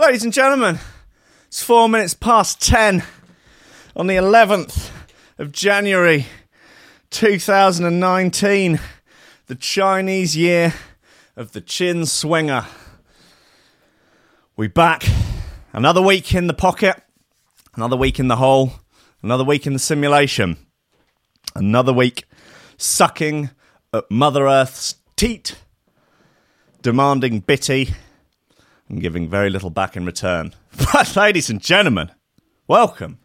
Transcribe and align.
Ladies 0.00 0.24
and 0.24 0.32
gentlemen, 0.32 0.78
it's 1.48 1.62
four 1.62 1.86
minutes 1.86 2.14
past 2.14 2.58
ten 2.58 3.04
on 3.94 4.06
the 4.06 4.14
11th 4.14 4.90
of 5.36 5.52
January 5.52 6.24
2019, 7.10 8.80
the 9.46 9.54
Chinese 9.56 10.34
year 10.34 10.72
of 11.36 11.52
the 11.52 11.60
chin 11.60 12.06
swinger. 12.06 12.64
We 14.56 14.68
back. 14.68 15.04
Another 15.74 16.00
week 16.00 16.34
in 16.34 16.46
the 16.46 16.54
pocket, 16.54 17.02
another 17.74 17.96
week 17.96 18.18
in 18.18 18.28
the 18.28 18.36
hole, 18.36 18.72
another 19.22 19.44
week 19.44 19.66
in 19.66 19.74
the 19.74 19.78
simulation, 19.78 20.56
another 21.54 21.92
week 21.92 22.24
sucking 22.78 23.50
at 23.92 24.10
Mother 24.10 24.46
Earth's 24.46 24.94
teat, 25.16 25.56
demanding 26.80 27.40
bitty 27.40 27.90
and 28.90 29.00
giving 29.00 29.28
very 29.28 29.48
little 29.50 29.70
back 29.70 29.96
in 29.96 30.04
return. 30.04 30.54
But, 30.92 31.14
ladies 31.16 31.48
and 31.50 31.60
gentlemen, 31.60 32.10
welcome 32.66 33.18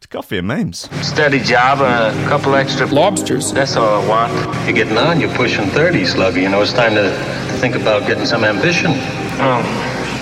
to 0.00 0.08
Coffee 0.08 0.38
and 0.38 0.46
Memes. 0.46 0.88
Steady 1.04 1.40
job, 1.40 1.80
a 1.80 2.12
couple 2.28 2.54
extra 2.54 2.86
lobsters. 2.86 3.52
That's 3.52 3.76
all 3.76 4.02
I 4.02 4.08
want. 4.08 4.32
You're 4.64 4.74
getting 4.74 4.96
on, 4.96 5.20
you're 5.20 5.34
pushing 5.34 5.66
30, 5.66 6.02
Sluggy. 6.02 6.42
You 6.42 6.48
know, 6.48 6.62
it's 6.62 6.72
time 6.72 6.94
to 6.94 7.10
think 7.60 7.74
about 7.74 8.06
getting 8.06 8.24
some 8.26 8.44
ambition. 8.44 8.92
Oh, 9.40 9.62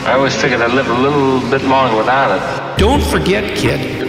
I 0.07 0.13
always 0.15 0.35
figured 0.41 0.61
I'd 0.63 0.73
live 0.73 0.89
a 0.89 0.95
little 0.99 1.41
bit 1.51 1.63
longer 1.69 1.97
without 1.97 2.31
it. 2.37 2.79
Don't 2.79 3.03
forget, 3.03 3.57
kid, 3.57 4.06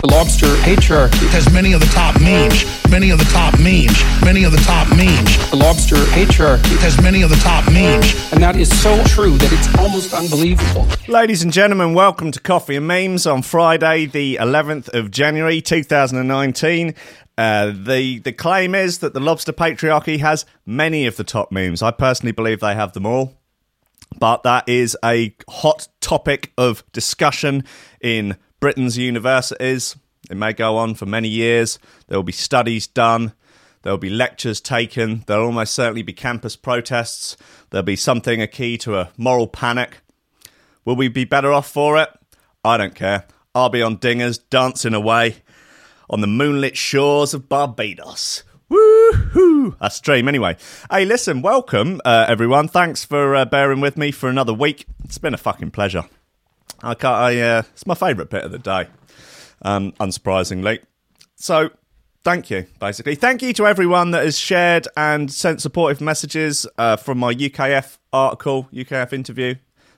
The 0.00 0.06
lobster 0.06 0.46
patriarchy 0.64 1.28
has 1.28 1.52
many 1.52 1.74
of 1.74 1.80
the 1.80 1.86
top 1.88 2.18
memes, 2.22 2.64
many 2.90 3.10
of 3.10 3.18
the 3.18 3.26
top 3.26 3.52
memes, 3.60 4.02
many 4.24 4.44
of 4.44 4.52
the 4.52 4.56
top 4.64 4.88
memes. 4.88 5.50
The 5.50 5.56
lobster 5.56 5.96
patriarchy 5.96 6.78
has 6.78 6.98
many 7.02 7.20
of 7.20 7.28
the 7.28 7.36
top 7.36 7.70
memes. 7.70 8.32
and 8.32 8.42
that 8.42 8.56
is 8.56 8.70
so 8.80 9.04
true 9.04 9.36
that 9.36 9.52
it's 9.52 9.78
almost 9.78 10.14
unbelievable. 10.14 10.86
Ladies 11.06 11.42
and 11.42 11.52
gentlemen, 11.52 11.92
welcome 11.92 12.30
to 12.30 12.40
Coffee 12.40 12.76
and 12.76 12.86
Memes 12.86 13.26
on 13.26 13.42
Friday, 13.42 14.06
the 14.06 14.38
11th 14.40 14.88
of 14.94 15.10
January 15.10 15.60
2019. 15.60 16.94
Uh, 17.36 17.66
the 17.66 18.20
the 18.20 18.32
claim 18.32 18.74
is 18.74 19.00
that 19.00 19.12
the 19.12 19.20
lobster 19.20 19.52
patriarchy 19.52 20.18
has 20.20 20.46
many 20.64 21.06
of 21.06 21.18
the 21.18 21.24
top 21.24 21.52
memes. 21.52 21.82
I 21.82 21.90
personally 21.90 22.32
believe 22.32 22.60
they 22.60 22.74
have 22.74 22.94
them 22.94 23.04
all, 23.04 23.34
but 24.18 24.44
that 24.44 24.66
is 24.66 24.96
a 25.04 25.34
hot 25.46 25.88
topic 26.00 26.54
of 26.56 26.90
discussion 26.92 27.64
in 28.00 28.38
Britain's 28.60 28.98
universities. 28.98 29.96
It 30.30 30.36
may 30.36 30.52
go 30.52 30.76
on 30.76 30.94
for 30.94 31.06
many 31.06 31.28
years. 31.28 31.78
There 32.06 32.18
will 32.18 32.22
be 32.22 32.32
studies 32.32 32.86
done. 32.86 33.32
There 33.82 33.92
will 33.92 33.98
be 33.98 34.10
lectures 34.10 34.60
taken. 34.60 35.24
There'll 35.26 35.46
almost 35.46 35.74
certainly 35.74 36.02
be 36.02 36.12
campus 36.12 36.54
protests. 36.54 37.36
There'll 37.70 37.82
be 37.82 37.96
something 37.96 38.42
a 38.42 38.46
key 38.46 38.76
to 38.78 38.98
a 38.98 39.10
moral 39.16 39.46
panic. 39.46 40.02
Will 40.84 40.96
we 40.96 41.08
be 41.08 41.24
better 41.24 41.52
off 41.52 41.70
for 41.70 41.96
it? 41.96 42.10
I 42.62 42.76
don't 42.76 42.94
care. 42.94 43.24
I'll 43.54 43.70
be 43.70 43.82
on 43.82 43.96
dingers 43.96 44.38
dancing 44.50 44.94
away 44.94 45.36
on 46.10 46.20
the 46.20 46.26
moonlit 46.26 46.76
shores 46.76 47.32
of 47.32 47.48
Barbados. 47.48 48.44
Woohoo! 48.70 49.76
That's 49.80 49.96
stream 49.96 50.28
anyway. 50.28 50.56
Hey, 50.90 51.04
listen, 51.04 51.42
welcome 51.42 52.00
uh, 52.04 52.26
everyone. 52.28 52.68
Thanks 52.68 53.04
for 53.04 53.34
uh, 53.34 53.44
bearing 53.44 53.80
with 53.80 53.96
me 53.96 54.12
for 54.12 54.28
another 54.28 54.54
week. 54.54 54.86
It's 55.04 55.18
been 55.18 55.34
a 55.34 55.38
fucking 55.38 55.70
pleasure. 55.70 56.04
I 56.82 56.94
can't. 56.94 57.14
I 57.14 57.40
uh, 57.40 57.62
it's 57.72 57.86
my 57.86 57.94
favourite 57.94 58.30
bit 58.30 58.44
of 58.44 58.52
the 58.52 58.58
day, 58.58 58.86
um, 59.62 59.92
unsurprisingly. 59.92 60.82
So, 61.36 61.70
thank 62.24 62.50
you. 62.50 62.66
Basically, 62.78 63.14
thank 63.14 63.42
you 63.42 63.52
to 63.54 63.66
everyone 63.66 64.12
that 64.12 64.24
has 64.24 64.38
shared 64.38 64.88
and 64.96 65.32
sent 65.32 65.60
supportive 65.60 66.00
messages 66.00 66.66
uh, 66.78 66.96
from 66.96 67.18
my 67.18 67.34
UKF 67.34 67.98
article, 68.12 68.68
UKF 68.72 69.12
interview 69.12 69.54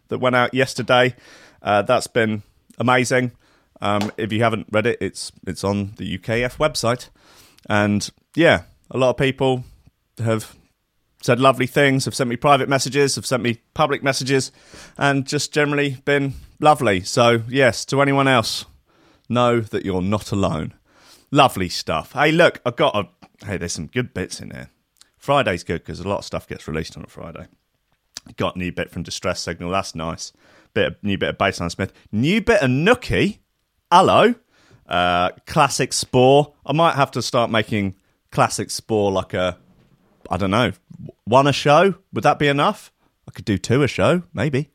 that 0.08 0.18
went 0.18 0.36
out 0.36 0.54
yesterday. 0.54 1.14
Uh, 1.62 1.82
that's 1.82 2.06
been 2.06 2.42
amazing. 2.78 3.32
Um, 3.80 4.12
if 4.16 4.32
you 4.32 4.42
haven't 4.42 4.66
read 4.70 4.86
it, 4.86 4.98
it's 5.00 5.32
it's 5.46 5.64
on 5.64 5.94
the 5.96 6.18
UKF 6.18 6.56
website, 6.56 7.08
and 7.68 8.08
yeah, 8.34 8.62
a 8.90 8.98
lot 8.98 9.10
of 9.10 9.16
people 9.16 9.64
have 10.18 10.56
said 11.22 11.40
lovely 11.40 11.66
things, 11.66 12.04
have 12.04 12.14
sent 12.14 12.28
me 12.28 12.36
private 12.36 12.68
messages, 12.68 13.14
have 13.14 13.26
sent 13.26 13.42
me 13.42 13.60
public 13.74 14.02
messages, 14.02 14.52
and 14.98 15.26
just 15.26 15.52
generally 15.52 15.96
been 16.04 16.34
lovely. 16.62 17.00
So 17.02 17.42
yes, 17.48 17.84
to 17.86 18.00
anyone 18.00 18.28
else, 18.28 18.64
know 19.28 19.60
that 19.60 19.84
you're 19.84 20.00
not 20.00 20.32
alone. 20.32 20.74
Lovely 21.30 21.68
stuff. 21.68 22.12
Hey, 22.12 22.32
look, 22.32 22.60
I've 22.64 22.76
got 22.76 22.96
a. 22.96 23.08
Hey, 23.44 23.56
there's 23.56 23.72
some 23.72 23.88
good 23.88 24.14
bits 24.14 24.40
in 24.40 24.50
there. 24.50 24.70
Friday's 25.18 25.64
good 25.64 25.82
because 25.82 26.00
a 26.00 26.08
lot 26.08 26.18
of 26.18 26.24
stuff 26.24 26.46
gets 26.48 26.66
released 26.66 26.96
on 26.96 27.04
a 27.04 27.08
Friday. 27.08 27.46
Got 28.36 28.56
new 28.56 28.72
bit 28.72 28.90
from 28.90 29.02
Distress 29.02 29.40
Signal. 29.40 29.70
That's 29.70 29.94
nice. 29.94 30.32
Bit 30.74 30.86
of, 30.86 30.96
new 31.02 31.18
bit 31.18 31.30
of 31.30 31.38
Bassline 31.38 31.70
Smith. 31.70 31.92
New 32.12 32.40
bit 32.40 32.62
of 32.62 32.70
Nookie. 32.70 33.38
Hello. 33.90 34.34
Uh, 34.86 35.30
classic 35.46 35.92
Spor. 35.92 36.54
I 36.64 36.72
might 36.72 36.94
have 36.94 37.10
to 37.12 37.22
start 37.22 37.50
making 37.50 37.96
classic 38.30 38.70
Spor 38.70 39.10
like 39.10 39.34
a. 39.34 39.58
I 40.30 40.36
don't 40.36 40.50
know. 40.50 40.72
One 41.24 41.46
a 41.46 41.52
show. 41.52 41.94
Would 42.12 42.24
that 42.24 42.38
be 42.38 42.48
enough? 42.48 42.92
I 43.26 43.30
could 43.30 43.44
do 43.44 43.58
two 43.58 43.82
a 43.82 43.88
show, 43.88 44.22
maybe. 44.34 44.70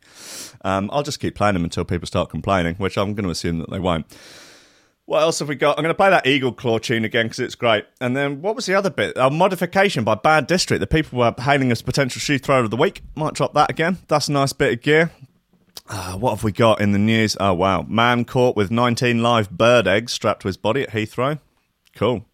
Um, 0.64 0.90
I'll 0.92 1.04
just 1.04 1.20
keep 1.20 1.36
playing 1.36 1.54
them 1.54 1.64
until 1.64 1.86
people 1.86 2.08
start 2.08 2.30
complaining, 2.30 2.76
which 2.76 2.98
I'm 2.98 3.14
going 3.14 3.26
to 3.26 3.32
assume 3.32 3.60
that 3.60 3.70
they 3.70 3.80
won't. 3.80 4.06
What 5.06 5.22
else 5.22 5.40
have 5.40 5.48
we 5.48 5.56
got? 5.56 5.78
I'm 5.78 5.84
going 5.84 5.94
to 5.94 5.98
play 5.98 6.10
that 6.10 6.28
Eagle 6.28 6.52
Claw 6.52 6.80
tune 6.80 7.06
again 7.06 7.28
because 7.28 7.40
it's 7.40 7.56
great. 7.56 7.86
And 8.02 8.16
then 8.16 8.42
what 8.42 8.58
was 8.58 8.66
the 8.66 8.74
other 8.74 8.90
bit? 8.90 9.14
A 9.16 9.30
modification 9.30 10.04
by 10.04 10.16
Bad 10.16 10.48
District. 10.48 10.82
The 10.82 10.88
people 10.88 11.20
were 11.20 11.34
hailing 11.38 11.72
as 11.72 11.82
potential 11.82 12.20
shoe 12.20 12.38
thrower 12.38 12.66
of 12.66 12.72
the 12.72 12.78
week. 12.78 13.02
Might 13.16 13.34
drop 13.34 13.54
that 13.54 13.70
again. 13.70 14.00
That's 14.10 14.28
a 14.28 14.34
nice 14.34 14.52
bit 14.52 14.74
of 14.74 14.82
gear. 14.82 15.12
Uh, 15.90 16.18
what 16.18 16.32
have 16.32 16.44
we 16.44 16.52
got 16.52 16.82
in 16.82 16.92
the 16.92 17.00
news? 17.00 17.38
Oh, 17.40 17.54
wow. 17.54 17.84
Man 17.84 18.26
caught 18.26 18.58
with 18.58 18.70
19 18.70 19.24
live 19.24 19.50
bird 19.50 19.88
eggs 19.88 20.12
strapped 20.12 20.42
to 20.42 20.50
his 20.50 20.58
body 20.58 20.84
at 20.84 20.90
Heathrow. 20.90 21.40
Cool. 21.96 22.26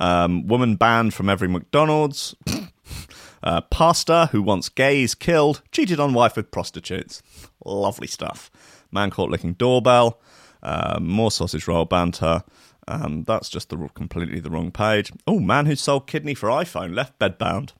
Um, 0.00 0.48
woman 0.48 0.74
banned 0.74 1.14
from 1.14 1.28
every 1.28 1.46
McDonald's. 1.46 2.34
uh, 3.44 3.60
pastor 3.60 4.28
who 4.32 4.42
wants 4.42 4.68
gays 4.68 5.14
killed 5.14 5.62
cheated 5.70 6.00
on 6.00 6.12
wife 6.12 6.36
with 6.36 6.50
prostitutes. 6.50 7.22
Lovely 7.66 8.06
stuff. 8.06 8.50
Man 8.90 9.10
caught 9.10 9.30
licking 9.30 9.54
doorbell. 9.54 10.20
Uh, 10.62 10.98
more 11.00 11.30
sausage 11.30 11.68
roll 11.68 11.84
banter. 11.84 12.42
Um, 12.88 13.24
that's 13.24 13.48
just 13.48 13.68
the 13.68 13.76
completely 13.94 14.40
the 14.40 14.50
wrong 14.50 14.70
page. 14.70 15.12
Oh, 15.26 15.40
man 15.40 15.66
who 15.66 15.74
sold 15.76 16.06
kidney 16.06 16.34
for 16.34 16.48
iPhone 16.48 16.94
left 16.94 17.18
bedbound. 17.18 17.72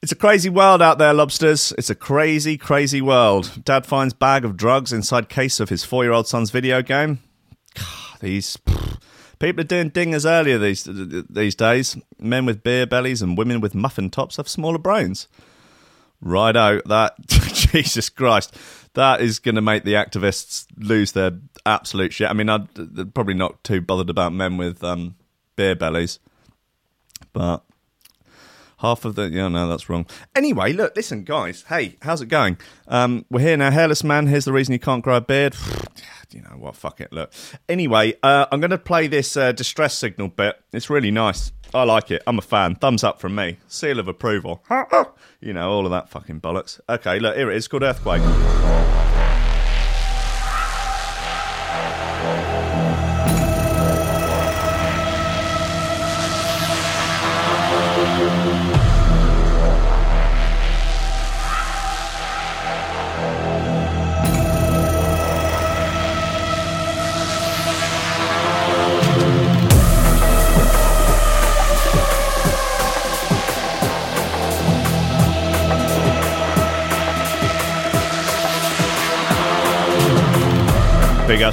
It's 0.00 0.12
a 0.12 0.16
crazy 0.16 0.48
world 0.48 0.80
out 0.80 0.98
there, 0.98 1.12
lobsters. 1.12 1.72
It's 1.76 1.90
a 1.90 1.94
crazy, 1.94 2.56
crazy 2.56 3.02
world. 3.02 3.64
Dad 3.64 3.84
finds 3.84 4.14
bag 4.14 4.44
of 4.44 4.56
drugs 4.56 4.92
inside 4.92 5.28
case 5.28 5.58
of 5.58 5.70
his 5.70 5.82
four-year-old 5.82 6.28
son's 6.28 6.52
video 6.52 6.82
game. 6.82 7.18
These 8.20 8.58
people 9.40 9.60
are 9.60 9.64
doing 9.64 9.90
dingers 9.90 10.28
earlier 10.28 10.58
these 10.58 10.86
these 10.88 11.56
days. 11.56 11.96
Men 12.18 12.46
with 12.46 12.62
beer 12.62 12.86
bellies 12.86 13.22
and 13.22 13.36
women 13.36 13.60
with 13.60 13.74
muffin 13.74 14.08
tops 14.10 14.36
have 14.36 14.48
smaller 14.48 14.78
brains. 14.78 15.26
Righto, 16.20 16.80
that 16.86 17.14
Jesus 17.72 18.08
Christ, 18.08 18.56
that 18.94 19.20
is 19.20 19.38
going 19.38 19.54
to 19.54 19.60
make 19.60 19.84
the 19.84 19.94
activists 19.94 20.66
lose 20.76 21.12
their 21.12 21.32
absolute 21.66 22.12
shit. 22.12 22.30
I 22.30 22.32
mean, 22.32 22.48
I'd, 22.48 22.68
they're 22.74 23.04
probably 23.04 23.34
not 23.34 23.62
too 23.64 23.80
bothered 23.80 24.10
about 24.10 24.32
men 24.32 24.56
with 24.56 24.82
um, 24.82 25.16
beer 25.56 25.74
bellies, 25.74 26.18
but 27.32 27.64
half 28.78 29.04
of 29.04 29.14
the 29.14 29.28
yeah, 29.28 29.48
no, 29.48 29.68
that's 29.68 29.88
wrong. 29.88 30.06
Anyway, 30.34 30.72
look, 30.72 30.96
listen, 30.96 31.24
guys. 31.24 31.64
Hey, 31.68 31.96
how's 32.02 32.20
it 32.20 32.26
going? 32.26 32.58
Um, 32.86 33.24
we're 33.30 33.40
here 33.40 33.56
now. 33.56 33.70
Hairless 33.70 34.02
man. 34.02 34.26
Here's 34.26 34.44
the 34.44 34.52
reason 34.52 34.72
you 34.72 34.78
can't 34.78 35.04
grow 35.04 35.16
a 35.16 35.20
beard. 35.20 35.56
you 36.30 36.42
know 36.42 36.56
what? 36.56 36.76
Fuck 36.76 37.00
it. 37.00 37.12
Look. 37.12 37.32
Anyway, 37.68 38.14
uh, 38.22 38.46
I'm 38.50 38.60
going 38.60 38.70
to 38.70 38.78
play 38.78 39.06
this 39.06 39.36
uh, 39.36 39.52
distress 39.52 39.96
signal 39.96 40.28
bit. 40.28 40.60
It's 40.72 40.90
really 40.90 41.10
nice. 41.10 41.52
I 41.74 41.84
like 41.84 42.10
it. 42.10 42.22
I'm 42.26 42.38
a 42.38 42.42
fan. 42.42 42.76
Thumbs 42.76 43.04
up 43.04 43.20
from 43.20 43.34
me. 43.34 43.58
Seal 43.66 43.98
of 43.98 44.08
approval. 44.08 44.64
you 45.40 45.52
know 45.52 45.70
all 45.70 45.84
of 45.84 45.90
that 45.90 46.08
fucking 46.08 46.40
bollocks. 46.40 46.80
Okay, 46.88 47.18
look 47.18 47.36
here 47.36 47.50
it 47.50 47.56
is. 47.56 47.64
It's 47.64 47.68
called 47.68 47.82
earthquake. 47.82 48.22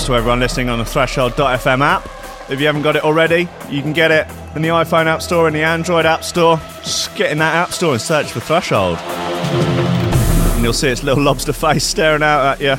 To 0.05 0.13
everyone 0.13 0.39
listening 0.39 0.69
on 0.69 0.77
the 0.77 0.85
Threshold.fm 0.85 1.81
app. 1.81 2.05
If 2.47 2.59
you 2.59 2.67
haven't 2.67 2.83
got 2.83 2.95
it 2.95 3.03
already, 3.03 3.49
you 3.71 3.81
can 3.81 3.91
get 3.91 4.11
it 4.11 4.27
in 4.55 4.61
the 4.61 4.67
iPhone 4.69 5.07
App 5.07 5.23
Store 5.23 5.47
and 5.47 5.55
the 5.55 5.63
Android 5.63 6.05
App 6.05 6.23
Store. 6.23 6.57
Just 6.83 7.15
get 7.15 7.31
in 7.31 7.39
that 7.39 7.55
App 7.55 7.71
Store 7.71 7.93
and 7.93 8.01
search 8.01 8.31
for 8.31 8.39
Threshold. 8.39 8.99
And 8.99 10.63
you'll 10.63 10.73
see 10.73 10.89
its 10.89 11.01
little 11.01 11.23
lobster 11.23 11.53
face 11.53 11.83
staring 11.83 12.21
out 12.21 12.45
at 12.45 12.61
you. 12.61 12.75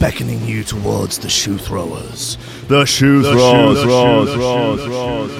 Beckoning 0.00 0.44
you 0.44 0.64
towards 0.64 1.18
the 1.18 1.28
shoe 1.28 1.58
throwers. 1.58 2.36
The 2.66 2.84
shoe 2.84 3.22
The 3.22 3.32
throws, 3.32 3.78
shoe- 3.78 4.24
the 4.24 4.34
throws, 4.34 5.30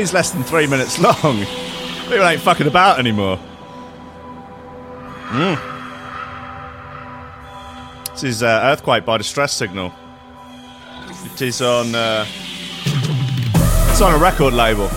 This 0.00 0.14
less 0.14 0.30
than 0.30 0.42
three 0.44 0.66
minutes 0.66 0.98
long. 0.98 1.44
People 2.08 2.26
ain't 2.26 2.40
fucking 2.40 2.66
about 2.66 2.98
anymore. 2.98 3.38
Mm. 5.28 5.60
This 8.12 8.24
is 8.24 8.42
uh, 8.42 8.60
Earthquake 8.62 9.04
by 9.04 9.18
Distress 9.18 9.52
Signal. 9.52 9.92
It 11.26 11.42
is 11.42 11.60
on. 11.60 11.94
Uh, 11.94 12.24
it's 13.90 14.00
on 14.00 14.14
a 14.14 14.16
record 14.16 14.54
label. 14.54 14.88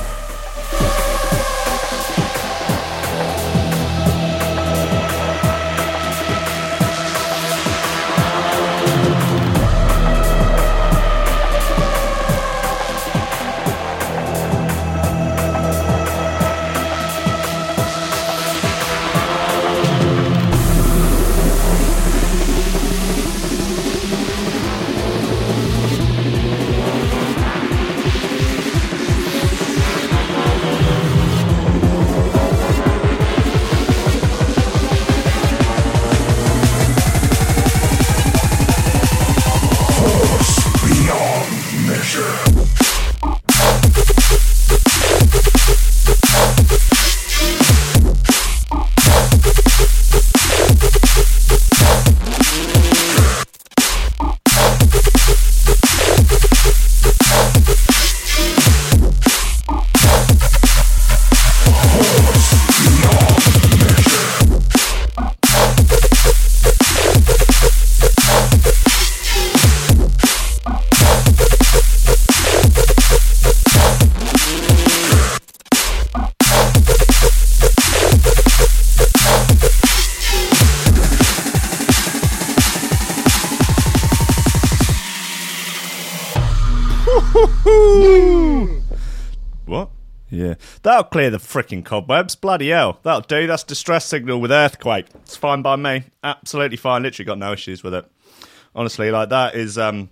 Clear 91.13 91.29
the 91.29 91.37
freaking 91.37 91.85
cobwebs. 91.85 92.35
Bloody 92.35 92.69
hell. 92.69 92.97
That'll 93.03 93.21
do. 93.21 93.45
That's 93.45 93.63
distress 93.63 94.03
signal 94.03 94.41
with 94.41 94.51
earthquake. 94.51 95.05
It's 95.21 95.35
fine 95.35 95.61
by 95.61 95.75
me. 95.75 96.05
Absolutely 96.23 96.75
fine. 96.75 97.03
Literally 97.03 97.27
got 97.27 97.37
no 97.37 97.53
issues 97.53 97.83
with 97.83 97.93
it. 97.93 98.11
Honestly, 98.73 99.11
like 99.11 99.29
that 99.29 99.53
is 99.53 99.77
um 99.77 100.09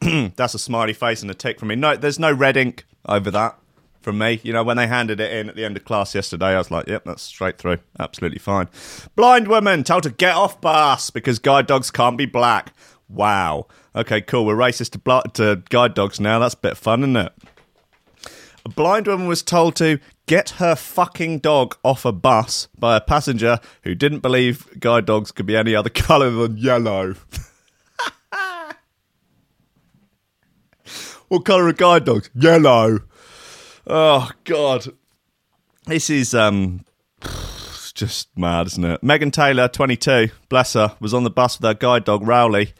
that's 0.34 0.54
a 0.54 0.58
smiley 0.58 0.94
face 0.94 1.22
and 1.22 1.30
a 1.30 1.34
tick 1.34 1.60
from 1.60 1.68
me. 1.68 1.76
No, 1.76 1.94
there's 1.94 2.18
no 2.18 2.32
red 2.32 2.56
ink 2.56 2.86
over 3.08 3.30
that 3.30 3.56
from 4.00 4.18
me. 4.18 4.40
You 4.42 4.52
know, 4.52 4.64
when 4.64 4.76
they 4.76 4.88
handed 4.88 5.20
it 5.20 5.32
in 5.32 5.48
at 5.48 5.54
the 5.54 5.64
end 5.64 5.76
of 5.76 5.84
class 5.84 6.12
yesterday, 6.12 6.46
I 6.46 6.58
was 6.58 6.72
like, 6.72 6.88
yep, 6.88 7.04
that's 7.04 7.22
straight 7.22 7.58
through. 7.58 7.78
Absolutely 8.00 8.40
fine. 8.40 8.68
Blind 9.14 9.46
woman 9.46 9.84
told 9.84 10.02
to 10.02 10.10
get 10.10 10.34
off 10.34 10.60
bus 10.60 11.10
because 11.10 11.38
guide 11.38 11.68
dogs 11.68 11.92
can't 11.92 12.18
be 12.18 12.26
black. 12.26 12.74
Wow. 13.08 13.68
Okay, 13.94 14.22
cool. 14.22 14.44
We're 14.44 14.56
racist 14.56 14.90
to, 14.90 14.98
bl- 14.98 15.30
to 15.34 15.62
guide 15.68 15.94
dogs 15.94 16.18
now. 16.18 16.40
That's 16.40 16.54
a 16.54 16.58
bit 16.58 16.76
fun, 16.76 17.02
isn't 17.04 17.16
it? 17.16 17.32
A 18.66 18.68
blind 18.68 19.06
woman 19.06 19.28
was 19.28 19.44
told 19.44 19.76
to 19.76 20.00
get 20.26 20.50
her 20.58 20.74
fucking 20.74 21.38
dog 21.38 21.76
off 21.84 22.04
a 22.04 22.10
bus 22.10 22.66
by 22.76 22.96
a 22.96 23.00
passenger 23.00 23.60
who 23.84 23.94
didn't 23.94 24.22
believe 24.22 24.80
guide 24.80 25.06
dogs 25.06 25.30
could 25.30 25.46
be 25.46 25.56
any 25.56 25.72
other 25.72 25.88
colour 25.94 26.30
than 26.30 26.56
yellow. 26.56 27.14
what 31.28 31.44
colour 31.44 31.68
are 31.68 31.72
guide 31.72 32.06
dogs? 32.06 32.28
Yellow. 32.34 33.02
Oh 33.86 34.32
God, 34.42 34.88
this 35.84 36.10
is 36.10 36.34
um, 36.34 36.84
just 37.94 38.36
mad, 38.36 38.66
isn't 38.66 38.84
it? 38.84 39.00
Megan 39.00 39.30
Taylor, 39.30 39.68
22, 39.68 40.30
bless 40.48 40.72
her, 40.72 40.96
was 40.98 41.14
on 41.14 41.22
the 41.22 41.30
bus 41.30 41.60
with 41.60 41.68
her 41.68 41.74
guide 41.74 42.02
dog 42.02 42.26
Rowley 42.26 42.74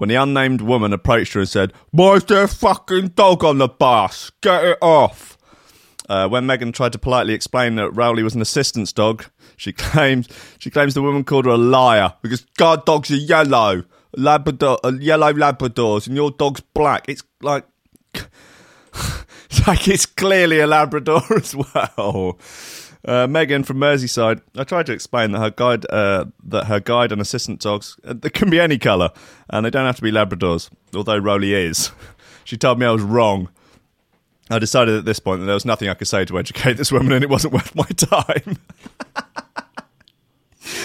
when 0.00 0.08
the 0.08 0.14
unnamed 0.14 0.62
woman 0.62 0.94
approached 0.94 1.34
her 1.34 1.40
and 1.40 1.48
said, 1.48 1.74
"Why 1.90 2.14
is 2.14 2.24
there 2.24 2.44
a 2.44 2.48
fucking 2.48 3.08
dog 3.08 3.44
on 3.44 3.58
the 3.58 3.68
bus? 3.68 4.32
Get 4.40 4.64
it 4.64 4.78
off." 4.80 5.36
Uh, 6.08 6.26
when 6.26 6.46
Megan 6.46 6.72
tried 6.72 6.92
to 6.92 6.98
politely 6.98 7.34
explain 7.34 7.74
that 7.74 7.90
Rowley 7.90 8.22
was 8.22 8.34
an 8.34 8.40
assistance 8.40 8.94
dog, 8.94 9.26
she 9.58 9.72
claims 9.74 10.26
she 10.58 10.70
claims 10.70 10.94
the 10.94 11.02
woman 11.02 11.22
called 11.22 11.44
her 11.44 11.50
a 11.50 11.58
liar 11.58 12.14
because 12.22 12.46
guard 12.56 12.86
dogs 12.86 13.10
are 13.10 13.16
yellow, 13.16 13.84
Labrador, 14.16 14.78
uh, 14.82 14.92
yellow 14.98 15.34
Labradors, 15.34 16.06
and 16.06 16.16
your 16.16 16.30
dog's 16.30 16.62
black. 16.62 17.06
It's 17.06 17.22
like 17.42 17.66
it's 18.14 19.66
like 19.66 19.86
it's 19.86 20.06
clearly 20.06 20.60
a 20.60 20.66
Labrador 20.66 21.20
as 21.36 21.54
well. 21.54 22.38
Uh, 23.04 23.26
Megan 23.26 23.64
from 23.64 23.78
Merseyside. 23.78 24.42
I 24.56 24.64
tried 24.64 24.86
to 24.86 24.92
explain 24.92 25.32
that 25.32 25.38
her 25.38 25.50
guide, 25.50 25.86
uh, 25.90 26.26
that 26.44 26.66
her 26.66 26.80
guide 26.80 27.12
and 27.12 27.20
assistant 27.20 27.60
dogs, 27.60 27.96
uh, 28.04 28.14
they 28.14 28.28
can 28.30 28.50
be 28.50 28.60
any 28.60 28.78
colour, 28.78 29.10
and 29.48 29.64
they 29.64 29.70
don't 29.70 29.86
have 29.86 29.96
to 29.96 30.02
be 30.02 30.12
Labradors. 30.12 30.70
Although 30.94 31.18
Rowley 31.18 31.54
is. 31.54 31.90
She 32.42 32.56
told 32.56 32.80
me 32.80 32.86
I 32.86 32.90
was 32.90 33.02
wrong. 33.02 33.48
I 34.50 34.58
decided 34.58 34.96
at 34.96 35.04
this 35.04 35.20
point 35.20 35.38
that 35.38 35.46
there 35.46 35.54
was 35.54 35.64
nothing 35.64 35.88
I 35.88 35.94
could 35.94 36.08
say 36.08 36.24
to 36.24 36.36
educate 36.36 36.78
this 36.78 36.90
woman, 36.90 37.12
and 37.12 37.22
it 37.22 37.30
wasn't 37.30 37.52
worth 37.54 37.76
my 37.76 37.84
time. 37.84 38.56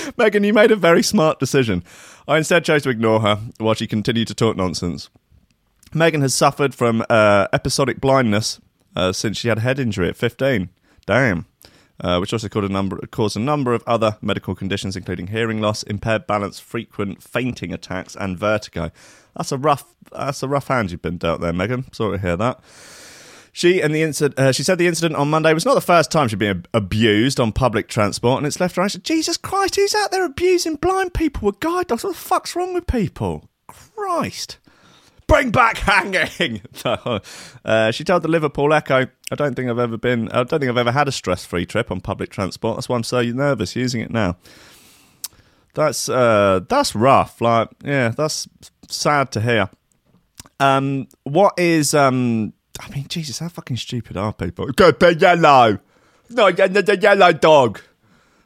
Megan, 0.18 0.44
you 0.44 0.54
made 0.54 0.70
a 0.70 0.76
very 0.76 1.02
smart 1.02 1.40
decision. 1.40 1.84
I 2.28 2.38
instead 2.38 2.66
chose 2.66 2.84
to 2.84 2.90
ignore 2.90 3.22
her 3.22 3.40
while 3.58 3.74
she 3.74 3.88
continued 3.88 4.28
to 4.28 4.36
talk 4.36 4.56
nonsense. 4.56 5.10
Megan 5.94 6.22
has 6.22 6.36
suffered 6.36 6.76
from 6.76 7.04
uh, 7.10 7.48
episodic 7.52 8.00
blindness 8.00 8.60
uh, 8.96 9.12
since 9.12 9.38
she 9.38 9.48
had 9.48 9.58
a 9.58 9.62
head 9.62 9.80
injury 9.80 10.10
at 10.10 10.16
15. 10.18 10.70
Damn. 11.08 11.48
Uh, 12.02 12.18
which 12.18 12.34
also 12.34 12.50
caused 12.50 12.70
a 12.70 12.74
number 12.74 12.98
caused 13.08 13.38
a 13.38 13.40
number 13.40 13.74
of 13.74 13.84
other 13.88 14.18
medical 14.22 14.56
conditions, 14.56 14.96
including 14.96 15.28
hearing 15.28 15.62
loss, 15.62 15.84
impaired 15.84 16.28
balance, 16.28 16.60
frequent 16.60 17.24
fainting 17.24 17.74
attacks, 17.74 18.16
and 18.16 18.38
vertigo. 18.38 18.92
That's 19.36 19.52
a 19.52 19.58
rough 19.58 19.86
that's 20.12 20.44
a 20.44 20.48
rough 20.48 20.68
hand 20.68 20.92
you've 20.92 21.02
been 21.02 21.18
dealt 21.18 21.42
there, 21.42 21.54
Megan. 21.54 21.92
Sorry 21.94 22.18
to 22.18 22.22
hear 22.22 22.38
that. 22.38 22.60
She 23.52 23.80
and 23.80 23.96
the 23.96 24.02
incident. 24.02 24.38
Uh, 24.38 24.52
she 24.52 24.64
said 24.64 24.78
the 24.78 24.88
incident 24.88 25.16
on 25.16 25.30
Monday 25.30 25.54
was 25.54 25.66
not 25.66 25.76
the 25.76 25.82
first 25.82 26.12
time 26.12 26.28
she'd 26.28 26.40
been 26.40 26.58
ab- 26.58 26.68
abused 26.74 27.40
on 27.40 27.54
public 27.54 27.88
transport, 27.88 28.40
and 28.40 28.46
it's 28.46 28.60
left 28.60 28.76
her. 28.76 28.90
Said, 28.90 29.06
Jesus 29.06 29.38
Christ, 29.38 29.78
who's 29.78 29.96
out 29.96 30.12
there 30.12 30.26
abusing 30.26 30.76
blind 30.76 31.14
people 31.14 31.46
with 31.46 31.62
guide 31.62 31.88
dogs? 31.88 32.04
What 32.04 32.10
the 32.12 32.20
fuck's 32.20 32.54
wrong 32.54 32.74
with 32.74 32.86
people? 32.86 33.50
Christ. 33.68 34.58
Bring 35.28 35.52
back 35.52 35.78
hanging. 35.78 36.62
uh, 36.86 37.92
she 37.92 38.04
told 38.04 38.22
the 38.22 38.28
Liverpool 38.28 38.74
Echo, 38.74 39.08
"I 39.32 39.36
don't 39.36 39.56
think 39.56 39.70
I've 39.70 39.80
ever 39.80 39.98
been. 39.98 40.30
I 40.30 40.44
don't 40.44 40.60
think 40.60 40.70
I've 40.70 40.78
ever 40.78 40.92
had 40.92 41.08
a 41.08 41.12
stress-free 41.12 41.66
trip 41.66 41.90
on 41.90 42.02
public 42.02 42.30
transport. 42.30 42.78
That's 42.78 42.90
why 42.90 42.96
I'm 42.96 43.04
so 43.04 43.22
nervous 43.22 43.76
using 43.76 44.02
it 44.02 44.12
now. 44.12 44.38
That's 45.74 46.10
uh, 46.10 46.62
that's 46.70 46.96
rough. 46.96 47.42
Like, 47.42 47.70
yeah, 47.84 48.10
that's 48.10 48.48
sad 48.88 49.32
to 49.32 49.42
hear. 49.42 49.70
Um, 50.60 51.08
what 51.24 51.54
is 51.58 51.94
um? 51.94 52.54
I 52.80 52.90
mean, 52.90 53.08
Jesus, 53.08 53.40
how 53.40 53.50
fucking 53.50 53.78
stupid 53.78 54.18
are 54.18 54.34
people? 54.34 54.72
Could 54.74 55.00
be 55.00 55.16
yellow. 55.16 55.80
No, 56.30 56.52
the 56.52 57.00
yellow 57.02 57.32
dog. 57.32 57.82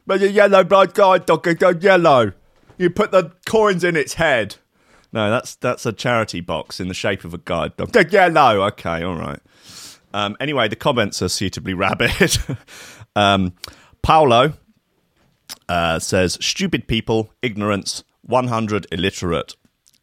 But 0.06 0.20
the 0.20 0.30
yellow 0.30 0.64
blood 0.64 0.94
guide 0.94 1.26
dog 1.26 1.46
is 1.46 1.82
yellow. 1.82 2.32
You 2.78 2.90
put 2.90 3.10
the 3.10 3.32
coins 3.46 3.84
in 3.84 3.96
its 3.96 4.14
head. 4.14 4.56
No, 5.12 5.30
that's 5.30 5.56
that's 5.56 5.86
a 5.86 5.92
charity 5.92 6.40
box 6.40 6.80
in 6.80 6.88
the 6.88 6.94
shape 6.94 7.24
of 7.24 7.34
a 7.34 7.38
guide 7.38 7.76
dog. 7.76 7.94
Yeah, 8.12 8.28
no, 8.28 8.62
Okay, 8.62 9.02
all 9.02 9.16
right. 9.16 9.40
Um, 10.12 10.36
anyway, 10.40 10.68
the 10.68 10.76
comments 10.76 11.22
are 11.22 11.28
suitably 11.28 11.74
rabid. 11.74 12.38
um, 13.16 13.52
Paolo 14.02 14.54
uh, 15.68 15.98
says, 15.98 16.38
"Stupid 16.40 16.88
people, 16.88 17.32
ignorance, 17.42 18.02
100 18.22 18.86
illiterate." 18.90 19.54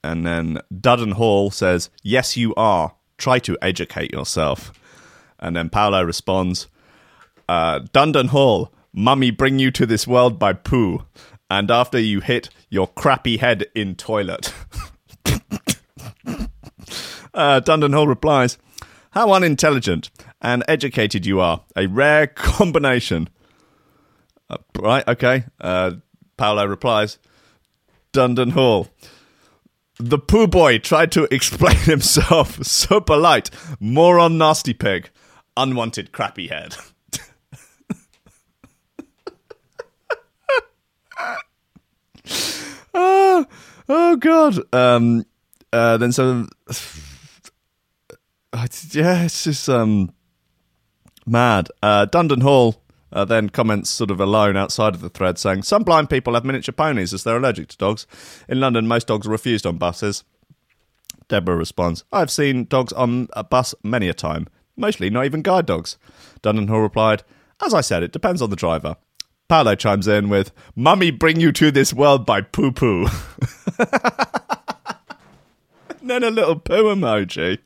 And 0.04 0.26
then 0.26 0.60
Dudden 0.80 1.12
Hall 1.12 1.52
says, 1.52 1.90
"Yes, 2.04 2.38
you 2.38 2.54
are. 2.56 2.96
Try 3.18 3.40
to 3.40 3.58
educate 3.62 4.14
yourself." 4.14 4.72
And 5.40 5.56
then 5.56 5.70
Paolo 5.70 6.04
responds, 6.04 6.68
uh, 7.48 7.80
Hall, 7.96 8.74
mummy 8.94 9.32
bring 9.32 9.60
you 9.60 9.72
to 9.72 9.86
this 9.86 10.08
world 10.08 10.40
by 10.40 10.54
poo. 10.54 11.04
And 11.50 11.72
after 11.72 12.00
you 12.00 12.20
hit 12.20 12.50
your 12.70 12.88
crappy 12.88 13.38
head 13.38 13.68
in 13.74 13.96
toilet. 13.96 14.54
uh, 17.34 17.62
Dundon 17.62 17.94
Hall 17.94 18.08
replies, 18.08 18.58
How 19.12 19.32
unintelligent 19.32 20.10
and 20.42 20.64
educated 20.68 21.26
you 21.26 21.40
are. 21.40 21.64
A 21.76 21.88
rare 21.88 22.28
combination. 22.36 23.30
Uh, 24.50 24.58
right, 24.80 25.08
okay. 25.08 25.46
Uh, 25.60 25.94
Paolo 26.38 26.66
replies, 26.66 27.18
Dundon 28.14 28.52
Hall. 28.52 28.88
The 30.00 30.20
poo 30.20 30.48
boy 30.48 30.78
tried 30.78 31.12
to 31.14 31.24
explain 31.34 31.78
himself. 31.78 32.64
So 32.64 33.02
polite. 33.02 33.50
Moron 33.80 34.38
nasty 34.38 34.74
pig. 34.74 35.10
Unwanted 35.56 36.12
crappy 36.12 36.48
head. 36.50 36.76
oh, 42.94 43.46
oh 43.90 44.16
god. 44.18 44.60
Um 44.74 45.26
uh 45.74 45.98
then 45.98 46.12
so 46.12 46.48
yeah, 48.92 49.24
it's 49.24 49.44
just 49.44 49.70
um 49.70 50.12
mad. 51.26 51.70
Uh 51.82 52.06
Dundon 52.06 52.42
Hall 52.42 52.82
uh, 53.12 53.26
then 53.26 53.50
comments 53.50 53.90
sort 53.90 54.12
of 54.12 54.20
alone 54.20 54.58
outside 54.58 54.94
of 54.94 55.02
the 55.02 55.10
thread 55.10 55.38
saying 55.38 55.64
some 55.64 55.84
blind 55.84 56.10
people 56.10 56.34
have 56.34 56.44
miniature 56.44 56.74
ponies 56.74 57.14
as 57.14 57.24
they're 57.24 57.38
allergic 57.38 57.70
to 57.70 57.78
dogs. 57.78 58.06
In 58.48 58.60
London 58.60 58.88
most 58.88 59.08
dogs 59.08 59.28
are 59.28 59.32
refused 59.32 59.66
on 59.66 59.78
buses. 59.78 60.24
Deborah 61.28 61.58
responds, 61.58 62.04
I've 62.12 62.32
seen 62.32 62.66
dogs 62.66 62.94
on 62.94 63.28
a 63.34 63.44
bus 63.44 63.76
many 63.84 64.08
a 64.08 64.14
time, 64.14 64.48
mostly 64.76 65.10
not 65.10 65.26
even 65.26 65.42
guide 65.42 65.66
dogs. 65.66 65.98
Dundon 66.42 66.70
Hall 66.70 66.80
replied, 66.80 67.24
As 67.64 67.74
I 67.74 67.82
said, 67.82 68.04
it 68.04 68.14
depends 68.14 68.42
on 68.42 68.50
the 68.50 68.56
driver. 68.56 68.96
Paolo 69.50 69.76
chimes 69.76 70.08
in 70.08 70.30
with, 70.30 70.52
Mummy 70.76 71.12
bring 71.12 71.40
you 71.40 71.52
to 71.54 71.72
this 71.72 71.94
world 71.94 72.26
by 72.26 72.42
poo 72.42 72.72
poo. 72.72 73.08
and 76.10 76.24
then 76.24 76.32
a 76.32 76.34
little 76.34 76.56
poo 76.56 76.84
emoji. 76.84 77.60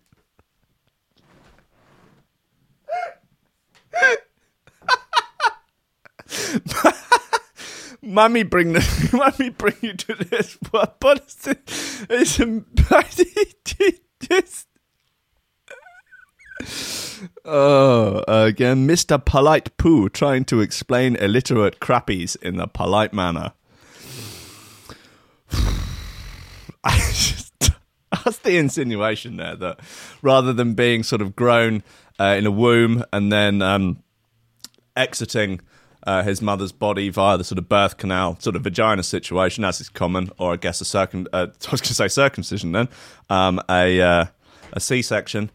Mummy 8.01 8.41
bring 8.41 8.73
the 8.73 9.09
mummy 9.13 9.49
bring 9.51 9.75
you 9.81 9.93
to 9.93 10.15
this 10.15 10.57
world. 10.73 10.93
But 10.99 11.17
it's, 11.19 11.47
it's, 11.47 12.05
it's 12.09 12.39
Oh, 17.45 18.23
again, 18.27 18.87
Mr. 18.87 19.23
Polite 19.23 19.77
Pooh 19.77 20.09
trying 20.09 20.45
to 20.45 20.61
explain 20.61 21.15
illiterate 21.15 21.79
crappies 21.79 22.35
in 22.41 22.59
a 22.59 22.65
polite 22.67 23.13
manner. 23.13 23.53
I 26.83 26.97
just, 26.97 27.50
that's 28.23 28.39
the 28.39 28.57
insinuation 28.57 29.37
there 29.37 29.55
that 29.55 29.79
rather 30.21 30.53
than 30.53 30.73
being 30.73 31.03
sort 31.03 31.21
of 31.21 31.35
grown 31.35 31.83
uh, 32.19 32.35
in 32.37 32.45
a 32.45 32.51
womb 32.51 33.03
and 33.11 33.31
then 33.31 33.61
um, 33.61 34.03
exiting 34.95 35.61
uh, 36.03 36.23
his 36.23 36.41
mother's 36.41 36.71
body 36.71 37.09
via 37.09 37.37
the 37.37 37.43
sort 37.43 37.59
of 37.59 37.69
birth 37.69 37.97
canal, 37.97 38.37
sort 38.39 38.55
of 38.55 38.63
vagina 38.63 39.03
situation, 39.03 39.63
as 39.63 39.79
is 39.81 39.89
common, 39.89 40.29
or 40.37 40.53
I 40.53 40.55
guess 40.55 40.81
a 40.81 40.85
circum, 40.85 41.27
uh, 41.33 41.47
I 41.67 41.71
was 41.71 41.81
going 41.81 41.87
to 41.87 41.93
say 41.93 42.07
circumcision 42.07 42.71
then, 42.71 42.89
um, 43.29 43.61
a 43.69 44.01
uh, 44.01 44.25
a 44.73 44.79
C 44.79 45.01
section. 45.01 45.51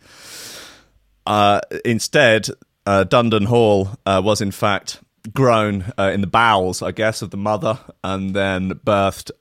Uh, 1.26 1.60
instead, 1.84 2.48
uh, 2.86 3.04
Dundon 3.04 3.46
Hall 3.46 3.90
uh, 4.04 4.22
was 4.24 4.40
in 4.40 4.52
fact 4.52 5.00
grown 5.34 5.92
in 5.98 6.20
the 6.20 6.28
bowels, 6.28 6.82
I 6.82 6.92
guess, 6.92 7.20
of 7.20 7.30
the 7.30 7.36
mother, 7.36 7.80
and 8.04 8.34
then 8.34 8.74
birthed 8.74 9.32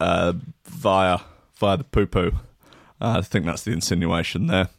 via 0.66 1.20
via 1.56 1.78
the 1.78 1.84
poo 1.84 2.08
poo. 2.08 2.32
I 3.00 3.22
think 3.22 3.46
that's 3.46 3.64
the 3.64 3.72
insinuation 3.72 4.48
there. 4.48 4.70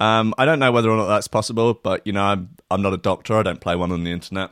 Um, 0.00 0.34
I 0.38 0.46
don't 0.46 0.58
know 0.58 0.72
whether 0.72 0.90
or 0.90 0.96
not 0.96 1.06
that's 1.06 1.28
possible, 1.28 1.74
but 1.74 2.06
you 2.06 2.12
know, 2.12 2.22
I'm 2.22 2.56
I'm 2.70 2.80
not 2.82 2.94
a 2.94 2.98
doctor. 2.98 3.36
I 3.36 3.42
don't 3.42 3.60
play 3.60 3.76
one 3.76 3.92
on 3.92 4.02
the 4.02 4.10
internet, 4.10 4.50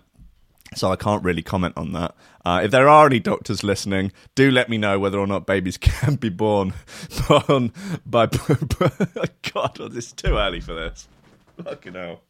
so 0.75 0.93
I 0.93 0.97
can't 0.97 1.25
really 1.25 1.43
comment 1.43 1.75
on 1.77 1.93
that. 1.93 2.15
Uh, 2.45 2.61
if 2.65 2.71
there 2.71 2.89
are 2.89 3.07
any 3.07 3.19
doctors 3.19 3.65
listening, 3.65 4.13
do 4.35 4.51
let 4.51 4.69
me 4.69 4.77
know 4.77 4.99
whether 4.99 5.19
or 5.19 5.27
not 5.27 5.47
babies 5.47 5.77
can 5.79 6.17
be 6.17 6.29
born 6.29 6.75
born 7.29 7.73
by. 8.05 8.27
God, 9.55 9.79
oh, 9.81 9.91
it's 9.93 10.13
too 10.13 10.37
early 10.37 10.61
for 10.61 10.75
this. 10.75 11.09
Fucking 11.65 11.95
hell. 11.95 12.21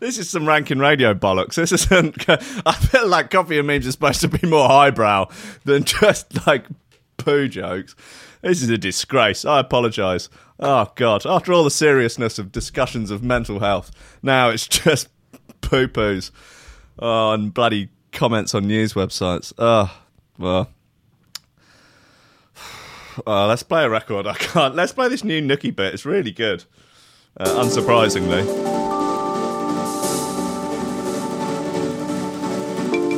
this 0.00 0.18
is 0.18 0.28
some 0.28 0.46
ranking 0.46 0.78
radio 0.78 1.14
bollocks. 1.14 1.54
This 1.54 1.70
isn't. 1.70 2.28
I 2.28 2.72
feel 2.74 3.06
like 3.06 3.30
coffee 3.30 3.58
and 3.58 3.66
memes 3.66 3.86
are 3.86 3.92
supposed 3.92 4.20
to 4.22 4.28
be 4.28 4.46
more 4.46 4.68
highbrow 4.68 5.28
than 5.64 5.84
just 5.84 6.46
like 6.48 6.66
poo 7.16 7.46
jokes. 7.46 7.94
This 8.42 8.62
is 8.62 8.70
a 8.70 8.78
disgrace. 8.78 9.44
I 9.44 9.60
apologise. 9.60 10.28
Oh 10.60 10.90
God! 10.94 11.26
After 11.26 11.52
all 11.52 11.64
the 11.64 11.70
seriousness 11.70 12.38
of 12.38 12.52
discussions 12.52 13.10
of 13.10 13.22
mental 13.22 13.60
health, 13.60 13.90
now 14.22 14.48
it's 14.50 14.66
just 14.68 15.08
poo 15.60 15.88
poos 15.88 16.30
oh, 16.98 17.32
and 17.32 17.52
bloody 17.52 17.88
comments 18.12 18.54
on 18.54 18.66
news 18.66 18.94
websites. 18.94 19.52
Oh, 19.58 20.02
well. 20.38 20.70
Oh, 23.26 23.46
let's 23.48 23.62
play 23.62 23.84
a 23.84 23.90
record. 23.90 24.26
I 24.26 24.34
can't. 24.34 24.74
Let's 24.74 24.92
play 24.92 25.08
this 25.08 25.24
new 25.24 25.40
Nookie 25.40 25.74
bit. 25.74 25.94
It's 25.94 26.04
really 26.04 26.32
good 26.32 26.64
uh, 27.38 27.46
unsurprisingly. 27.46 28.46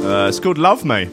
Uh, 0.05 0.29
it's 0.29 0.41
called 0.41 0.59
Love 0.59 0.85
Me. 0.85 1.09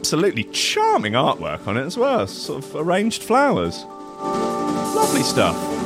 Absolutely 0.00 0.44
charming 0.44 1.12
artwork 1.12 1.66
on 1.66 1.76
it 1.76 1.84
as 1.84 1.98
well. 1.98 2.26
Sort 2.26 2.64
of 2.64 2.74
arranged 2.74 3.22
flowers. 3.22 3.84
Lovely 3.84 5.22
stuff. 5.22 5.79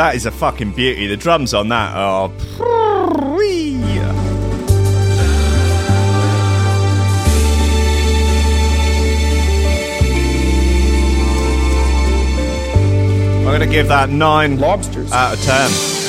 That 0.00 0.14
is 0.14 0.24
a 0.24 0.30
fucking 0.30 0.72
beauty. 0.72 1.06
The 1.06 1.16
drums 1.18 1.52
on 1.52 1.68
that 1.68 1.94
are. 1.94 2.32
I'm 13.40 13.44
going 13.44 13.60
to 13.60 13.66
give 13.66 13.88
that 13.88 14.08
nine 14.08 14.56
Lobsters. 14.58 15.12
out 15.12 15.34
of 15.34 15.42
ten. 15.42 15.99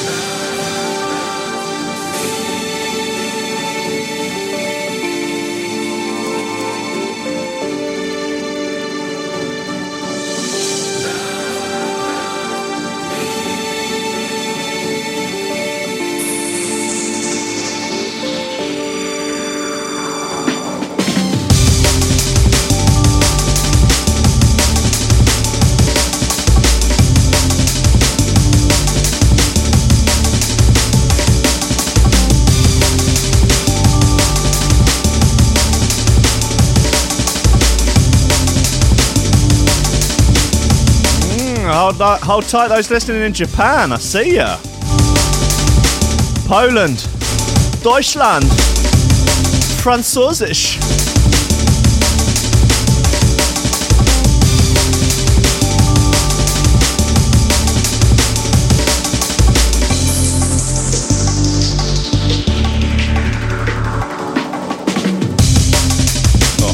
That- 42.02 42.22
hold 42.22 42.48
tight, 42.48 42.70
those 42.70 42.90
listening 42.90 43.22
in 43.22 43.32
Japan. 43.34 43.92
I 43.92 43.98
see 43.98 44.36
ya. 44.38 44.58
Poland, 46.48 47.08
Deutschland, 47.84 48.46
Französisch. 49.84 50.80
Oh, 66.64 66.74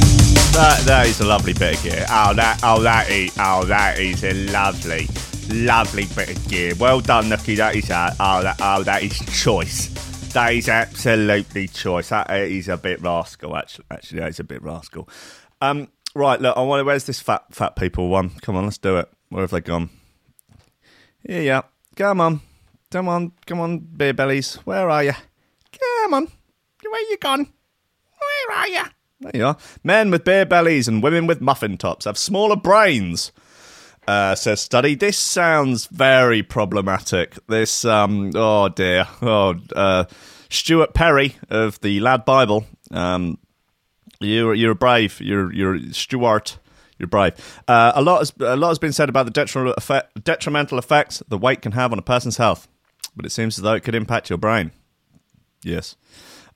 that 0.53 0.83
that 0.85 1.07
is 1.07 1.19
a 1.21 1.25
lovely 1.25 1.53
bit 1.53 1.77
of 1.77 1.83
gear. 1.83 2.05
Oh 2.09 2.33
that 2.33 2.59
oh 2.63 2.81
that 2.81 3.09
is 3.09 3.31
oh 3.39 3.63
that 3.65 3.99
is 3.99 4.23
a 4.23 4.33
lovely, 4.51 5.07
lovely 5.49 6.05
bit 6.15 6.29
of 6.29 6.47
gear. 6.47 6.73
Well 6.79 7.01
done, 7.01 7.25
Nookie. 7.25 7.57
That 7.57 7.75
is 7.75 7.89
a 7.89 8.15
oh 8.19 8.43
that 8.43 8.57
oh 8.61 8.83
that 8.83 9.03
is 9.03 9.19
choice. 9.41 9.87
That 10.33 10.53
is 10.53 10.69
absolutely 10.69 11.67
choice. 11.67 12.09
That 12.09 12.29
is 12.31 12.67
a 12.67 12.77
bit 12.77 13.01
rascal. 13.01 13.55
Actually, 13.55 13.85
actually, 13.91 14.19
that 14.19 14.29
is 14.29 14.39
a 14.39 14.43
bit 14.43 14.61
rascal. 14.61 15.09
Um, 15.61 15.87
right. 16.13 16.39
Look, 16.39 16.55
I 16.55 16.61
want. 16.61 16.85
Where's 16.85 17.05
this 17.05 17.19
fat 17.19 17.45
fat 17.51 17.75
people 17.75 18.09
one? 18.09 18.29
Come 18.41 18.55
on, 18.55 18.65
let's 18.65 18.77
do 18.77 18.97
it. 18.97 19.09
Where 19.29 19.41
have 19.41 19.51
they 19.51 19.61
gone? 19.61 19.89
Yeah, 21.23 21.39
yeah. 21.39 21.61
Come 21.95 22.21
on, 22.21 22.41
come 22.91 23.07
on, 23.07 23.31
come 23.45 23.59
on, 23.59 23.79
beer 23.79 24.13
bellies. 24.13 24.55
Where 24.65 24.89
are 24.89 25.03
you? 25.03 25.13
Come 26.03 26.13
on. 26.13 26.27
Where 26.89 27.09
you 27.09 27.17
gone? 27.17 27.47
Where 28.19 28.57
are 28.57 28.67
you? 28.67 28.83
There 29.19 29.31
you 29.33 29.45
are. 29.45 29.57
Men 29.83 30.11
with 30.11 30.23
beer 30.23 30.45
bellies 30.45 30.87
and 30.87 31.01
women 31.01 31.27
with 31.27 31.41
muffin 31.41 31.77
tops 31.77 32.05
have 32.05 32.17
smaller 32.17 32.55
brains. 32.55 33.31
Uh, 34.07 34.35
says 34.35 34.61
study. 34.61 34.95
This 34.95 35.17
sounds 35.17 35.87
very 35.87 36.41
problematic. 36.41 37.35
This, 37.47 37.83
um, 37.83 38.31
oh 38.35 38.69
dear. 38.69 39.05
Oh, 39.21 39.55
uh, 39.75 40.05
Stuart 40.49 40.93
Perry 40.93 41.35
of 41.49 41.81
the 41.81 41.99
Lad 41.99 42.23
Bible. 42.23 42.65
Um, 42.91 43.37
you're 44.21 44.53
you're 44.53 44.75
brave. 44.75 45.19
You're 45.19 45.51
you're 45.53 45.79
Stuart. 45.91 46.57
You're 46.97 47.07
brave. 47.07 47.33
Uh, 47.67 47.91
a 47.95 48.01
lot 48.01 48.19
has 48.19 48.33
a 48.39 48.55
lot 48.55 48.69
has 48.69 48.79
been 48.79 48.93
said 48.93 49.09
about 49.09 49.25
the 49.25 49.31
detrimental 49.31 49.73
effect, 49.77 50.23
detrimental 50.23 50.79
effects 50.79 51.21
the 51.27 51.37
weight 51.37 51.61
can 51.61 51.73
have 51.73 51.91
on 51.91 51.99
a 51.99 52.03
person's 52.03 52.37
health, 52.37 52.67
but 53.15 53.25
it 53.25 53.31
seems 53.31 53.59
as 53.59 53.63
though 53.63 53.73
it 53.73 53.83
could 53.83 53.93
impact 53.95 54.29
your 54.29 54.37
brain. 54.37 54.71
Yes. 55.63 55.95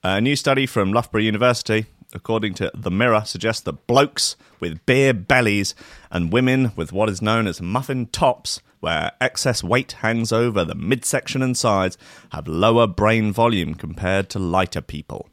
A 0.04 0.20
new 0.20 0.36
study 0.36 0.66
from 0.66 0.94
Loughborough 0.94 1.22
University, 1.22 1.86
according 2.14 2.54
to 2.56 2.72
The 2.74 2.92
Mirror, 2.92 3.24
suggests 3.26 3.62
that 3.64 3.88
blokes 3.88 4.36
with 4.60 4.86
beer 4.86 5.14
bellies 5.14 5.76
and 6.10 6.32
women 6.32 6.72
with 6.76 6.92
what 6.92 7.10
is 7.10 7.22
known 7.22 7.48
as 7.48 7.62
muffin 7.62 8.08
tops, 8.08 8.62
where 8.80 9.12
excess 9.22 9.64
weight 9.64 9.94
hangs 9.94 10.32
over 10.32 10.64
the 10.64 10.76
midsection 10.76 11.42
and 11.42 11.58
sides, 11.58 11.98
have 12.32 12.48
lower 12.48 12.88
brain 12.88 13.32
volume 13.32 13.76
compared 13.76 14.30
to 14.30 14.40
lighter 14.40 14.82
people. 14.82 15.30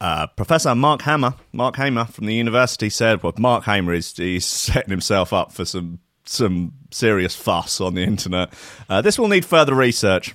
Uh, 0.00 0.26
Professor 0.28 0.74
Mark 0.74 1.02
Hammer, 1.02 1.34
Mark 1.52 1.76
Hamer 1.76 2.06
from 2.06 2.26
the 2.26 2.34
university 2.34 2.88
said, 2.88 3.22
"Well, 3.22 3.34
Mark 3.38 3.64
Hamer 3.64 3.92
is 3.92 4.16
he's 4.16 4.46
setting 4.46 4.90
himself 4.90 5.32
up 5.32 5.52
for 5.52 5.64
some 5.64 5.98
some 6.24 6.72
serious 6.90 7.34
fuss 7.34 7.80
on 7.80 7.94
the 7.94 8.02
internet. 8.02 8.52
Uh, 8.88 9.02
this 9.02 9.18
will 9.18 9.28
need 9.28 9.44
further 9.44 9.74
research." 9.74 10.34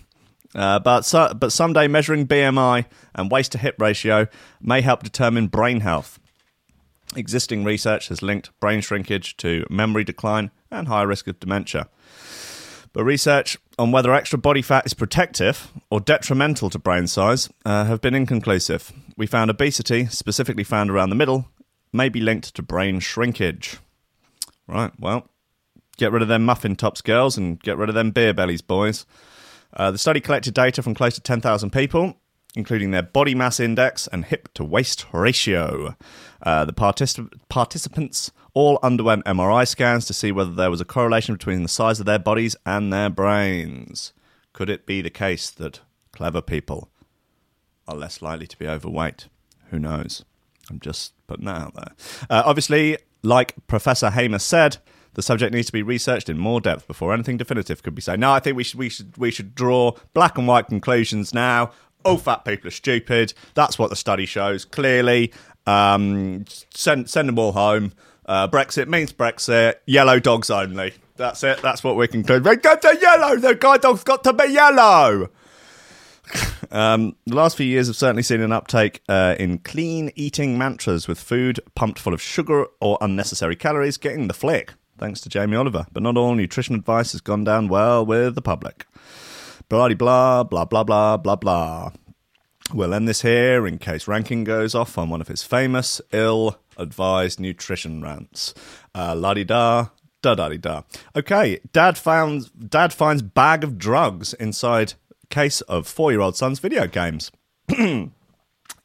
Uh, 0.55 0.79
but 0.79 1.03
so, 1.03 1.33
but 1.33 1.51
someday 1.51 1.87
measuring 1.87 2.25
BMI 2.25 2.85
and 3.13 3.29
waist 3.29 3.51
to 3.51 3.57
hip 3.57 3.75
ratio 3.77 4.27
may 4.61 4.81
help 4.81 5.03
determine 5.03 5.47
brain 5.47 5.81
health. 5.81 6.19
Existing 7.15 7.63
research 7.63 8.07
has 8.07 8.21
linked 8.21 8.57
brain 8.59 8.81
shrinkage 8.81 9.37
to 9.37 9.65
memory 9.69 10.03
decline 10.03 10.51
and 10.71 10.87
higher 10.87 11.07
risk 11.07 11.27
of 11.27 11.39
dementia. 11.39 11.89
But 12.93 13.03
research 13.03 13.57
on 13.77 13.91
whether 13.91 14.13
extra 14.13 14.39
body 14.39 14.61
fat 14.61 14.85
is 14.85 14.93
protective 14.93 15.71
or 15.89 15.99
detrimental 15.99 16.69
to 16.69 16.79
brain 16.79 17.07
size 17.07 17.49
uh, 17.65 17.83
have 17.85 17.99
been 17.99 18.15
inconclusive. 18.15 18.93
We 19.17 19.27
found 19.27 19.51
obesity, 19.51 20.05
specifically 20.05 20.63
found 20.63 20.89
around 20.89 21.09
the 21.09 21.15
middle, 21.15 21.49
may 21.91 22.07
be 22.07 22.21
linked 22.21 22.55
to 22.55 22.61
brain 22.61 23.01
shrinkage. 23.01 23.77
Right, 24.67 24.91
well, 24.97 25.27
get 25.97 26.13
rid 26.13 26.21
of 26.21 26.29
them 26.29 26.45
muffin 26.45 26.77
tops, 26.77 27.01
girls, 27.01 27.37
and 27.37 27.59
get 27.61 27.77
rid 27.77 27.89
of 27.89 27.95
them 27.95 28.11
beer 28.11 28.33
bellies, 28.33 28.61
boys. 28.61 29.05
Uh, 29.75 29.91
the 29.91 29.97
study 29.97 30.19
collected 30.19 30.53
data 30.53 30.81
from 30.81 30.93
close 30.93 31.15
to 31.15 31.21
10,000 31.21 31.71
people, 31.71 32.15
including 32.55 32.91
their 32.91 33.03
body 33.03 33.35
mass 33.35 33.59
index 33.59 34.07
and 34.07 34.25
hip 34.25 34.53
to 34.53 34.63
waist 34.63 35.05
ratio. 35.11 35.95
Uh, 36.41 36.65
the 36.65 36.73
particip- 36.73 37.33
participants 37.49 38.31
all 38.53 38.79
underwent 38.81 39.25
MRI 39.25 39.67
scans 39.67 40.05
to 40.05 40.13
see 40.13 40.31
whether 40.31 40.51
there 40.51 40.71
was 40.71 40.81
a 40.81 40.85
correlation 40.85 41.35
between 41.35 41.63
the 41.63 41.69
size 41.69 41.99
of 41.99 42.05
their 42.05 42.19
bodies 42.19 42.55
and 42.65 42.91
their 42.91 43.09
brains. 43.09 44.13
Could 44.53 44.69
it 44.69 44.85
be 44.85 45.01
the 45.01 45.09
case 45.09 45.49
that 45.51 45.81
clever 46.13 46.41
people 46.41 46.89
are 47.87 47.95
less 47.95 48.21
likely 48.21 48.47
to 48.47 48.57
be 48.57 48.67
overweight? 48.67 49.27
Who 49.71 49.79
knows? 49.79 50.23
I'm 50.69 50.79
just 50.79 51.13
putting 51.27 51.45
that 51.45 51.61
out 51.61 51.75
there. 51.75 51.91
Uh, 52.29 52.43
obviously, 52.45 52.97
like 53.23 53.53
Professor 53.67 54.11
Hamer 54.11 54.39
said, 54.39 54.77
the 55.15 55.21
subject 55.21 55.53
needs 55.53 55.67
to 55.67 55.73
be 55.73 55.81
researched 55.83 56.29
in 56.29 56.37
more 56.37 56.61
depth 56.61 56.87
before 56.87 57.13
anything 57.13 57.37
definitive 57.37 57.81
could 57.83 57.95
be 57.95 58.01
said. 58.01 58.19
No, 58.19 58.31
I 58.31 58.39
think 58.39 58.55
we 58.55 58.63
should 58.63 58.79
we 58.79 58.89
should 58.89 59.17
we 59.17 59.31
should 59.31 59.55
draw 59.55 59.93
black 60.13 60.37
and 60.37 60.47
white 60.47 60.67
conclusions 60.67 61.33
now. 61.33 61.71
All 62.03 62.17
fat 62.17 62.45
people 62.45 62.67
are 62.67 62.71
stupid. 62.71 63.33
That's 63.55 63.79
what 63.79 63.89
the 63.89 63.95
study 63.95 64.25
shows 64.25 64.63
clearly. 64.63 65.33
Um, 65.65 66.45
send 66.73 67.09
send 67.09 67.27
them 67.29 67.39
all 67.39 67.53
home. 67.53 67.93
Uh, 68.25 68.47
Brexit 68.47 68.87
means 68.87 69.11
Brexit. 69.11 69.75
Yellow 69.85 70.19
dogs 70.19 70.49
only. 70.49 70.93
That's 71.15 71.43
it. 71.43 71.61
That's 71.61 71.83
what 71.83 71.95
we 71.95 72.07
conclude. 72.07 72.43
They 72.43 72.55
got 72.57 72.81
to 72.81 72.97
yellow. 73.01 73.37
The 73.37 73.55
guide 73.55 73.81
dog's 73.81 74.03
got 74.03 74.23
to 74.25 74.33
be 74.33 74.45
yellow. 74.51 75.29
Um, 76.71 77.15
the 77.25 77.35
last 77.35 77.55
few 77.55 77.65
years 77.65 77.87
have 77.87 77.95
certainly 77.95 78.23
seen 78.23 78.41
an 78.41 78.51
uptake 78.51 79.01
uh, 79.07 79.35
in 79.39 79.59
clean 79.59 80.11
eating 80.15 80.57
mantras 80.57 81.07
with 81.07 81.19
food 81.19 81.59
pumped 81.75 81.99
full 81.99 82.13
of 82.13 82.21
sugar 82.21 82.65
or 82.81 82.97
unnecessary 83.01 83.55
calories 83.55 83.97
getting 83.97 84.27
the 84.27 84.33
flick, 84.33 84.73
thanks 84.97 85.21
to 85.21 85.29
Jamie 85.29 85.57
Oliver. 85.57 85.85
But 85.91 86.03
not 86.03 86.17
all 86.17 86.35
nutrition 86.35 86.75
advice 86.75 87.11
has 87.13 87.21
gone 87.21 87.43
down 87.43 87.67
well 87.67 88.05
with 88.05 88.35
the 88.35 88.41
public. 88.41 88.85
Blah 89.69 89.89
blah 89.89 90.43
blah 90.43 90.65
blah 90.65 90.83
blah 90.83 91.17
blah 91.17 91.35
blah. 91.35 91.91
We'll 92.73 92.93
end 92.93 93.07
this 93.07 93.21
here 93.21 93.67
in 93.67 93.77
case 93.77 94.07
Rankin 94.07 94.43
goes 94.43 94.73
off 94.73 94.97
on 94.97 95.09
one 95.09 95.21
of 95.21 95.27
his 95.27 95.43
famous 95.43 96.01
ill-advised 96.11 97.39
nutrition 97.39 98.01
rants. 98.01 98.55
Uh, 98.95 99.15
la 99.15 99.35
di 99.35 99.43
da, 99.43 99.89
da 100.23 100.33
da 100.33 100.49
di 100.49 100.57
da. 100.57 100.81
Okay, 101.15 101.59
Dad 101.71 101.97
found 101.97 102.49
Dad 102.69 102.91
finds 102.91 103.21
bag 103.21 103.63
of 103.63 103.77
drugs 103.77 104.33
inside 104.33 104.93
case 105.29 105.61
of 105.61 105.87
four-year-old 105.87 106.35
son's 106.35 106.59
video 106.59 106.87
games. 106.87 107.31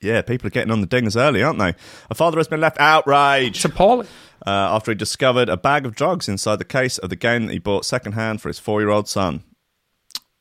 yeah, 0.01 0.23
people 0.23 0.47
are 0.47 0.51
getting 0.51 0.73
on 0.73 0.81
the 0.83 0.87
dingers 0.87 1.17
early, 1.17 1.43
aren't 1.43 1.59
they? 1.59 1.75
A 2.11 2.15
father 2.15 2.39
has 2.39 2.49
been 2.49 2.61
left 2.61 2.79
outraged 2.79 3.57
It's 3.57 3.65
appalling. 3.65 4.09
Uh, 4.47 4.75
after 4.75 4.91
he 4.91 4.95
discovered 4.95 5.49
a 5.49 5.57
bag 5.57 5.87
of 5.87 5.95
drugs 5.95 6.29
inside 6.29 6.57
the 6.57 6.65
case 6.65 6.99
of 6.99 7.11
the 7.11 7.17
game 7.17 7.47
that 7.47 7.53
he 7.53 7.59
bought 7.59 7.85
secondhand 7.85 8.41
for 8.41 8.49
his 8.49 8.59
four-year-old 8.59 9.09
son. 9.09 9.43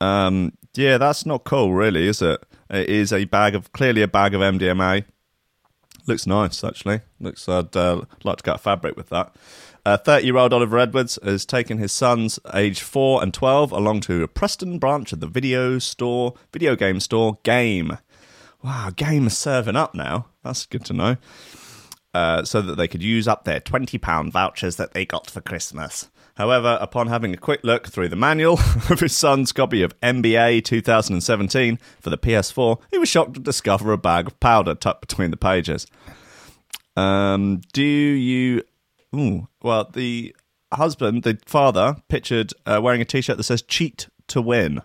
Um, 0.02 0.54
yeah, 0.76 0.98
that's 0.98 1.26
not 1.26 1.44
cool, 1.44 1.74
really, 1.74 2.08
is 2.08 2.22
it? 2.22 2.44
It 2.70 2.90
is 2.90 3.12
a 3.12 3.26
bag 3.26 3.56
of 3.56 3.72
clearly 3.74 4.02
a 4.02 4.08
bag 4.08 4.34
of 4.34 4.42
MDMA. 4.42 5.06
Looks 6.08 6.26
nice, 6.26 6.64
actually. 6.64 7.02
Looks. 7.20 7.48
I'd 7.50 7.76
uh, 7.76 8.04
like 8.24 8.38
to 8.38 8.44
cut 8.44 8.60
fabric 8.60 8.96
with 8.96 9.10
that. 9.10 9.36
Thirty-year-old 9.86 10.54
Oliver 10.54 10.78
Edwards 10.78 11.18
has 11.24 11.46
taken 11.46 11.80
his 11.80 11.92
sons, 11.92 12.40
aged 12.54 12.82
four 12.82 13.24
and 13.24 13.34
twelve, 13.34 13.72
along 13.72 14.02
to 14.02 14.22
a 14.22 14.28
Preston 14.28 14.78
branch 14.78 15.12
of 15.12 15.20
the 15.20 15.28
video 15.28 15.80
store, 15.80 16.36
video 16.54 16.76
game 16.76 17.00
store 17.00 17.40
Game. 17.42 17.98
Wow, 18.62 18.92
Game 18.96 19.26
is 19.26 19.38
serving 19.38 19.76
up 19.76 19.96
now. 19.96 20.28
That's 20.44 20.68
good 20.68 20.86
to 20.86 20.94
know. 20.94 21.18
Uh, 22.12 22.44
so 22.44 22.60
that 22.60 22.76
they 22.76 22.88
could 22.88 23.04
use 23.04 23.28
up 23.28 23.44
their 23.44 23.60
£20 23.60 24.32
vouchers 24.32 24.78
that 24.78 24.94
they 24.94 25.06
got 25.06 25.30
for 25.30 25.42
Christmas. 25.42 26.10
However, 26.38 26.78
upon 26.82 27.08
having 27.08 27.34
a 27.34 27.38
quick 27.38 27.60
look 27.64 27.88
through 27.88 28.10
the 28.10 28.16
manual 28.16 28.54
of 28.90 29.02
his 29.02 29.16
son's 29.16 29.52
copy 29.52 29.84
of 29.84 30.00
NBA 30.00 30.64
2017 30.64 31.78
for 32.00 32.10
the 32.10 32.18
PS4, 32.18 32.80
he 32.90 32.98
was 32.98 33.10
shocked 33.10 33.34
to 33.34 33.40
discover 33.40 33.92
a 33.92 33.98
bag 33.98 34.26
of 34.26 34.40
powder 34.40 34.74
tucked 34.74 35.02
between 35.02 35.32
the 35.32 35.38
pages. 35.38 35.86
Um, 36.96 37.62
do 37.74 37.84
you. 37.84 38.64
Ooh, 39.16 39.48
well, 39.62 39.90
the 39.92 40.36
husband, 40.74 41.24
the 41.24 41.40
father, 41.46 41.98
pictured 42.08 42.54
uh, 42.66 42.80
wearing 42.82 43.02
a 43.02 43.06
t 43.06 43.22
shirt 43.22 43.38
that 43.38 43.44
says 43.44 43.62
cheat 43.62 44.08
to 44.28 44.42
win. 44.42 44.82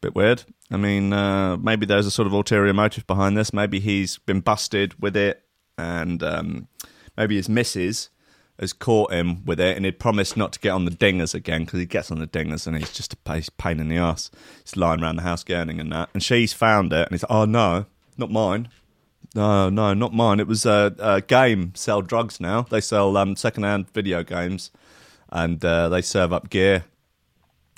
Bit 0.00 0.14
weird. 0.14 0.44
I 0.70 0.76
mean, 0.76 1.12
uh, 1.12 1.56
maybe 1.56 1.84
there's 1.86 2.06
a 2.06 2.10
sort 2.10 2.26
of 2.26 2.32
ulterior 2.32 2.72
motive 2.72 3.06
behind 3.06 3.36
this. 3.36 3.52
Maybe 3.52 3.80
he's 3.80 4.18
been 4.18 4.40
busted 4.40 4.94
with 5.02 5.16
it, 5.16 5.44
and 5.80 6.22
um, 6.22 6.68
maybe 7.16 7.36
his 7.36 7.48
missus 7.48 8.10
has 8.58 8.72
caught 8.72 9.12
him 9.12 9.44
with 9.44 9.58
it, 9.58 9.76
and 9.76 9.84
he'd 9.84 9.98
promised 9.98 10.36
not 10.36 10.52
to 10.52 10.60
get 10.60 10.70
on 10.70 10.84
the 10.84 10.90
dingers 10.90 11.34
again 11.34 11.64
because 11.64 11.80
he 11.80 11.86
gets 11.86 12.10
on 12.10 12.18
the 12.18 12.26
dingers 12.26 12.66
and 12.66 12.76
he's 12.76 12.92
just 12.92 13.14
a 13.14 13.16
pain 13.16 13.80
in 13.80 13.88
the 13.88 13.96
ass. 13.96 14.30
He's 14.62 14.76
lying 14.76 15.02
around 15.02 15.16
the 15.16 15.22
house 15.22 15.42
gurning 15.42 15.80
and 15.80 15.90
that, 15.92 16.10
and 16.12 16.22
she's 16.22 16.52
found 16.52 16.92
it, 16.92 17.06
and 17.06 17.12
he's 17.12 17.24
"Oh 17.30 17.44
no, 17.44 17.86
not 18.16 18.30
mine." 18.30 18.68
No, 19.34 19.70
no, 19.70 19.94
not 19.94 20.12
mine. 20.12 20.40
It 20.40 20.48
was 20.48 20.66
a, 20.66 20.92
a 20.98 21.20
game. 21.20 21.72
Sell 21.76 22.02
drugs 22.02 22.40
now. 22.40 22.62
They 22.62 22.80
sell 22.80 23.16
um, 23.16 23.36
secondhand 23.36 23.88
video 23.90 24.24
games, 24.24 24.72
and 25.30 25.64
uh, 25.64 25.88
they 25.88 26.02
serve 26.02 26.32
up 26.32 26.50
gear 26.50 26.84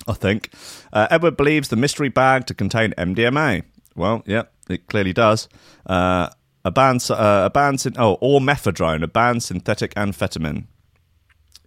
I 0.07 0.13
think. 0.13 0.53
Uh, 0.91 1.07
Edward 1.09 1.37
believes 1.37 1.69
the 1.69 1.75
mystery 1.75 2.09
bag 2.09 2.45
to 2.47 2.53
contain 2.53 2.93
MDMA. 2.97 3.63
Well, 3.95 4.23
yeah, 4.25 4.43
it 4.69 4.87
clearly 4.87 5.13
does. 5.13 5.47
Uh, 5.85 6.29
a 6.65 6.71
banned, 6.71 7.05
uh, 7.09 7.43
a 7.45 7.49
banned, 7.49 7.81
syn- 7.81 7.95
oh, 7.97 8.17
or 8.21 8.39
mephedrone, 8.39 9.03
a 9.03 9.07
banned 9.07 9.43
synthetic 9.43 9.93
amphetamine. 9.95 10.65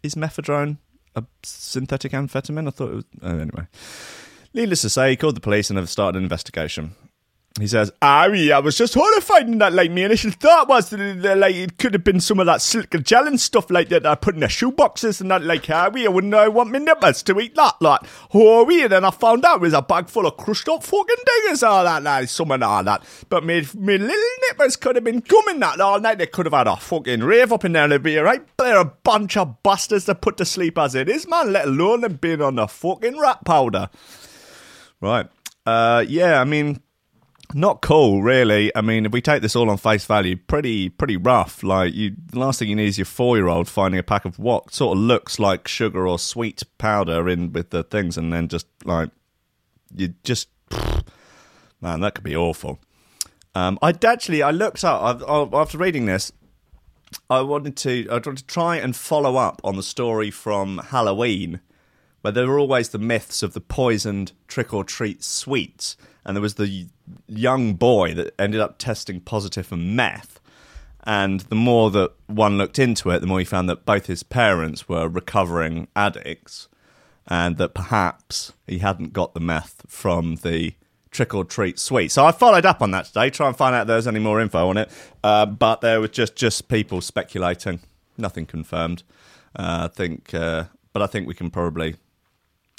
Is 0.03 0.15
mephedrone 0.15 0.79
a 1.15 1.25
synthetic 1.43 2.13
amphetamine? 2.13 2.69
I 2.69 2.71
thought 2.71 2.91
it 2.91 2.95
was. 2.97 3.05
Oh, 3.23 3.39
anyway. 3.39 3.67
Needless 4.55 4.83
to 4.83 4.91
say, 4.91 5.11
he 5.11 5.17
called 5.17 5.37
the 5.37 5.41
police 5.41 5.69
and 5.71 5.79
have 5.79 5.91
started 5.91 6.17
an 6.19 6.25
investigation. 6.25 6.95
He 7.59 7.67
says, 7.67 7.91
Ari, 8.03 8.53
I 8.53 8.59
was 8.59 8.77
just 8.77 8.93
horrified 8.93 9.49
in 9.49 9.59
that, 9.59 9.73
like, 9.73 9.91
my 9.91 10.03
initial 10.03 10.31
thought 10.31 10.69
was 10.69 10.91
that, 10.91 11.39
like, 11.39 11.55
it 11.55 11.79
could 11.79 11.95
have 11.95 12.05
been 12.05 12.21
some 12.21 12.39
of 12.39 12.45
that 12.45 12.61
silk 12.61 12.91
gel 13.03 13.27
and 13.27 13.41
stuff 13.41 13.71
like 13.71 13.89
that 13.89 14.05
I 14.05 14.15
put 14.15 14.35
in 14.35 14.41
the 14.41 14.47
shoeboxes 14.47 15.23
and 15.23 15.31
that, 15.31 15.43
like, 15.43 15.65
Harry, 15.65 16.05
I 16.05 16.11
wouldn't 16.11 16.31
know 16.31 16.39
I 16.39 16.49
want 16.49 16.71
my 16.71 16.79
nippers 16.79 17.23
to 17.23 17.41
eat 17.41 17.55
that, 17.55 17.81
like, 17.81 18.01
Harry, 18.31 18.83
and 18.83 18.93
then 18.93 19.07
I 19.07 19.11
found 19.11 19.47
out 19.47 19.57
it 19.57 19.63
was 19.63 19.73
a 19.73 19.81
bag 19.81 20.11
full 20.11 20.27
of 20.27 20.37
crushed 20.37 20.69
up 20.69 20.83
fucking 20.83 21.17
dingers, 21.17 21.67
all 21.67 21.85
that, 21.85 22.03
like, 22.03 22.29
some 22.29 22.51
and 22.51 22.63
all 22.63 22.85
that. 22.85 23.03
But 23.31 23.43
me, 23.43 23.67
me 23.75 23.97
little 23.97 24.31
nippers 24.51 24.77
could 24.77 24.97
have 24.97 25.05
been 25.05 25.23
coming 25.23 25.59
that 25.61 25.81
all 25.81 25.99
night, 25.99 26.19
they 26.19 26.27
could 26.27 26.45
have 26.45 26.53
had 26.53 26.67
a 26.67 26.77
fucking 26.77 27.21
rave 27.21 27.55
up 27.55 27.65
in 27.65 27.73
there, 27.73 27.89
they'd 27.89 28.03
be 28.03 28.19
right? 28.19 28.47
They're 28.59 28.81
a 28.81 28.85
bunch 28.85 29.39
of 29.39 29.63
bastards 29.63 30.05
to 30.05 30.15
put 30.15 30.37
to 30.37 30.45
sleep 30.45 30.77
as 30.77 30.95
it 30.95 31.09
is, 31.09 31.27
man, 31.27 31.55
let 31.55 31.69
alone 31.69 32.03
them 32.03 32.17
being 32.17 32.43
on 32.43 32.57
the 32.57 32.67
fucking 32.67 33.19
rat 33.19 33.47
powder. 33.47 33.89
Right. 35.01 35.27
Uh, 35.65 36.05
yeah, 36.07 36.41
I 36.41 36.45
mean, 36.45 36.81
not 37.55 37.81
cool, 37.83 38.23
really. 38.23 38.75
I 38.75 38.81
mean, 38.81 39.07
if 39.07 39.13
we 39.13 39.21
take 39.21 39.43
this 39.43 39.57
all 39.57 39.71
on 39.71 39.77
face 39.77 40.05
value, 40.05 40.37
pretty 40.37 40.89
pretty 40.89 41.17
rough. 41.17 41.63
Like, 41.63 41.95
you, 41.95 42.13
the 42.33 42.39
last 42.39 42.59
thing 42.59 42.69
you 42.69 42.77
need 42.77 42.89
is 42.89 42.99
your 42.99 43.05
four 43.05 43.37
year 43.37 43.49
old 43.49 43.69
finding 43.69 43.99
a 43.99 44.03
pack 44.03 44.25
of 44.25 44.39
what 44.39 44.73
sort 44.75 44.97
of 44.97 45.03
looks 45.03 45.39
like 45.39 45.69
sugar 45.69 46.07
or 46.07 46.19
sweet 46.19 46.63
powder 46.79 47.29
in 47.29 47.53
with 47.53 47.71
the 47.71 47.83
things, 47.83 48.17
and 48.19 48.33
then 48.33 48.49
just 48.49 48.67
like 48.85 49.11
you 49.95 50.15
just 50.25 50.49
man, 51.81 52.01
that 52.01 52.15
could 52.15 52.25
be 52.25 52.37
awful. 52.37 52.79
Um, 53.55 53.79
I'd 53.81 54.05
actually 54.05 54.43
I 54.43 54.51
looked 54.51 54.85
up 54.85 55.23
I- 55.27 55.49
after 55.59 55.79
reading 55.79 56.07
this. 56.07 56.33
I 57.31 57.41
wanted 57.41 57.77
to 57.79 58.09
I 58.11 58.15
wanted 58.15 58.39
to 58.39 58.47
try 58.47 58.77
and 58.77 58.95
follow 58.95 59.37
up 59.37 59.61
on 59.65 59.77
the 59.77 59.83
story 59.83 60.31
from 60.31 60.79
Halloween 60.79 61.61
where 62.27 62.33
there 62.33 62.49
were 62.49 62.59
always 62.59 62.89
the 62.89 62.99
myths 62.99 63.45
of 63.45 63.53
the 63.53 63.61
poisoned 63.61 64.33
trick 64.49 64.75
or 64.75 64.83
treat 64.83 65.23
sweets, 65.23 65.97
and 66.25 66.37
there 66.37 66.43
was 66.43 66.55
the 66.55 66.89
young 67.29 67.75
boy 67.75 68.15
that 68.15 68.35
ended 68.37 68.61
up 68.61 68.79
testing 68.79 69.21
positive 69.21 69.69
for 69.69 69.77
meth. 69.77 70.41
And 71.05 71.43
the 71.43 71.55
more 71.55 71.89
that 71.93 72.11
one 72.27 72.59
looked 72.59 72.81
into 72.81 73.11
it, 73.11 73.21
the 73.21 73.29
more 73.29 73.39
he 73.39 73.45
found 73.45 73.69
that 73.69 73.87
both 73.87 74.07
his 74.07 74.25
parents 74.25 74.89
were 74.89 75.07
recovering 75.07 75.87
addicts, 75.95 76.67
and 77.29 77.59
that 77.59 77.75
perhaps 77.75 78.53
he 78.67 78.81
hadn't 78.81 79.13
got 79.13 79.33
the 79.33 79.39
meth 79.39 79.85
from 79.87 80.35
the 80.43 80.75
Trick 81.13 81.33
or 81.33 81.45
Treat 81.45 81.79
Sweet. 81.79 82.11
So 82.11 82.27
I 82.27 82.33
followed 82.33 82.67
up 82.67 82.83
on 82.83 82.91
that 82.91 83.05
today, 83.05 83.31
try 83.31 83.47
and 83.47 83.57
find 83.57 83.73
out 83.73 83.83
if 83.83 83.87
there's 83.87 84.09
any 84.09 84.19
more 84.19 84.41
info 84.41 84.69
on 84.69 84.79
it. 84.79 84.91
Uh, 85.23 85.47
but 85.47 85.81
there 85.81 86.01
was 86.01 86.11
just 86.11 86.35
just 86.35 86.67
people 86.67 87.01
speculating, 87.01 87.79
nothing 88.19 88.47
confirmed. 88.47 89.05
Uh, 89.55 89.87
I 89.89 89.95
think, 89.95 90.35
uh, 90.35 90.65
but 90.93 91.03
I 91.03 91.07
think 91.07 91.29
we 91.29 91.35
can 91.35 91.53
probably, 91.53 91.95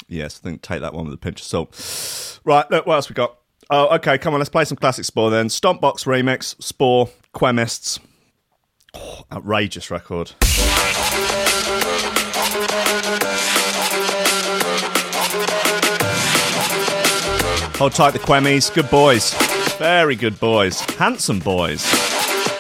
yes, 0.08 0.39
I 0.41 0.43
think 0.43 0.62
take 0.62 0.82
that 0.82 0.93
one 0.93 1.06
with 1.06 1.13
a 1.13 1.17
pinch 1.17 1.41
of 1.41 1.48
salt. 1.48 2.39
Right, 2.43 2.70
look, 2.72 2.86
what 2.86 2.96
else 2.96 3.10
we 3.10 3.13
got? 3.13 3.38
Oh, 3.70 3.96
okay, 3.96 4.17
come 4.17 4.34
on, 4.34 4.39
let's 4.39 4.50
play 4.50 4.65
some 4.65 4.78
classic 4.78 5.06
Spor 5.06 5.30
then. 5.30 5.48
Stompbox 5.48 6.06
remix, 6.06 6.62
Spor, 6.62 7.10
Qemists. 7.34 8.00
Oh, 8.93 9.24
outrageous 9.32 9.91
record. 9.91 10.32
Hold 17.78 17.91
tight, 17.91 18.12
the 18.12 18.20
Quemmies. 18.20 18.74
Good 18.74 18.89
boys. 18.89 19.36
Very 19.78 20.15
good 20.15 20.39
boys. 20.39 20.80
Handsome 20.96 21.38
boys. 21.38 21.82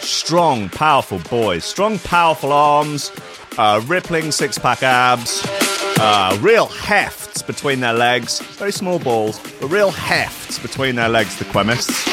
Strong, 0.01 0.69
powerful 0.69 1.19
boys. 1.27 1.63
Strong, 1.63 1.97
powerful 1.99 2.53
arms. 2.53 3.11
Uh, 3.57 3.81
rippling 3.87 4.31
six 4.31 4.59
pack 4.59 4.83
abs. 4.83 5.66
Uh, 5.99 6.37
real 6.41 6.67
hefts 6.67 7.41
between 7.41 7.79
their 7.79 7.93
legs. 7.93 8.39
Very 8.39 8.71
small 8.71 8.99
balls, 8.99 9.39
but 9.59 9.67
real 9.67 9.91
hefts 9.91 10.59
between 10.59 10.95
their 10.95 11.09
legs, 11.09 11.37
the 11.37 11.45
Qemists. 11.45 12.05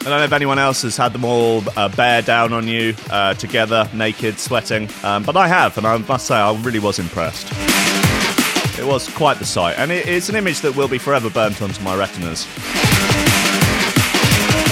I 0.00 0.04
don't 0.04 0.18
know 0.18 0.24
if 0.24 0.32
anyone 0.32 0.58
else 0.58 0.80
has 0.82 0.96
had 0.96 1.12
them 1.12 1.26
all 1.26 1.62
uh, 1.76 1.88
bear 1.90 2.22
down 2.22 2.54
on 2.54 2.66
you 2.66 2.94
uh, 3.10 3.34
together, 3.34 3.88
naked, 3.92 4.38
sweating, 4.38 4.88
um, 5.04 5.22
but 5.24 5.36
I 5.36 5.46
have, 5.46 5.76
and 5.76 5.86
I 5.86 5.96
must 5.98 6.26
say 6.26 6.34
I 6.34 6.52
really 6.62 6.78
was 6.78 6.98
impressed. 6.98 7.46
It 8.78 8.86
was 8.86 9.08
quite 9.14 9.38
the 9.38 9.44
sight, 9.44 9.78
and 9.78 9.92
it, 9.92 10.08
it's 10.08 10.30
an 10.30 10.36
image 10.36 10.62
that 10.62 10.74
will 10.74 10.88
be 10.88 10.96
forever 10.96 11.28
burnt 11.28 11.60
onto 11.60 11.82
my 11.82 11.94
retinas. 11.94 12.44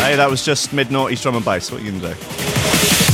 Hey, 0.00 0.16
that 0.16 0.28
was 0.30 0.42
just 0.44 0.72
mid 0.72 0.88
noughties 0.88 1.20
drum 1.20 1.36
and 1.36 1.44
bass. 1.44 1.70
What 1.70 1.82
are 1.82 1.84
you 1.84 1.92
gonna 1.92 2.14
do? 2.14 3.07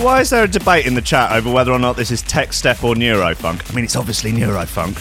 Why 0.00 0.20
is 0.20 0.30
there 0.30 0.44
a 0.44 0.48
debate 0.48 0.86
in 0.86 0.94
the 0.94 1.02
chat 1.02 1.32
over 1.32 1.50
whether 1.50 1.72
or 1.72 1.78
not 1.78 1.96
this 1.96 2.10
is 2.10 2.22
tech 2.22 2.52
step 2.52 2.84
or 2.84 2.94
neurofunk? 2.94 3.68
I 3.70 3.74
mean, 3.74 3.84
it's 3.84 3.96
obviously 3.96 4.32
neurofunk. 4.32 4.94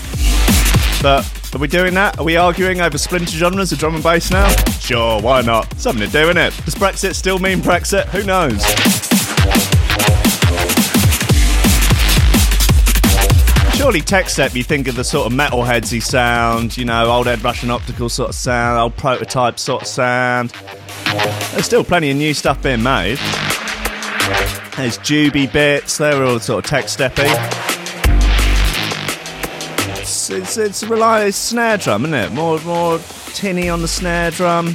But 1.02 1.56
are 1.56 1.60
we 1.60 1.68
doing 1.68 1.94
that? 1.94 2.20
Are 2.20 2.24
we 2.24 2.36
arguing 2.36 2.82
over 2.82 2.98
splinter 2.98 3.32
genres 3.32 3.72
of 3.72 3.78
drum 3.78 3.94
and 3.96 4.04
bass 4.04 4.32
now? 4.32 4.50
Sure, 4.80 5.22
why 5.22 5.42
not? 5.42 5.72
Something 5.80 6.08
to 6.08 6.12
do, 6.12 6.30
it? 6.30 6.36
Does 6.36 6.76
Brexit 6.76 7.14
still 7.14 7.38
mean 7.38 7.60
Brexit? 7.60 8.06
Who 8.06 8.24
knows? 8.24 8.64
Surely 13.78 14.02
tech 14.02 14.30
step, 14.30 14.56
you 14.56 14.64
think 14.64 14.88
of 14.88 14.96
the 14.96 15.04
sort 15.04 15.32
of 15.32 15.38
metalheadsy 15.38 16.02
sound, 16.02 16.76
you 16.76 16.86
know, 16.86 17.12
old 17.12 17.28
Ed 17.28 17.44
Rush 17.44 17.62
and 17.62 17.72
Optical 17.72 18.10
sort 18.10 18.30
of 18.30 18.36
sound, 18.36 18.80
old 18.80 18.98
prototype 18.98 19.60
sort 19.60 19.84
of 19.84 19.88
sound. 19.88 20.52
There's 21.52 21.66
still 21.66 21.84
plenty 21.84 22.10
of 22.10 22.18
new 22.18 22.34
stuff 22.34 22.62
being 22.64 22.82
made. 22.82 23.20
There's 24.76 24.98
Jubei 25.00 25.52
bits, 25.52 25.98
they're 25.98 26.24
all 26.24 26.40
sort 26.40 26.66
of 26.66 26.70
tech 26.70 26.86
steppy. 26.86 27.26
It's, 30.00 30.30
it's, 30.30 30.58
it's 30.58 30.84
a 30.84 30.88
reliant 30.88 31.34
snare 31.34 31.78
drum, 31.78 32.06
isn't 32.06 32.14
it? 32.14 32.32
More, 32.32 32.60
more 32.62 33.00
tinny 33.28 33.70
on 33.70 33.82
the 33.82 33.88
snare 33.88 34.32
drum. 34.32 34.68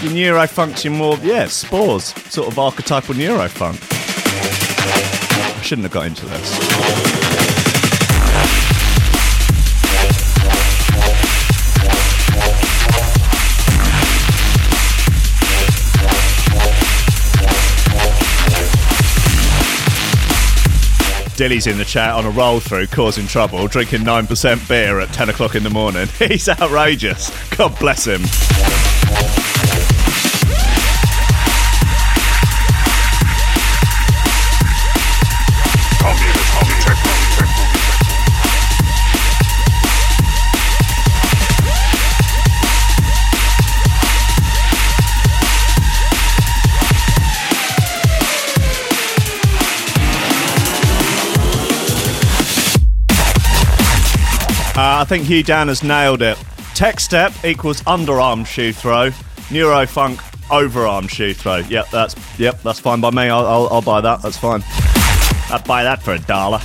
Your 0.00 0.12
neurofunk, 0.12 0.84
your 0.84 0.92
more, 0.92 1.16
yeah, 1.22 1.46
Spor's, 1.48 2.14
sort 2.32 2.48
of 2.48 2.58
archetypal 2.58 3.14
neurofunk. 3.14 3.84
I 5.58 5.62
shouldn't 5.62 5.84
have 5.84 5.92
got 5.92 6.06
into 6.06 6.24
this. 6.26 7.17
Dilly's 21.38 21.68
in 21.68 21.78
the 21.78 21.84
chat 21.84 22.14
on 22.14 22.26
a 22.26 22.30
roll 22.30 22.58
through, 22.58 22.88
causing 22.88 23.28
trouble, 23.28 23.68
drinking 23.68 24.00
9% 24.00 24.68
beer 24.68 24.98
at 24.98 25.12
10 25.12 25.28
o'clock 25.28 25.54
in 25.54 25.62
the 25.62 25.70
morning. 25.70 26.08
He's 26.18 26.48
outrageous. 26.48 27.30
God 27.56 27.78
bless 27.78 28.04
him. 28.04 28.22
Think 55.08 55.24
Hugh 55.24 55.42
Dan 55.42 55.68
has 55.68 55.82
nailed 55.82 56.20
it. 56.20 56.36
Tech 56.74 57.00
step 57.00 57.32
equals 57.42 57.80
underarm 57.82 58.46
shoe 58.46 58.74
throw. 58.74 59.08
Neurofunk 59.48 60.18
overarm 60.50 61.08
shoe 61.08 61.32
throw. 61.32 61.56
Yep, 61.56 61.88
that's 61.90 62.38
yep, 62.38 62.60
that's 62.62 62.78
fine 62.78 63.00
by 63.00 63.10
me. 63.10 63.22
I'll, 63.22 63.46
I'll, 63.46 63.68
I'll 63.72 63.82
buy 63.82 64.02
that. 64.02 64.20
That's 64.20 64.36
fine. 64.36 64.62
I'd 65.50 65.64
buy 65.66 65.82
that 65.82 66.02
for 66.02 66.12
a 66.12 66.18
dollar. 66.18 66.60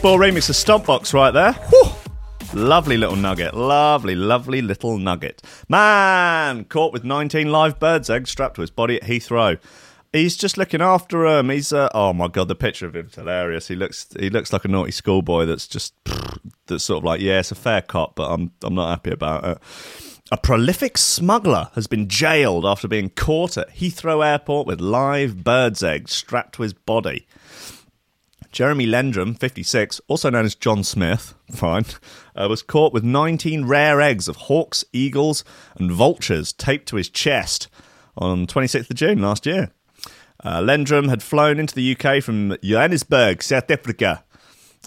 Spor 0.00 0.18
Remix 0.18 0.48
of 0.48 0.56
Stompbox 0.56 1.12
right 1.12 1.30
there. 1.30 1.52
Whew. 1.52 1.92
Lovely 2.54 2.96
little 2.96 3.16
nugget. 3.16 3.52
Lovely, 3.52 4.14
lovely 4.14 4.62
little 4.62 4.96
nugget. 4.96 5.42
Man, 5.68 6.64
caught 6.64 6.94
with 6.94 7.04
19 7.04 7.52
live 7.52 7.78
birds' 7.78 8.08
eggs 8.08 8.30
strapped 8.30 8.54
to 8.54 8.62
his 8.62 8.70
body 8.70 8.96
at 8.96 9.02
Heathrow. 9.02 9.58
He's 10.10 10.38
just 10.38 10.56
looking 10.56 10.80
after 10.80 11.26
him. 11.26 11.50
He's 11.50 11.70
uh, 11.70 11.90
oh 11.92 12.14
my 12.14 12.28
god, 12.28 12.48
the 12.48 12.54
picture 12.54 12.86
of 12.86 12.94
him's 12.94 13.14
hilarious. 13.14 13.68
He 13.68 13.74
looks 13.74 14.06
he 14.18 14.30
looks 14.30 14.54
like 14.54 14.64
a 14.64 14.68
naughty 14.68 14.90
schoolboy 14.90 15.44
that's 15.44 15.68
just 15.68 15.92
that's 16.66 16.84
sort 16.84 17.00
of 17.00 17.04
like 17.04 17.20
yeah, 17.20 17.40
it's 17.40 17.52
a 17.52 17.54
fair 17.54 17.82
cop, 17.82 18.14
but 18.14 18.30
I'm 18.32 18.52
I'm 18.62 18.74
not 18.74 18.88
happy 18.88 19.10
about 19.10 19.44
it. 19.44 19.58
A 20.32 20.38
prolific 20.38 20.96
smuggler 20.96 21.68
has 21.74 21.86
been 21.86 22.08
jailed 22.08 22.64
after 22.64 22.88
being 22.88 23.10
caught 23.10 23.58
at 23.58 23.68
Heathrow 23.74 24.26
Airport 24.26 24.66
with 24.66 24.80
live 24.80 25.44
birds' 25.44 25.82
eggs 25.82 26.14
strapped 26.14 26.54
to 26.54 26.62
his 26.62 26.72
body. 26.72 27.26
Jeremy 28.52 28.86
Lendrum, 28.86 29.38
56, 29.38 30.00
also 30.08 30.30
known 30.30 30.44
as 30.44 30.54
John 30.54 30.82
Smith, 30.82 31.34
fine, 31.50 31.84
uh, 32.34 32.46
was 32.48 32.62
caught 32.62 32.92
with 32.92 33.04
19 33.04 33.66
rare 33.66 34.00
eggs 34.00 34.28
of 34.28 34.36
hawks, 34.36 34.84
eagles, 34.92 35.44
and 35.76 35.92
vultures 35.92 36.52
taped 36.52 36.88
to 36.88 36.96
his 36.96 37.08
chest 37.08 37.68
on 38.16 38.46
26th 38.46 38.90
of 38.90 38.96
June 38.96 39.22
last 39.22 39.46
year. 39.46 39.70
Uh, 40.42 40.60
Lendrum 40.60 41.08
had 41.08 41.22
flown 41.22 41.58
into 41.58 41.74
the 41.74 41.96
UK 41.96 42.22
from 42.22 42.56
Johannesburg, 42.62 43.42
South 43.42 43.70
Africa, 43.70 44.24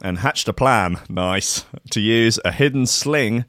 and 0.01 0.19
hatched 0.19 0.47
a 0.47 0.53
plan, 0.53 0.99
nice, 1.07 1.65
to 1.91 2.01
use 2.01 2.39
a 2.43 2.51
hidden 2.51 2.85
sling 2.85 3.45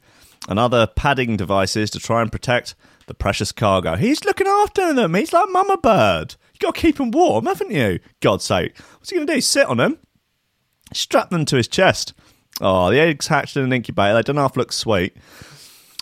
and 0.47 0.59
other 0.59 0.87
padding 0.87 1.35
devices 1.35 1.89
to 1.89 1.99
try 1.99 2.21
and 2.21 2.31
protect 2.31 2.75
the 3.07 3.13
precious 3.13 3.51
cargo. 3.51 3.95
He's 3.95 4.23
looking 4.23 4.47
after 4.47 4.93
them. 4.93 5.15
He's 5.15 5.33
like 5.33 5.49
mama 5.49 5.77
bird. 5.77 6.35
You 6.55 6.59
got 6.59 6.75
to 6.75 6.81
keep 6.81 7.01
him 7.01 7.11
warm, 7.11 7.47
haven't 7.47 7.71
you? 7.71 7.99
God's 8.21 8.45
sake. 8.45 8.77
What's 8.77 9.09
he 9.09 9.17
going 9.17 9.27
to 9.27 9.33
do? 9.33 9.41
Sit 9.41 9.67
on 9.67 9.75
them? 9.75 9.97
Strap 10.93 11.29
them 11.29 11.43
to 11.45 11.57
his 11.57 11.67
chest. 11.67 12.13
Oh, 12.61 12.89
the 12.89 12.97
eggs 12.97 13.27
hatched 13.27 13.57
in 13.57 13.63
an 13.65 13.73
incubator. 13.73 14.13
They 14.13 14.21
don't 14.21 14.37
half 14.37 14.55
look 14.55 14.71
sweet. 14.71 15.17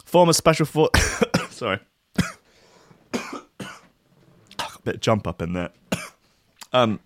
Former 0.06 0.34
special 0.34 0.68
force. 0.68 0.92
Sorry. 1.50 1.80
A 3.10 3.42
bit 4.84 5.02
jump 5.02 5.26
up 5.26 5.42
in 5.42 5.54
there. 5.54 5.72
um, 6.74 7.00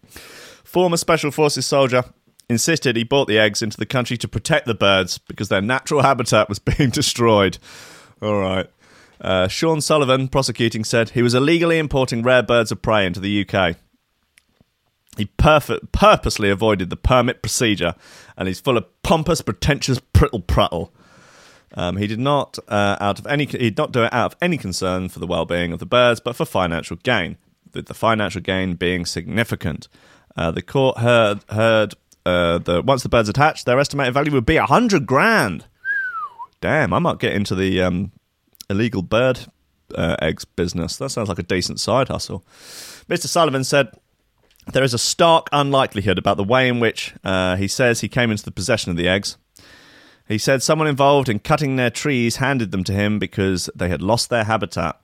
former 0.66 0.98
special 0.98 1.32
forces 1.32 1.66
soldier 1.66 2.04
insisted 2.50 2.98
he 2.98 3.06
brought 3.06 3.30
the 3.30 3.40
eggs 3.40 3.62
into 3.62 3.78
the 3.78 3.86
country 3.86 4.18
to 4.18 4.28
protect 4.28 4.66
the 4.66 4.76
birds 4.76 5.20
because 5.20 5.48
their 5.48 5.62
natural 5.62 6.02
habitat 6.02 6.50
was 6.50 6.60
being 6.78 6.90
destroyed. 6.90 7.58
All 8.22 8.42
right. 8.42 8.70
Uh, 9.20 9.48
Sean 9.48 9.82
Sullivan, 9.82 10.28
prosecuting, 10.28 10.84
said 10.84 11.12
he 11.12 11.22
was 11.22 11.34
illegally 11.34 11.80
importing 11.80 12.22
rare 12.24 12.44
birds 12.44 12.72
of 12.72 12.82
prey 12.82 13.06
into 13.06 13.20
the 13.20 13.48
UK. 13.48 13.78
He 15.18 15.26
purposely 15.26 16.50
avoided 16.52 16.92
the 16.92 16.96
permit 16.96 17.42
procedure, 17.42 17.96
and 18.38 18.48
he's 18.48 18.60
full 18.60 18.78
of 18.78 18.86
pompous, 19.02 19.42
pretentious 19.42 20.00
prittle 20.00 20.42
prattle. 20.42 20.94
Um, 21.74 21.98
he 21.98 22.08
did 22.08 22.20
not 22.20 22.60
uh, 22.68 22.98
out 23.00 23.20
of 23.20 23.28
any 23.28 23.46
he 23.46 23.70
did 23.70 23.78
not 23.78 23.92
do 23.92 24.04
it 24.04 24.14
out 24.14 24.34
of 24.34 24.38
any 24.42 24.58
concern 24.58 25.10
for 25.10 25.20
the 25.20 25.28
well-being 25.28 25.74
of 25.74 25.80
the 25.80 25.86
birds, 25.86 26.20
but 26.20 26.36
for 26.36 26.46
financial 26.46 26.98
gain. 26.98 27.38
With 27.74 27.88
the 27.88 27.94
financial 27.94 28.42
gain 28.42 28.76
being 28.76 29.06
significant, 29.06 29.88
uh, 30.36 30.52
the 30.52 30.62
court 30.62 31.00
heard 31.00 31.44
heard 31.50 31.96
uh, 32.26 32.60
the 32.60 32.82
once 32.82 33.04
the 33.04 33.10
birds 33.10 33.28
attached, 33.28 33.66
their 33.66 33.80
estimated 33.80 34.14
value 34.14 34.32
would 34.32 34.46
be 34.46 34.58
a 34.58 34.66
hundred 34.66 35.06
grand. 35.06 35.66
Damn, 36.62 36.94
I 36.94 37.00
might 37.00 37.20
get 37.20 37.34
into 37.34 37.56
the 37.56 37.82
um, 37.82 38.12
illegal 38.70 39.02
bird 39.02 39.40
uh, 39.96 40.16
eggs 40.22 40.46
business. 40.46 40.98
That 40.98 41.10
sounds 41.10 41.30
like 41.30 41.40
a 41.40 41.44
decent 41.44 41.80
side 41.80 42.10
hustle. 42.10 42.44
Mr. 43.10 43.28
Sullivan 43.28 43.64
said 43.64 43.90
there 44.74 44.84
is 44.84 44.94
a 44.94 45.00
stark 45.00 45.48
unlikelihood 45.52 46.18
about 46.18 46.38
the 46.38 46.44
way 46.44 46.68
in 46.68 46.80
which 46.80 47.14
uh, 47.24 47.56
he 47.56 47.68
says 47.68 48.02
he 48.02 48.10
came 48.10 48.32
into 48.32 48.44
the 48.44 48.52
possession 48.52 48.92
of 48.92 48.98
the 48.98 49.08
eggs. 49.08 49.38
He 50.28 50.38
said 50.38 50.62
someone 50.62 50.88
involved 50.88 51.30
in 51.30 51.40
cutting 51.40 51.78
their 51.78 51.90
trees 51.90 52.38
handed 52.38 52.72
them 52.72 52.84
to 52.84 52.94
him 52.94 53.18
because 53.18 53.70
they 53.76 53.88
had 53.88 54.02
lost 54.02 54.30
their 54.30 54.44
habitat. 54.44 55.00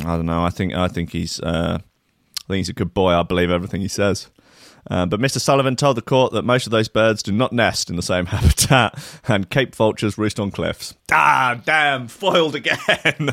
I 0.00 0.16
don't 0.16 0.26
know. 0.26 0.44
I 0.44 0.50
think 0.50 0.74
I 0.74 0.88
think 0.88 1.12
he's 1.12 1.40
uh, 1.40 1.78
I 1.80 2.46
think 2.46 2.58
he's 2.58 2.68
a 2.68 2.74
good 2.74 2.92
boy. 2.92 3.12
I 3.12 3.22
believe 3.22 3.50
everything 3.50 3.80
he 3.80 3.88
says. 3.88 4.28
Uh, 4.88 5.06
but 5.06 5.20
Mr. 5.20 5.40
Sullivan 5.40 5.74
told 5.76 5.96
the 5.96 6.02
court 6.02 6.32
that 6.32 6.42
most 6.42 6.66
of 6.66 6.70
those 6.70 6.88
birds 6.88 7.22
do 7.22 7.32
not 7.32 7.52
nest 7.52 7.90
in 7.90 7.96
the 7.96 8.02
same 8.02 8.26
habitat, 8.26 8.98
and 9.26 9.50
Cape 9.50 9.74
vultures 9.74 10.16
roost 10.16 10.38
on 10.38 10.50
cliffs. 10.50 10.94
Ah, 11.10 11.60
damn! 11.64 12.08
Foiled 12.08 12.54
again. 12.54 13.30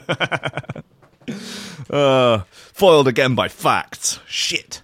uh, 1.90 2.42
foiled 2.50 3.08
again 3.08 3.36
by 3.36 3.48
facts. 3.48 4.20
Shit. 4.28 4.82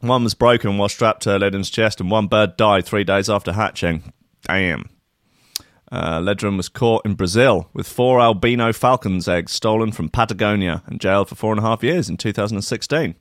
One 0.00 0.22
was 0.22 0.34
broken 0.34 0.78
while 0.78 0.88
strapped 0.88 1.22
to 1.22 1.38
Ledden's 1.38 1.70
chest, 1.70 2.00
and 2.00 2.10
one 2.10 2.28
bird 2.28 2.56
died 2.56 2.84
three 2.84 3.04
days 3.04 3.28
after 3.28 3.52
hatching. 3.52 4.12
Damn. 4.42 4.88
Uh, 5.90 6.20
Ledrum 6.20 6.56
was 6.56 6.68
caught 6.68 7.04
in 7.04 7.14
Brazil 7.14 7.68
with 7.72 7.88
four 7.88 8.20
albino 8.20 8.72
falcon's 8.72 9.26
eggs 9.26 9.52
stolen 9.52 9.90
from 9.90 10.10
Patagonia 10.10 10.82
and 10.86 11.00
jailed 11.00 11.28
for 11.30 11.34
four 11.34 11.50
and 11.52 11.58
a 11.58 11.62
half 11.62 11.82
years 11.82 12.08
in 12.08 12.16
2016. 12.16 13.14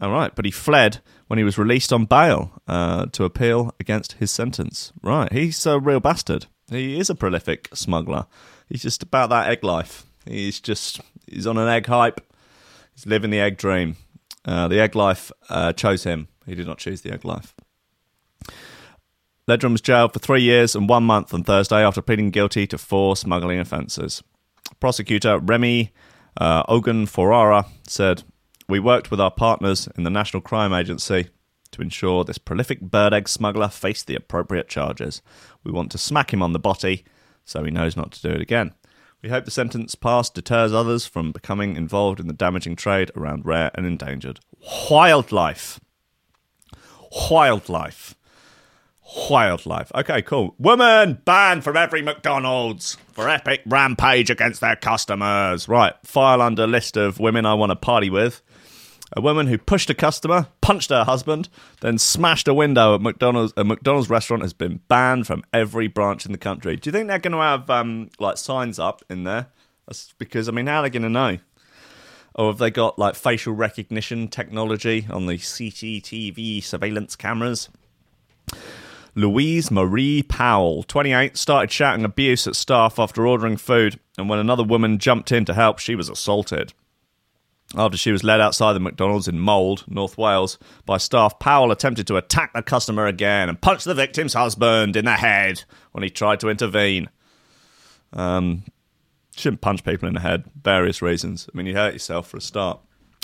All 0.00 0.10
right, 0.10 0.34
but 0.34 0.44
he 0.44 0.50
fled 0.50 1.00
when 1.32 1.38
he 1.38 1.44
was 1.44 1.56
released 1.56 1.94
on 1.94 2.04
bail 2.04 2.52
uh, 2.68 3.06
to 3.06 3.24
appeal 3.24 3.74
against 3.80 4.12
his 4.12 4.30
sentence. 4.30 4.92
Right, 5.02 5.32
he's 5.32 5.64
a 5.64 5.80
real 5.80 5.98
bastard. 5.98 6.44
He 6.68 7.00
is 7.00 7.08
a 7.08 7.14
prolific 7.14 7.70
smuggler. 7.72 8.26
He's 8.68 8.82
just 8.82 9.02
about 9.02 9.30
that 9.30 9.48
egg 9.48 9.64
life. 9.64 10.04
He's 10.26 10.60
just 10.60 11.00
he's 11.26 11.46
on 11.46 11.56
an 11.56 11.68
egg 11.68 11.86
hype. 11.86 12.20
He's 12.94 13.06
living 13.06 13.30
the 13.30 13.40
egg 13.40 13.56
dream. 13.56 13.96
Uh, 14.44 14.68
the 14.68 14.78
egg 14.78 14.94
life 14.94 15.32
uh, 15.48 15.72
chose 15.72 16.04
him. 16.04 16.28
He 16.44 16.54
did 16.54 16.66
not 16.66 16.76
choose 16.76 17.00
the 17.00 17.10
egg 17.10 17.24
life. 17.24 17.54
Ledrum 19.48 19.72
was 19.72 19.80
jailed 19.80 20.12
for 20.12 20.18
three 20.18 20.42
years 20.42 20.76
and 20.76 20.86
one 20.86 21.04
month 21.04 21.32
on 21.32 21.44
Thursday 21.44 21.82
after 21.82 22.02
pleading 22.02 22.30
guilty 22.30 22.66
to 22.66 22.76
four 22.76 23.16
smuggling 23.16 23.58
offences. 23.58 24.22
Prosecutor 24.80 25.38
Remy 25.38 25.92
uh, 26.38 26.62
Ogun 26.68 27.06
Forara 27.06 27.66
said, 27.88 28.22
We 28.72 28.80
worked 28.80 29.10
with 29.10 29.20
our 29.20 29.30
partners 29.30 29.86
in 29.98 30.04
the 30.04 30.08
National 30.08 30.40
Crime 30.40 30.72
Agency 30.72 31.28
to 31.72 31.82
ensure 31.82 32.24
this 32.24 32.38
prolific 32.38 32.80
bird 32.80 33.12
egg 33.12 33.28
smuggler 33.28 33.68
faced 33.68 34.06
the 34.06 34.14
appropriate 34.14 34.66
charges. 34.66 35.20
We 35.62 35.70
want 35.70 35.92
to 35.92 35.98
smack 35.98 36.32
him 36.32 36.42
on 36.42 36.54
the 36.54 36.58
botty 36.58 37.04
so 37.44 37.64
he 37.64 37.70
knows 37.70 37.98
not 37.98 38.12
to 38.12 38.22
do 38.22 38.30
it 38.30 38.40
again. 38.40 38.72
We 39.20 39.28
hope 39.28 39.44
the 39.44 39.50
sentence 39.50 39.94
passed 39.94 40.32
deters 40.32 40.72
others 40.72 41.04
from 41.04 41.32
becoming 41.32 41.76
involved 41.76 42.18
in 42.18 42.28
the 42.28 42.32
damaging 42.32 42.74
trade 42.74 43.10
around 43.14 43.44
rare 43.44 43.70
and 43.74 43.84
endangered 43.84 44.40
wildlife. 44.90 45.78
Wildlife. 47.28 48.14
Wildlife. 49.14 49.92
Okay, 49.94 50.22
cool. 50.22 50.54
Woman 50.58 51.20
banned 51.24 51.64
from 51.64 51.76
every 51.76 52.02
McDonald's 52.02 52.96
for 53.12 53.28
epic 53.28 53.62
rampage 53.66 54.30
against 54.30 54.60
their 54.60 54.76
customers. 54.76 55.68
Right, 55.68 55.94
file 56.04 56.40
under 56.40 56.66
list 56.66 56.96
of 56.96 57.18
women 57.18 57.46
I 57.46 57.54
want 57.54 57.70
to 57.70 57.76
party 57.76 58.10
with. 58.10 58.42
A 59.14 59.20
woman 59.20 59.46
who 59.46 59.58
pushed 59.58 59.90
a 59.90 59.94
customer, 59.94 60.46
punched 60.62 60.88
her 60.88 61.04
husband, 61.04 61.50
then 61.80 61.98
smashed 61.98 62.48
a 62.48 62.54
window 62.54 62.94
at 62.94 63.02
McDonald's. 63.02 63.52
A 63.56 63.64
McDonald's 63.64 64.08
restaurant 64.08 64.42
has 64.42 64.54
been 64.54 64.80
banned 64.88 65.26
from 65.26 65.44
every 65.52 65.86
branch 65.86 66.24
in 66.24 66.32
the 66.32 66.38
country. 66.38 66.76
Do 66.76 66.88
you 66.88 66.92
think 66.92 67.08
they're 67.08 67.18
going 67.18 67.32
to 67.32 67.38
have 67.38 67.68
um, 67.68 68.08
like 68.18 68.38
signs 68.38 68.78
up 68.78 69.02
in 69.10 69.24
there? 69.24 69.48
That's 69.86 70.14
because 70.18 70.48
I 70.48 70.52
mean, 70.52 70.66
how 70.66 70.78
are 70.78 70.82
they 70.82 70.90
going 70.90 71.02
to 71.02 71.10
know? 71.10 71.38
Or 72.34 72.46
have 72.46 72.58
they 72.58 72.70
got 72.70 72.98
like 72.98 73.14
facial 73.14 73.52
recognition 73.52 74.28
technology 74.28 75.06
on 75.10 75.26
the 75.26 75.34
CCTV 75.34 76.62
surveillance 76.62 77.14
cameras? 77.14 77.68
Louise 79.14 79.70
Marie 79.70 80.22
Powell, 80.22 80.82
28, 80.84 81.36
started 81.36 81.70
shouting 81.70 82.04
abuse 82.04 82.46
at 82.46 82.56
staff 82.56 82.98
after 82.98 83.26
ordering 83.26 83.56
food, 83.56 84.00
and 84.16 84.28
when 84.28 84.38
another 84.38 84.64
woman 84.64 84.98
jumped 84.98 85.30
in 85.32 85.44
to 85.44 85.54
help, 85.54 85.78
she 85.78 85.94
was 85.94 86.08
assaulted. 86.08 86.72
After 87.74 87.96
she 87.96 88.12
was 88.12 88.24
led 88.24 88.40
outside 88.40 88.74
the 88.74 88.80
McDonald's 88.80 89.28
in 89.28 89.38
Mold, 89.38 89.84
North 89.86 90.18
Wales, 90.18 90.58
by 90.84 90.98
staff, 90.98 91.38
Powell 91.38 91.70
attempted 91.70 92.06
to 92.06 92.16
attack 92.16 92.52
the 92.52 92.62
customer 92.62 93.06
again 93.06 93.48
and 93.48 93.60
punched 93.60 93.84
the 93.84 93.94
victim's 93.94 94.34
husband 94.34 94.96
in 94.96 95.06
the 95.06 95.12
head 95.12 95.64
when 95.92 96.02
he 96.02 96.10
tried 96.10 96.40
to 96.40 96.48
intervene. 96.48 97.08
Um, 98.12 98.64
shouldn't 99.34 99.62
punch 99.62 99.84
people 99.84 100.06
in 100.08 100.14
the 100.14 100.20
head, 100.20 100.44
various 100.62 101.00
reasons. 101.00 101.48
I 101.52 101.56
mean, 101.56 101.66
you 101.66 101.74
hurt 101.74 101.94
yourself 101.94 102.28
for 102.28 102.36
a 102.36 102.42
start. 102.42 102.80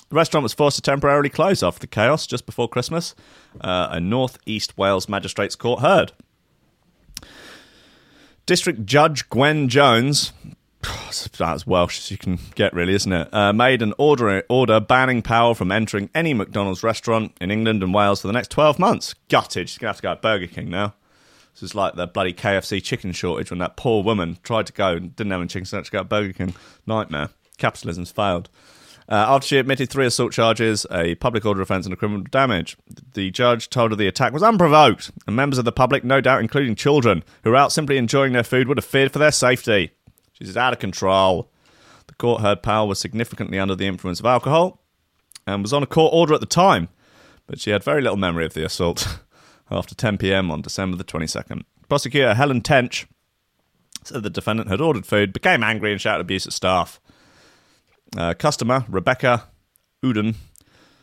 The 0.09 0.17
restaurant 0.17 0.43
was 0.43 0.55
forced 0.55 0.77
to 0.77 0.83
temporarily 0.83 1.29
close 1.29 1.63
after 1.63 1.81
the 1.81 1.87
chaos 1.87 2.27
just 2.27 2.47
before 2.47 2.69
Christmas. 2.69 3.15
Uh, 3.61 3.89
a 3.91 4.01
North 4.01 4.39
East 4.47 4.79
Wales 4.79 5.09
Magistrates 5.09 5.55
Court 5.55 5.81
heard. 5.81 6.13
District 8.47 8.87
Judge 8.87 9.29
Gwen 9.29 9.69
Jones 9.69 10.33
that's 11.39 11.67
Welsh 11.67 11.99
as 11.99 12.11
you 12.11 12.17
can 12.17 12.39
get, 12.55 12.73
really, 12.73 12.95
isn't 12.95 13.13
it? 13.13 13.33
Uh, 13.33 13.53
made 13.53 13.83
an 13.83 13.95
order 13.99 14.43
order 14.49 14.81
banning 14.81 15.23
Powell 15.23 15.55
from 15.55 15.73
entering 15.73 16.11
any 16.15 16.35
McDonald's 16.35 16.83
restaurant 16.83 17.37
in 17.41 17.51
England 17.51 17.83
and 17.83 17.93
Wales 17.93 18.21
for 18.21 18.27
the 18.27 18.33
next 18.33 18.51
12 18.51 18.79
months. 18.79 19.15
Gutted. 19.29 19.69
She's 19.69 19.79
going 19.79 19.87
to 19.87 19.91
have 19.91 19.97
to 19.97 20.03
go 20.03 20.15
to 20.15 20.21
Burger 20.21 20.47
King 20.47 20.71
now. 20.71 20.95
This 21.55 21.63
is 21.65 21.75
like 21.75 21.95
the 21.95 22.07
bloody 22.07 22.33
KFC 22.33 22.83
chicken 22.83 23.13
shortage 23.13 23.51
when 23.51 23.59
that 23.59 23.77
poor 23.77 24.03
woman 24.05 24.39
tried 24.45 24.67
to 24.67 24.73
go 24.73 24.93
and 24.93 25.17
didn't 25.17 25.33
have 25.33 25.41
any 25.41 25.49
chicken, 25.49 25.67
so 25.67 25.71
she 25.71 25.79
had 25.79 25.85
to 25.87 25.91
go 25.91 26.05
Burger 26.05 26.33
King. 26.33 26.55
Nightmare. 26.87 27.31
Capitalism's 27.57 28.13
failed. 28.13 28.49
Uh, 29.09 29.25
after 29.29 29.47
she 29.47 29.59
admitted 29.59 29.89
three 29.89 30.05
assault 30.05 30.33
charges, 30.33 30.85
a 30.91 31.15
public 31.15 31.47
order 31.47 31.63
offence, 31.63 31.87
and 31.87 31.93
a 31.95 31.97
criminal 31.97 32.23
damage, 32.31 32.77
the 33.15 33.31
judge 33.31 33.71
told 33.71 33.91
her 33.91 33.97
the 33.97 34.07
attack 34.07 34.35
was 34.35 34.43
unprovoked, 34.43 35.11
and 35.27 35.35
members 35.35 35.59
of 35.59 35.65
the 35.65 35.73
public, 35.73 36.05
no 36.05 36.21
doubt 36.21 36.41
including 36.41 36.75
children, 36.75 37.25
who 37.43 37.51
were 37.51 37.57
out 37.57 37.73
simply 37.73 37.97
enjoying 37.97 38.35
their 38.35 38.45
food, 38.45 38.69
would 38.69 38.77
have 38.77 38.85
feared 38.85 39.13
for 39.13 39.19
their 39.19 39.33
safety. 39.33 39.93
She's 40.35 40.57
out 40.57 40.75
of 40.75 40.79
control. 40.79 41.51
The 42.07 42.15
court 42.15 42.43
heard 42.43 42.63
Powell 42.63 42.89
was 42.89 42.99
significantly 42.99 43.59
under 43.59 43.75
the 43.75 43.87
influence 43.87 44.21
of 44.21 44.27
alcohol 44.27 44.83
and 45.47 45.63
was 45.63 45.73
on 45.73 45.83
a 45.83 45.87
court 45.87 46.13
order 46.13 46.35
at 46.35 46.41
the 46.41 46.47
time, 46.47 46.89
but 47.47 47.59
she 47.59 47.71
had 47.71 47.83
very 47.83 48.03
little 48.03 48.19
memory 48.19 48.45
of 48.45 48.53
the 48.53 48.65
assault 48.65 49.21
after 49.71 49.95
10 49.95 50.19
pm 50.19 50.51
on 50.51 50.61
December 50.61 50.99
the 50.99 51.05
22nd. 51.05 51.63
Prosecutor 51.89 52.35
Helen 52.35 52.61
Tench 52.61 53.07
said 54.05 54.23
the 54.23 54.31
defendant 54.31 54.69
had 54.69 54.83
ordered 54.83 55.07
food, 55.07 55.33
became 55.33 55.65
angry, 55.65 55.93
and 55.93 56.01
shouted 56.01 56.21
abuse 56.21 56.47
at 56.47 56.53
staff. 56.53 57.01
Uh, 58.17 58.35
customer 58.35 58.85
Rebecca 58.89 59.45
Uden 60.05 60.35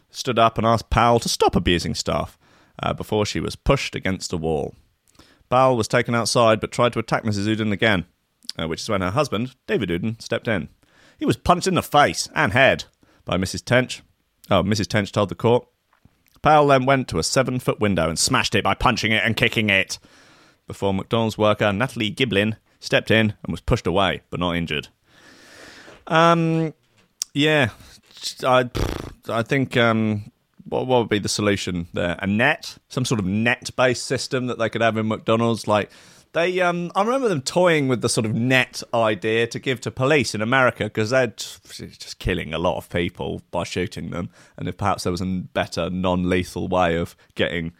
stood 0.10 0.40
up 0.40 0.58
and 0.58 0.66
asked 0.66 0.90
Powell 0.90 1.20
to 1.20 1.30
stop 1.30 1.56
abusing 1.56 1.94
staff 1.94 2.38
uh, 2.82 2.94
before 2.94 3.26
she 3.26 3.40
was 3.40 3.56
pushed 3.56 3.96
against 3.96 4.34
a 4.34 4.38
wall. 4.38 4.74
Powell 5.50 5.78
was 5.78 5.88
taken 5.88 6.16
outside 6.16 6.60
but 6.60 6.72
tried 6.72 6.94
to 6.94 7.00
attack 7.00 7.24
Mrs. 7.24 7.48
Uden 7.48 7.72
again, 7.72 8.06
uh, 8.58 8.68
which 8.68 8.82
is 8.82 8.90
when 8.90 9.02
her 9.02 9.12
husband, 9.12 9.56
David 9.68 9.90
Uden, 9.90 10.22
stepped 10.22 10.48
in. 10.48 10.70
He 11.18 11.26
was 11.26 11.38
punched 11.38 11.68
in 11.68 11.76
the 11.76 11.84
face 11.84 12.28
and 12.34 12.54
head 12.54 12.86
by 13.24 13.38
Mrs. 13.38 13.64
Tench. 13.64 14.02
Oh, 14.50 14.64
Mrs. 14.64 14.88
Tench 14.88 15.12
told 15.12 15.30
the 15.30 15.36
court. 15.36 15.68
Powell 16.42 16.68
then 16.68 16.86
went 16.86 17.08
to 17.10 17.20
a 17.20 17.24
seven 17.24 17.60
foot 17.60 17.80
window 17.80 18.10
and 18.10 18.20
smashed 18.20 18.54
it 18.56 18.64
by 18.64 18.74
punching 18.76 19.12
it 19.12 19.24
and 19.24 19.36
kicking 19.36 19.70
it 19.70 19.98
before 20.68 20.94
McDonald's 20.94 21.38
worker 21.38 21.72
Natalie 21.72 22.12
Giblin 22.12 22.58
stepped 22.80 23.10
in 23.10 23.34
and 23.44 23.52
was 23.52 23.62
pushed 23.62 23.88
away 23.88 24.22
but 24.30 24.40
not 24.40 24.56
injured. 24.56 24.90
Um, 26.08 26.74
yeah, 27.36 27.70
I, 28.44 28.70
I 29.28 29.44
think 29.44 29.76
um, 29.76 30.32
what, 30.64 30.88
what 30.88 31.00
would 31.00 31.10
be 31.10 31.20
the 31.20 31.30
solution 31.30 31.88
there? 31.94 32.16
A 32.20 32.26
net, 32.26 32.78
some 32.88 33.04
sort 33.04 33.20
of 33.20 33.26
net-based 33.26 34.06
system 34.06 34.48
that 34.48 34.58
they 34.58 34.70
could 34.70 34.82
have 34.82 34.98
in 34.98 35.10
McDonald's. 35.10 35.68
Like 35.68 35.92
they, 36.32 36.62
um, 36.62 36.94
I 36.96 37.04
remember 37.04 37.28
them 37.28 37.42
toying 37.42 37.90
with 37.90 38.02
the 38.02 38.08
sort 38.08 38.26
of 38.26 38.34
net 38.34 38.82
idea 38.94 39.48
to 39.48 39.60
give 39.60 39.82
to 39.82 39.92
police 39.92 40.34
in 40.34 40.42
America 40.42 40.86
because 40.86 41.10
they're 41.10 41.28
just 41.28 42.20
killing 42.20 42.54
a 42.54 42.58
lot 42.58 42.78
of 42.78 42.90
people 42.90 43.42
by 43.52 43.66
shooting 43.66 44.12
them, 44.12 44.30
and 44.58 44.70
if 44.70 44.78
perhaps 44.78 45.04
there 45.04 45.12
was 45.12 45.22
a 45.22 45.26
better 45.26 45.90
non-lethal 45.90 46.70
way 46.70 46.96
of 46.96 47.18
getting 47.36 47.74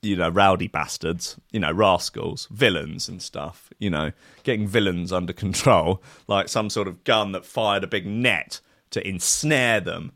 you 0.00 0.16
know, 0.16 0.28
rowdy 0.28 0.68
bastards, 0.68 1.36
you 1.52 1.60
know, 1.60 1.70
rascals, 1.70 2.48
villains 2.50 3.08
and 3.08 3.20
stuff, 3.20 3.70
you 3.78 3.90
know, 3.90 4.10
getting 4.42 4.66
villains 4.66 5.12
under 5.12 5.32
control, 5.32 6.02
like 6.28 6.48
some 6.48 6.70
sort 6.70 6.88
of 6.88 7.04
gun 7.04 7.32
that 7.32 7.44
fired 7.44 7.84
a 7.84 7.86
big 7.86 8.06
net 8.06 8.60
to 8.90 9.06
ensnare 9.06 9.80
them. 9.80 10.12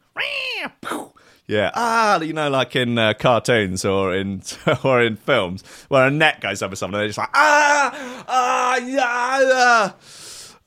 Yeah, 1.50 1.72
ah, 1.74 2.20
you 2.20 2.32
know, 2.32 2.48
like 2.48 2.76
in 2.76 2.96
uh, 2.96 3.12
cartoons 3.14 3.84
or 3.84 4.14
in 4.14 4.42
or 4.84 5.02
in 5.02 5.16
films, 5.16 5.64
where 5.88 6.06
a 6.06 6.10
net 6.10 6.40
goes 6.40 6.62
over 6.62 6.76
someone, 6.76 7.00
and 7.00 7.02
they're 7.02 7.08
just 7.08 7.18
like 7.18 7.30
ah, 7.34 8.24
ah, 8.28 8.76
yeah, 8.76 9.92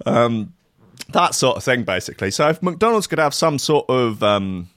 um, 0.05 0.53
that 1.13 1.35
sort 1.35 1.55
of 1.55 1.63
thing, 1.63 1.83
basically. 1.83 2.31
So 2.31 2.49
if 2.49 2.61
McDonald's 2.61 3.07
could 3.07 3.19
have 3.19 3.33
some 3.33 3.59
sort 3.59 3.89
of 3.89 4.21
um, 4.23 4.67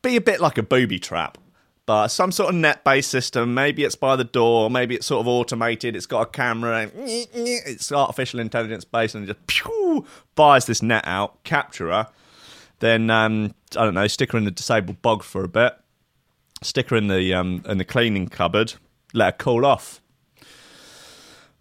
be 0.00 0.16
a 0.16 0.22
bit 0.22 0.40
like 0.40 0.56
a 0.56 0.62
booby 0.62 0.98
trap, 0.98 1.36
but 1.84 2.08
some 2.08 2.32
sort 2.32 2.48
of 2.48 2.54
net-based 2.54 3.10
system. 3.10 3.52
Maybe 3.52 3.84
it's 3.84 3.94
by 3.94 4.16
the 4.16 4.24
door, 4.24 4.70
maybe 4.70 4.94
it's 4.94 5.06
sort 5.06 5.20
of 5.20 5.28
automated. 5.28 5.94
It's 5.94 6.06
got 6.06 6.22
a 6.22 6.26
camera, 6.30 6.90
it's 6.94 7.92
artificial 7.92 8.40
intelligence 8.40 8.86
based, 8.86 9.14
and 9.14 9.26
just 9.26 9.46
pew, 9.48 10.06
buys 10.34 10.64
this 10.64 10.80
net 10.80 11.04
out, 11.06 11.44
capture 11.44 11.88
her 11.90 12.08
then 12.82 13.08
um, 13.10 13.54
I 13.76 13.84
don't 13.84 13.94
know, 13.94 14.08
stick 14.08 14.32
her 14.32 14.38
in 14.38 14.44
the 14.44 14.50
disabled 14.50 15.00
bog 15.00 15.22
for 15.22 15.44
a 15.44 15.48
bit, 15.48 15.74
stick 16.62 16.90
her 16.90 16.96
in 16.96 17.06
the 17.06 17.32
um, 17.32 17.64
in 17.66 17.78
the 17.78 17.84
cleaning 17.84 18.28
cupboard, 18.28 18.74
let 19.14 19.34
her 19.34 19.38
cool 19.38 19.64
off. 19.64 20.00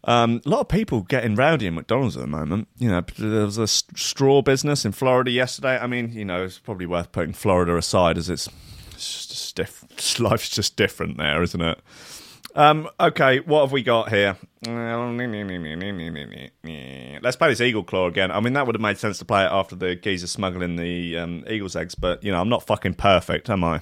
Um, 0.03 0.41
a 0.43 0.49
lot 0.49 0.61
of 0.61 0.67
people 0.67 1.03
getting 1.03 1.35
rowdy 1.35 1.67
in 1.67 1.75
McDonald's 1.75 2.17
at 2.17 2.21
the 2.21 2.27
moment. 2.27 2.67
You 2.79 2.89
know, 2.89 3.01
there 3.19 3.45
was 3.45 3.59
a 3.59 3.67
straw 3.67 4.41
business 4.41 4.83
in 4.83 4.93
Florida 4.93 5.29
yesterday. 5.29 5.77
I 5.77 5.85
mean, 5.85 6.11
you 6.11 6.25
know, 6.25 6.43
it's 6.43 6.57
probably 6.57 6.87
worth 6.87 7.11
putting 7.11 7.33
Florida 7.33 7.77
aside 7.77 8.17
as 8.17 8.27
it's, 8.27 8.49
it's 8.93 9.27
just 9.27 9.55
diff- 9.55 10.19
life's 10.19 10.49
just 10.49 10.75
different 10.75 11.17
there, 11.19 11.43
isn't 11.43 11.61
it? 11.61 11.79
Um, 12.55 12.89
okay, 12.99 13.39
what 13.39 13.61
have 13.61 13.71
we 13.71 13.83
got 13.83 14.09
here? 14.09 14.37
Let's 17.21 17.35
play 17.35 17.49
this 17.49 17.61
Eagle 17.61 17.83
Claw 17.83 18.07
again. 18.07 18.31
I 18.31 18.39
mean, 18.39 18.53
that 18.53 18.65
would 18.65 18.75
have 18.75 18.81
made 18.81 18.97
sense 18.97 19.17
to 19.19 19.25
play 19.25 19.43
it 19.43 19.51
after 19.51 19.75
the 19.75 19.95
geezer 19.95 20.27
smuggling 20.27 20.75
the 20.75 21.17
um, 21.17 21.43
Eagle's 21.47 21.75
eggs, 21.75 21.95
but, 21.95 22.23
you 22.23 22.31
know, 22.31 22.41
I'm 22.41 22.49
not 22.49 22.63
fucking 22.63 22.95
perfect, 22.95 23.49
am 23.49 23.63
I? 23.63 23.81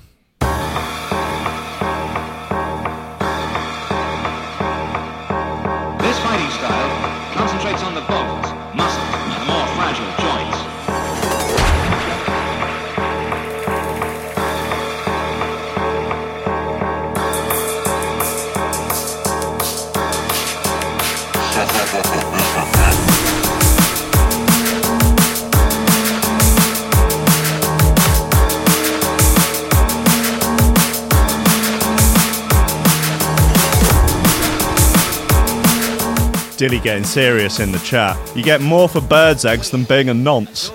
Dilly 36.69 36.81
getting 36.81 37.03
serious 37.03 37.59
in 37.59 37.71
the 37.71 37.79
chat. 37.79 38.15
You 38.35 38.43
get 38.43 38.61
more 38.61 38.87
for 38.87 39.01
bird's 39.01 39.43
eggs 39.43 39.71
than 39.71 39.85
being 39.85 40.09
a 40.09 40.13
nonce. 40.13 40.71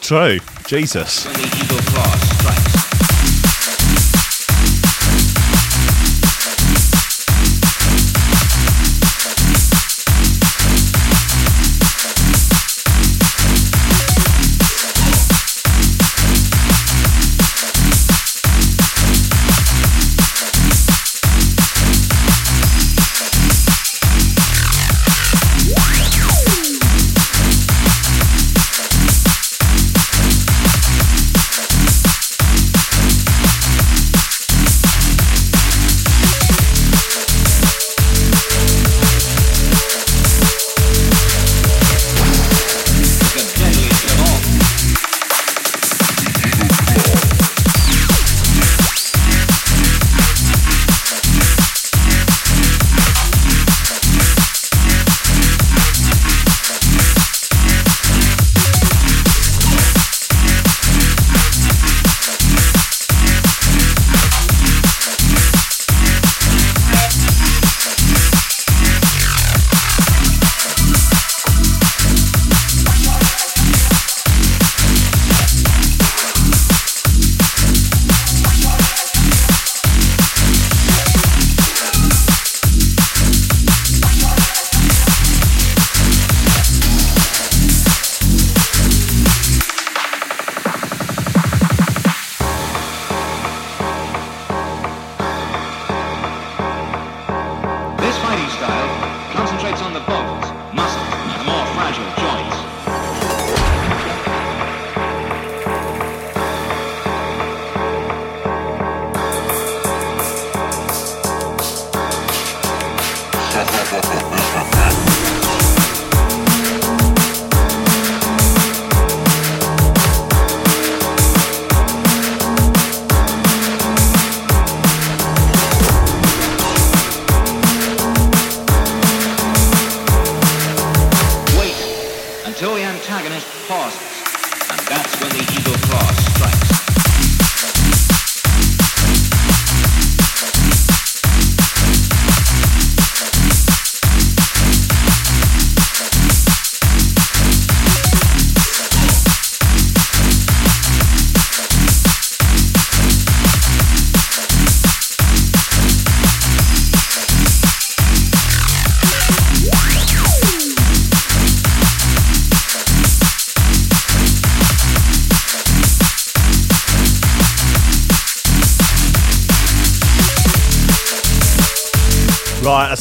True. 0.00 0.38
Jesus. 0.66 1.26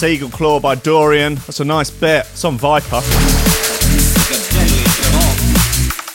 That's 0.01 0.11
Eagle 0.11 0.29
Claw 0.29 0.59
by 0.59 0.73
Dorian. 0.75 1.35
That's 1.35 1.59
a 1.59 1.65
nice 1.65 1.91
bit. 1.91 2.25
It's 2.31 2.43
on 2.43 2.57
Viper. 2.57 3.01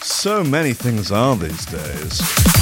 So 0.03 0.43
many 0.43 0.73
things 0.73 1.13
are 1.13 1.37
these 1.37 1.65
days. 1.67 2.56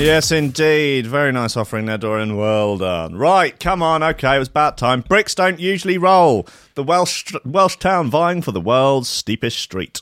Yes, 0.00 0.32
indeed. 0.32 1.06
Very 1.06 1.30
nice 1.30 1.58
offering 1.58 1.84
there, 1.84 1.98
Dorian. 1.98 2.38
Well 2.38 2.78
done. 2.78 3.16
Right, 3.16 3.60
come 3.60 3.82
on. 3.82 4.02
Okay, 4.02 4.34
it 4.34 4.38
was 4.38 4.48
about 4.48 4.78
time. 4.78 5.02
Bricks 5.02 5.34
don't 5.34 5.60
usually 5.60 5.98
roll. 5.98 6.48
The 6.74 6.82
Welsh 6.82 7.34
Welsh 7.44 7.76
town 7.76 8.08
vying 8.08 8.40
for 8.40 8.50
the 8.50 8.62
world's 8.62 9.10
steepest 9.10 9.58
street. 9.58 10.00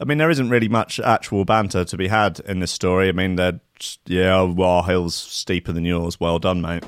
I 0.00 0.04
mean, 0.06 0.18
there 0.18 0.30
isn't 0.30 0.48
really 0.48 0.68
much 0.68 1.00
actual 1.00 1.44
banter 1.44 1.84
to 1.84 1.96
be 1.96 2.06
had 2.06 2.38
in 2.46 2.60
this 2.60 2.70
story. 2.70 3.08
I 3.08 3.12
mean, 3.12 3.34
they're 3.34 3.58
just, 3.80 3.98
yeah, 4.06 4.36
our 4.36 4.84
hill's 4.84 5.16
steeper 5.16 5.72
than 5.72 5.84
yours. 5.84 6.20
Well 6.20 6.38
done, 6.38 6.60
mate. 6.60 6.84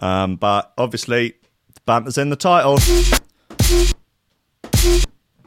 Um, 0.00 0.34
but 0.34 0.72
obviously, 0.76 1.34
banter's 1.86 2.18
in 2.18 2.30
the 2.30 2.36
title. 2.36 2.80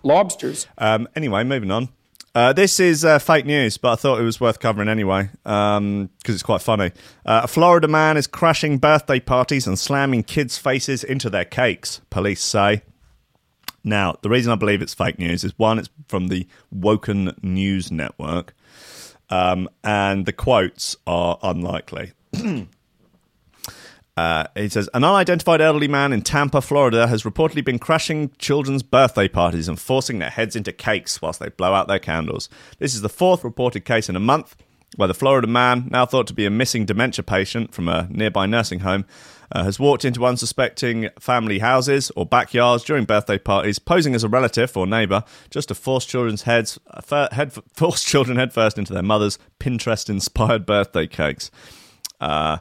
Lobsters. 0.01 0.65
Um, 0.78 1.09
anyway, 1.13 1.43
moving 1.43 1.71
on. 1.71 1.89
Uh, 2.36 2.51
this 2.51 2.81
is 2.81 3.05
uh, 3.05 3.17
fake 3.17 3.45
news, 3.45 3.77
but 3.77 3.93
I 3.93 3.95
thought 3.95 4.19
it 4.19 4.23
was 4.23 4.41
worth 4.41 4.59
covering 4.59 4.89
anyway 4.89 5.29
because 5.43 6.09
it's 6.27 6.43
quite 6.43 6.61
funny. 6.61 6.91
Uh, 7.25 7.41
a 7.45 7.47
Florida 7.47 7.88
man 7.88 8.17
is 8.17 8.27
crashing 8.27 8.77
birthday 8.77 9.21
parties 9.21 9.65
and 9.65 9.79
slamming 9.79 10.21
kids' 10.21 10.57
faces 10.57 11.01
into 11.01 11.29
their 11.29 11.45
cakes, 11.45 12.01
police 12.09 12.43
say. 12.43 12.81
Now, 13.86 14.17
the 14.21 14.29
reason 14.29 14.51
I 14.51 14.55
believe 14.55 14.81
it's 14.81 14.93
fake 14.93 15.17
news 15.17 15.45
is 15.45 15.57
one, 15.57 15.79
it's 15.79 15.89
from 16.09 16.27
the 16.27 16.45
Woken 16.71 17.33
News 17.41 17.89
Network, 17.89 18.53
um, 19.29 19.69
and 19.81 20.25
the 20.25 20.33
quotes 20.33 20.97
are 21.07 21.39
unlikely. 21.41 22.11
Uh, 24.18 24.45
he 24.55 24.70
says 24.70 24.89
an 24.93 25.03
unidentified 25.03 25.59
elderly 25.59 25.89
man 25.89 26.13
in 26.13 26.22
Tampa, 26.22 26.61
Florida, 26.61 27.07
has 27.07 27.24
reportedly 27.24 27.63
been 27.63 27.80
crashing 27.80 28.32
children's 28.38 28.82
birthday 28.82 29.28
parties 29.28 29.68
and 29.68 29.80
forcing 29.80 30.20
their 30.20 30.30
heads 30.30 30.55
into 30.55 30.72
cakes 30.72 31.22
whilst 31.22 31.39
they 31.39 31.49
blow 31.49 31.74
out 31.74 31.88
their 31.88 31.99
candles. 31.99 32.47
This 32.80 32.95
is 32.95 33.01
the 33.01 33.09
fourth 33.09 33.43
reported 33.43 33.84
case 33.84 34.07
in 34.07 34.16
a 34.16 34.22
month 34.22 34.55
where 34.95 35.07
the 35.07 35.13
Florida 35.13 35.47
man, 35.47 35.89
now 35.91 36.05
thought 36.05 36.28
to 36.28 36.34
be 36.34 36.45
a 36.45 36.49
missing 36.49 36.86
dementia 36.86 37.24
patient 37.24 37.74
from 37.74 37.89
a 37.89 38.07
nearby 38.09 38.45
nursing 38.45 38.80
home, 38.80 39.05
uh, 39.51 39.63
has 39.63 39.80
walked 39.80 40.05
into 40.05 40.26
unsuspecting 40.26 41.09
family 41.20 41.59
houses 41.59 42.11
or 42.16 42.26
backyards 42.26 42.84
during 42.84 43.03
birthday 43.03 43.38
parties, 43.38 43.80
posing 43.80 44.16
as 44.16 44.24
a 44.24 44.30
relative 44.30 44.76
or 44.78 44.88
neighbour, 44.88 45.24
just 45.49 45.68
to 45.68 45.76
force 45.76 46.05
children's 46.05 46.43
heads, 46.43 46.80
uh, 46.89 47.28
head, 47.34 47.51
force 47.74 48.03
children 48.03 48.38
headfirst 48.38 48.78
into 48.78 48.93
their 48.93 49.03
mother's 49.03 49.38
Pinterest-inspired 49.59 50.66
birthday 50.66 51.05
cakes. 51.05 51.51
Uh, 52.22 52.57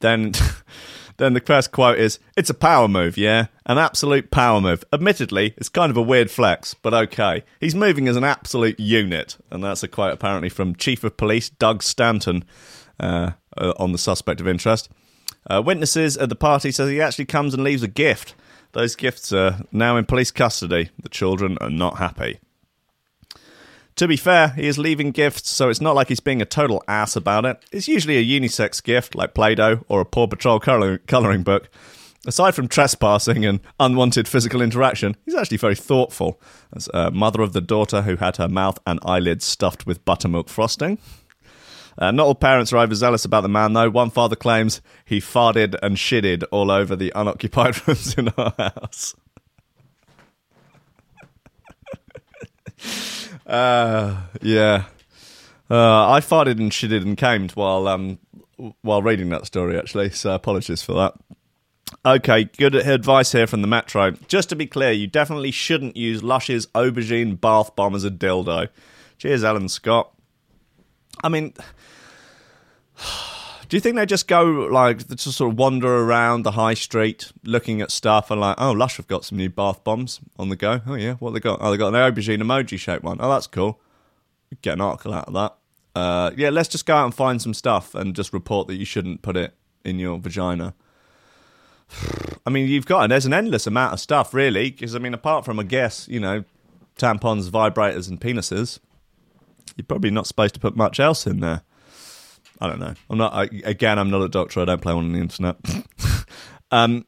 then 0.00 0.32
then 1.16 1.34
the 1.34 1.40
first 1.40 1.72
quote 1.72 1.98
is 1.98 2.18
it's 2.36 2.50
a 2.50 2.54
power 2.54 2.88
move 2.88 3.16
yeah? 3.16 3.46
An 3.66 3.78
absolute 3.78 4.30
power 4.30 4.60
move. 4.60 4.84
Admittedly 4.92 5.54
it's 5.56 5.68
kind 5.68 5.90
of 5.90 5.96
a 5.96 6.02
weird 6.02 6.30
flex 6.30 6.74
but 6.74 6.94
okay. 6.94 7.44
He's 7.60 7.74
moving 7.74 8.08
as 8.08 8.16
an 8.16 8.24
absolute 8.24 8.78
unit 8.78 9.36
and 9.50 9.62
that's 9.62 9.82
a 9.82 9.88
quote 9.88 10.12
apparently 10.12 10.48
from 10.48 10.74
chief 10.74 11.04
of 11.04 11.16
police 11.16 11.50
doug 11.50 11.82
stanton 11.82 12.44
uh, 13.00 13.32
uh, 13.56 13.72
on 13.78 13.92
the 13.92 13.98
suspect 13.98 14.40
of 14.40 14.48
interest. 14.48 14.88
Uh, 15.48 15.62
witnesses 15.64 16.16
at 16.16 16.28
the 16.28 16.36
party 16.36 16.70
says 16.70 16.90
he 16.90 17.00
actually 17.00 17.24
comes 17.24 17.54
and 17.54 17.64
leaves 17.64 17.82
a 17.82 17.88
gift. 17.88 18.34
Those 18.72 18.94
gifts 18.96 19.32
are 19.32 19.60
now 19.72 19.96
in 19.96 20.04
police 20.04 20.30
custody. 20.30 20.90
The 21.02 21.08
children 21.08 21.56
are 21.60 21.70
not 21.70 21.96
happy 21.96 22.38
to 23.98 24.08
be 24.08 24.16
fair, 24.16 24.50
he 24.50 24.66
is 24.66 24.78
leaving 24.78 25.10
gifts, 25.10 25.50
so 25.50 25.68
it's 25.68 25.80
not 25.80 25.96
like 25.96 26.08
he's 26.08 26.20
being 26.20 26.40
a 26.40 26.46
total 26.46 26.82
ass 26.86 27.16
about 27.16 27.44
it. 27.44 27.64
It's 27.72 27.88
usually 27.88 28.16
a 28.16 28.40
unisex 28.40 28.82
gift 28.82 29.14
like 29.16 29.34
Play 29.34 29.56
Doh 29.56 29.84
or 29.88 30.00
a 30.00 30.04
Paw 30.04 30.28
Patrol 30.28 30.60
colouring 30.60 31.42
book. 31.42 31.68
Aside 32.26 32.54
from 32.54 32.68
trespassing 32.68 33.44
and 33.44 33.60
unwanted 33.80 34.28
physical 34.28 34.62
interaction, 34.62 35.16
he's 35.24 35.34
actually 35.34 35.56
very 35.56 35.74
thoughtful. 35.74 36.40
As 36.74 36.88
a 36.94 37.10
mother 37.10 37.42
of 37.42 37.52
the 37.52 37.60
daughter 37.60 38.02
who 38.02 38.16
had 38.16 38.36
her 38.36 38.48
mouth 38.48 38.78
and 38.86 39.00
eyelids 39.04 39.44
stuffed 39.44 39.86
with 39.86 40.04
buttermilk 40.04 40.48
frosting. 40.48 40.98
Uh, 41.96 42.12
not 42.12 42.26
all 42.26 42.34
parents 42.36 42.72
are 42.72 42.78
overzealous 42.78 43.24
about 43.24 43.40
the 43.40 43.48
man, 43.48 43.72
though. 43.72 43.90
One 43.90 44.10
father 44.10 44.36
claims 44.36 44.80
he 45.04 45.18
farted 45.18 45.76
and 45.82 45.96
shitted 45.96 46.44
all 46.52 46.70
over 46.70 46.94
the 46.94 47.12
unoccupied 47.16 47.86
rooms 47.88 48.16
in 48.16 48.28
our 48.36 48.54
house. 48.56 49.16
Uh, 53.48 54.20
yeah. 54.42 54.84
Uh, 55.70 56.10
I 56.10 56.20
farted 56.20 56.58
and 56.58 56.70
shitted 56.70 57.02
and 57.02 57.16
camed 57.16 57.52
while 57.52 57.88
um 57.88 58.18
while 58.82 59.02
reading 59.02 59.28
that 59.30 59.46
story 59.46 59.78
actually, 59.78 60.10
so 60.10 60.34
apologies 60.34 60.82
for 60.82 60.94
that. 60.94 61.14
Okay, 62.04 62.44
good 62.44 62.74
advice 62.74 63.32
here 63.32 63.46
from 63.46 63.62
the 63.62 63.68
Metro. 63.68 64.10
Just 64.28 64.48
to 64.50 64.56
be 64.56 64.66
clear, 64.66 64.92
you 64.92 65.06
definitely 65.06 65.50
shouldn't 65.50 65.96
use 65.96 66.22
Lush's 66.22 66.66
aubergine 66.68 67.40
bath 67.40 67.74
bomb 67.76 67.94
as 67.94 68.04
a 68.04 68.10
dildo. 68.10 68.68
Cheers, 69.18 69.44
Alan 69.44 69.68
Scott. 69.68 70.12
I 71.22 71.28
mean, 71.28 71.54
do 73.68 73.76
you 73.76 73.80
think 73.80 73.96
they 73.96 74.06
just 74.06 74.28
go 74.28 74.44
like 74.44 75.06
just 75.08 75.36
sort 75.36 75.52
of 75.52 75.58
wander 75.58 75.98
around 75.98 76.42
the 76.42 76.52
high 76.52 76.74
street 76.74 77.32
looking 77.44 77.82
at 77.82 77.90
stuff 77.90 78.30
and 78.30 78.40
like, 78.40 78.56
oh, 78.58 78.72
Lush 78.72 78.96
have 78.96 79.06
got 79.06 79.24
some 79.24 79.36
new 79.36 79.50
bath 79.50 79.84
bombs 79.84 80.20
on 80.38 80.48
the 80.48 80.56
go. 80.56 80.80
Oh 80.86 80.94
yeah, 80.94 81.14
what 81.14 81.34
they 81.34 81.40
got? 81.40 81.58
Oh, 81.60 81.70
they 81.70 81.76
got 81.76 81.88
an 81.88 81.94
aubergine 81.94 82.42
emoji 82.42 82.78
shaped 82.78 83.04
one. 83.04 83.18
Oh, 83.20 83.28
that's 83.28 83.46
cool. 83.46 83.78
Get 84.62 84.74
an 84.74 84.80
article 84.80 85.12
out 85.12 85.28
of 85.28 85.34
that. 85.34 85.56
Uh, 85.94 86.30
yeah, 86.36 86.48
let's 86.48 86.68
just 86.68 86.86
go 86.86 86.94
out 86.94 87.04
and 87.04 87.14
find 87.14 87.42
some 87.42 87.52
stuff 87.52 87.94
and 87.94 88.16
just 88.16 88.32
report 88.32 88.68
that 88.68 88.76
you 88.76 88.86
shouldn't 88.86 89.20
put 89.20 89.36
it 89.36 89.54
in 89.84 89.98
your 89.98 90.18
vagina. 90.18 90.74
I 92.46 92.50
mean, 92.50 92.68
you've 92.68 92.86
got 92.86 93.02
and 93.02 93.12
there's 93.12 93.26
an 93.26 93.34
endless 93.34 93.66
amount 93.66 93.92
of 93.92 94.00
stuff 94.00 94.32
really. 94.32 94.70
Because 94.70 94.94
I 94.94 94.98
mean, 94.98 95.12
apart 95.12 95.44
from 95.44 95.60
I 95.60 95.64
guess 95.64 96.08
you 96.08 96.20
know, 96.20 96.44
tampons, 96.96 97.50
vibrators, 97.50 98.08
and 98.08 98.18
penises, 98.18 98.78
you're 99.76 99.84
probably 99.84 100.10
not 100.10 100.26
supposed 100.26 100.54
to 100.54 100.60
put 100.60 100.74
much 100.74 100.98
else 100.98 101.26
in 101.26 101.40
there. 101.40 101.62
I 102.60 102.68
don't 102.68 102.80
know. 102.80 102.94
I'm 103.08 103.18
not. 103.18 103.32
I, 103.32 103.44
again, 103.64 103.98
I'm 103.98 104.10
not 104.10 104.22
a 104.22 104.28
doctor. 104.28 104.60
I 104.60 104.64
don't 104.64 104.80
play 104.82 104.92
on 104.92 105.12
the 105.12 105.18
internet. 105.18 105.56
um, 106.70 107.06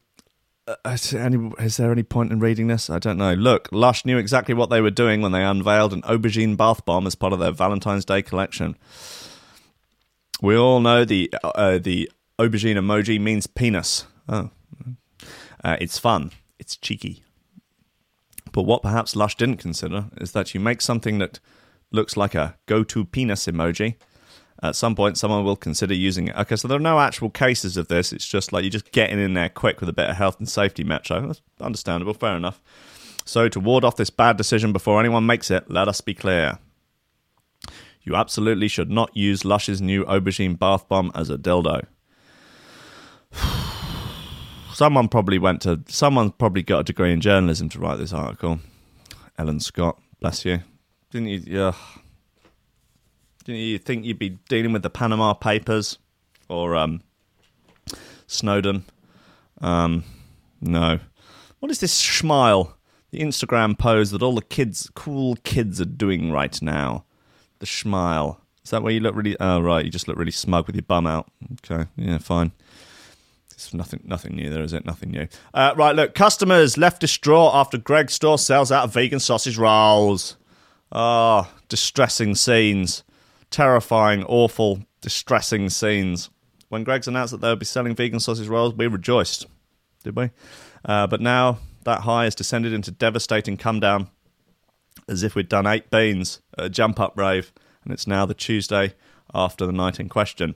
uh, 0.67 0.77
is, 0.87 1.11
there 1.11 1.23
any, 1.23 1.51
is 1.59 1.77
there 1.77 1.91
any 1.91 2.03
point 2.03 2.31
in 2.31 2.39
reading 2.39 2.69
this? 2.69 2.89
I 2.89 2.99
don't 2.99 3.19
know. 3.19 3.35
Look, 3.35 3.69
Lush 3.73 4.05
knew 4.05 4.19
exactly 4.19 4.55
what 4.55 4.71
they 4.71 4.81
were 4.81 4.91
doing 4.91 5.21
when 5.21 5.33
they 5.33 5.43
unveiled 5.43 5.93
an 5.93 6.03
aubergine 6.03 6.57
bath 6.57 6.85
bomb 6.85 7.07
as 7.07 7.15
part 7.15 7.33
of 7.33 7.41
their 7.41 7.51
Valentine's 7.51 8.05
Day 8.05 8.23
collection. 8.23 8.77
We 10.41 10.57
all 10.57 10.81
know 10.81 11.05
the 11.05 11.33
uh, 11.43 11.79
the 11.79 12.11
aubergine 12.39 12.77
emoji 12.77 13.21
means 13.21 13.47
penis. 13.47 14.07
Oh, 14.29 14.51
uh, 15.65 15.77
it's 15.81 15.99
fun. 15.99 16.31
It's 16.59 16.77
cheeky. 16.77 17.25
But 18.53 18.63
what 18.63 18.83
perhaps 18.83 19.17
Lush 19.17 19.37
didn't 19.37 19.59
consider 19.59 20.07
is 20.19 20.33
that 20.33 20.55
you 20.55 20.61
make 20.61 20.81
something 20.81 21.19
that 21.19 21.41
looks 21.93 22.17
like 22.17 22.35
a 22.35 22.57
go-to 22.67 23.05
penis 23.05 23.47
emoji 23.47 23.97
at 24.63 24.77
some 24.77 24.95
point 24.95 25.17
someone 25.19 25.45
will 25.45 25.57
consider 25.57 25.95
using 25.95 26.29
it. 26.29 26.37
Okay, 26.37 26.57
so 26.57 26.69
there 26.69 26.77
are 26.77 26.81
no 26.81 27.01
actual 27.01 27.31
cases 27.31 27.77
of 27.77 27.89
this. 27.89 28.13
It's 28.13 28.27
just 28.27 28.53
like 28.53 28.63
you're 28.63 28.71
just 28.71 28.93
getting 28.93 29.19
in 29.19 29.35
there 29.35 29.49
quick 29.49 29.81
with 29.81 29.89
a 29.89 29.93
bit 29.95 30.11
of 30.11 30.17
health 30.17 30.39
and 30.39 30.49
safety 30.49 30.85
metro. 30.85 31.19
Oh, 31.19 31.27
that's 31.29 31.43
understandable, 31.61 32.15
fair 32.15 32.37
enough. 32.37 32.61
So 33.25 33.49
to 33.49 33.61
ward 33.61 33.85
off 33.85 33.97
this 33.97 34.11
bad 34.11 34.37
decision 34.37 34.73
before 34.73 35.01
anyone 35.01 35.27
makes 35.27 35.51
it, 35.51 35.71
let 35.71 35.89
us 35.89 36.01
be 36.01 36.15
clear. 36.15 36.59
You 38.03 38.17
absolutely 38.17 38.69
should 38.69 38.91
not 38.91 39.17
use 39.17 39.45
Lush's 39.45 39.81
new 39.81 40.05
aubergine 40.05 40.59
bath 40.59 40.89
bomb 40.89 41.13
as 41.15 41.31
a 41.31 41.37
dildo. 41.37 41.85
Someone 44.73 45.09
probably 45.09 45.39
went 45.39 45.61
to 45.63 45.83
someone 45.89 46.31
probably 46.31 46.63
got 46.63 46.79
a 46.81 46.85
degree 46.85 47.13
in 47.13 47.21
journalism 47.21 47.69
to 47.71 47.79
write 47.79 47.99
this 47.99 48.15
article. 48.15 48.61
Ellen 49.37 49.61
Scott, 49.61 50.01
bless 50.21 50.45
you. 50.45 50.61
Didn't 51.11 51.29
you? 51.29 51.43
Yeah. 51.45 51.73
Didn't 53.45 53.61
you 53.61 53.79
think 53.79 54.05
you'd 54.05 54.19
be 54.19 54.39
dealing 54.49 54.73
with 54.73 54.83
the 54.83 54.91
Panama 54.91 55.33
Papers 55.33 55.99
or 56.49 56.77
um, 56.77 57.03
Snowden? 58.27 58.85
Um, 59.61 60.05
no. 60.61 61.01
What 61.59 61.71
is 61.71 61.81
this 61.81 61.93
smile? 61.93 62.77
The 63.13 63.21
Instagram 63.21 63.79
pose 63.79 64.11
that 64.11 64.23
all 64.23 64.35
the 64.35 64.43
kids, 64.43 64.91
cool 64.95 65.37
kids, 65.43 65.81
are 65.81 65.87
doing 65.87 66.31
right 66.31 66.61
now. 66.61 67.05
The 67.59 67.67
smile. 67.67 68.41
Is 68.63 68.71
that 68.71 68.83
where 68.83 68.93
you 68.93 69.01
look 69.01 69.17
really? 69.17 69.37
Oh, 69.41 69.61
right. 69.61 69.85
You 69.85 69.91
just 69.91 70.07
look 70.07 70.19
really 70.19 70.31
smug 70.31 70.67
with 70.67 70.77
your 70.77 70.83
bum 70.83 71.07
out. 71.07 71.31
Okay. 71.65 71.89
Yeah, 71.97 72.19
fine. 72.19 72.53
It's 73.51 73.75
nothing, 73.75 74.03
nothing 74.05 74.37
new 74.37 74.49
there, 74.49 74.63
is 74.63 74.73
it? 74.73 74.87
Nothing 74.87 75.11
new. 75.11 75.29
Uh, 75.53 75.75
right. 75.77 75.97
Look, 75.97 76.15
customers 76.15 76.79
left 76.79 77.01
distraught 77.01 77.55
after 77.55 77.79
Greggs 77.79 78.15
store 78.15 78.39
sells 78.39 78.71
out 78.71 78.85
of 78.85 78.95
vegan 78.95 79.21
sausage 79.21 79.59
rolls. 79.59 80.37
Ah, 80.93 81.51
distressing 81.69 82.35
scenes 82.35 83.03
terrifying, 83.51 84.25
awful, 84.25 84.85
distressing 85.01 85.71
scenes. 85.71 86.31
When 86.69 86.85
Greggs 86.85 87.09
announced 87.09 87.33
that 87.33 87.41
they 87.41 87.49
would 87.49 87.59
be 87.59 87.65
selling 87.65 87.95
vegan 87.95 88.21
sausage 88.21 88.49
rolls, 88.49 88.75
we 88.75 88.87
rejoiced, 88.87 89.47
did 90.05 90.17
we? 90.17 90.31
Uh, 90.85 91.07
but 91.07 91.21
now 91.21 91.59
that 91.85 92.03
high 92.03 92.25
has 92.25 92.35
descended 92.35 92.73
into 92.73 92.91
devastating 92.91 93.57
come 93.57 93.81
down 93.81 94.09
as 95.09 95.23
if 95.23 95.35
we'd 95.35 95.49
done 95.49 95.67
eight 95.67 95.91
beans 95.91 96.41
at 96.57 96.65
a 96.67 96.71
jump 96.71 97.01
up 97.01 97.17
rave, 97.17 97.53
and 97.85 97.93
it's 97.93 98.07
now 98.07 98.25
the 98.25 98.35
Tuesday 98.35 98.95
after 99.35 99.67
the 99.67 99.73
night 99.73 99.99
in 99.99 100.09
question. 100.09 100.55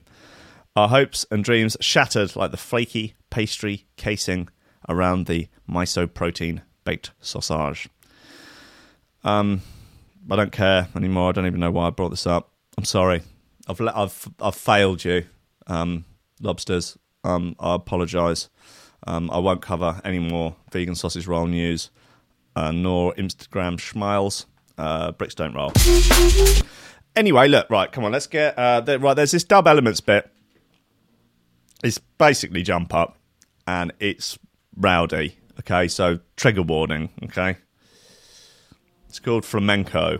Our 0.75 0.89
hopes 0.89 1.25
and 1.31 1.43
dreams 1.43 1.77
shattered 1.79 2.35
like 2.35 2.51
the 2.51 2.57
flaky 2.57 3.15
pastry 3.29 3.85
casing 3.97 4.49
around 4.87 5.25
the 5.25 5.47
mycoprotein 5.69 6.61
baked 6.83 7.11
sausage. 7.19 7.89
Um, 9.23 9.61
I 10.29 10.35
don't 10.35 10.51
care 10.51 10.87
anymore. 10.95 11.29
I 11.29 11.31
don't 11.33 11.47
even 11.47 11.59
know 11.59 11.71
why 11.71 11.87
I 11.87 11.89
brought 11.89 12.09
this 12.09 12.27
up. 12.27 12.51
I'm 12.77 12.85
sorry. 12.85 13.21
I've 13.67 13.79
le- 13.79 13.93
I've 13.95 14.29
I've 14.39 14.55
failed 14.55 15.03
you, 15.03 15.25
um, 15.67 16.05
lobsters. 16.41 16.97
Um, 17.23 17.55
I 17.59 17.75
apologise. 17.75 18.49
Um, 19.07 19.29
I 19.31 19.37
won't 19.39 19.61
cover 19.61 20.01
any 20.03 20.19
more 20.19 20.55
vegan 20.71 20.95
sausage 20.95 21.27
roll 21.27 21.47
news, 21.47 21.89
uh, 22.55 22.71
nor 22.71 23.13
Instagram 23.15 23.77
schmiles. 23.77 24.45
Uh, 24.77 25.11
bricks 25.11 25.35
don't 25.35 25.53
roll. 25.53 25.71
Anyway, 27.15 27.47
look, 27.47 27.69
right, 27.69 27.91
come 27.91 28.03
on, 28.03 28.11
let's 28.11 28.27
get 28.27 28.57
uh, 28.57 28.81
there, 28.81 28.99
right. 28.99 29.13
There's 29.13 29.31
this 29.31 29.43
Dub 29.43 29.67
Elements 29.67 30.01
bit. 30.01 30.29
It's 31.83 31.97
basically 31.97 32.61
jump 32.61 32.93
up, 32.93 33.17
and 33.65 33.93
it's 33.99 34.37
rowdy. 34.75 35.37
Okay, 35.59 35.87
so 35.87 36.19
trigger 36.35 36.61
warning. 36.63 37.09
Okay, 37.23 37.57
it's 39.07 39.19
called 39.19 39.45
flamenco. 39.45 40.19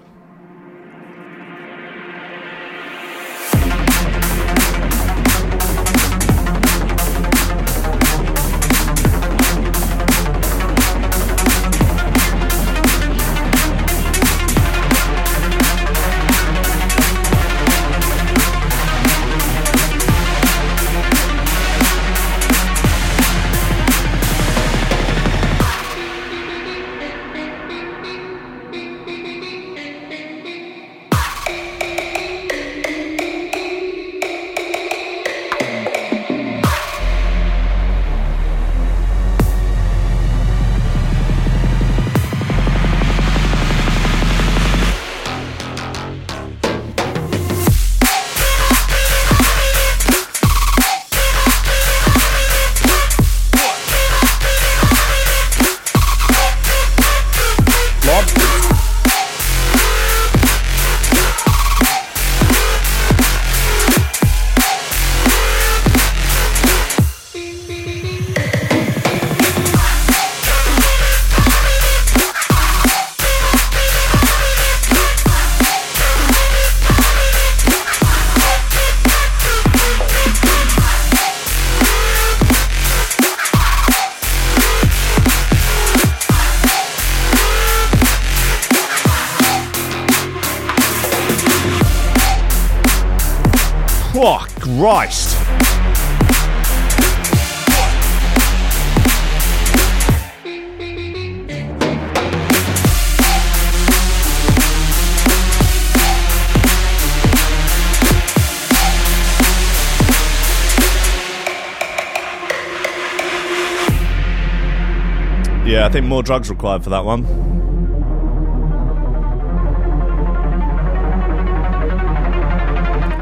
Think 115.96 116.08
more 116.08 116.22
drugs 116.22 116.50
required 116.50 116.84
for 116.84 116.89
that 116.89 117.06
one. 117.06 117.24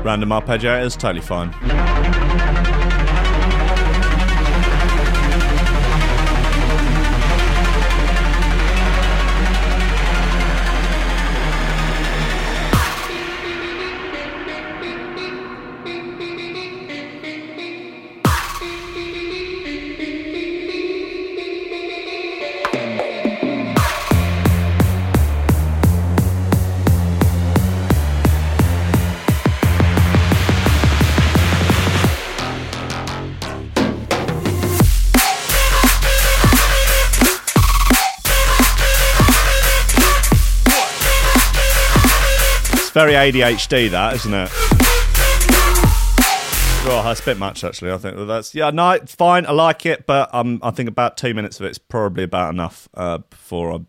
Random 0.04 0.30
arpeggiators, 0.30 0.98
totally 0.98 1.22
fine. 1.22 1.52
Very 43.14 43.32
ADHD, 43.32 43.92
that, 43.92 44.16
isn't 44.16 44.34
it? 44.34 44.50
Oh, 46.86 47.02
that's 47.06 47.22
a 47.22 47.26
bit 47.26 47.38
much, 47.38 47.64
actually. 47.64 47.92
I 47.92 47.98
think 47.98 48.28
that's 48.28 48.54
yeah, 48.56 48.72
no, 48.72 48.98
fine. 49.06 49.46
I 49.46 49.52
like 49.52 49.86
it, 49.86 50.06
but 50.06 50.34
um, 50.34 50.60
I 50.64 50.72
think 50.72 50.90
about 50.90 51.16
two 51.16 51.34
minutes 51.34 51.60
of 51.60 51.66
it's 51.66 51.78
probably 51.78 52.24
about 52.24 52.54
enough 52.54 52.90
uh, 52.94 53.20
before 53.20 53.72
I'm. 53.72 53.88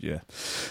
Yeah, 0.00 0.20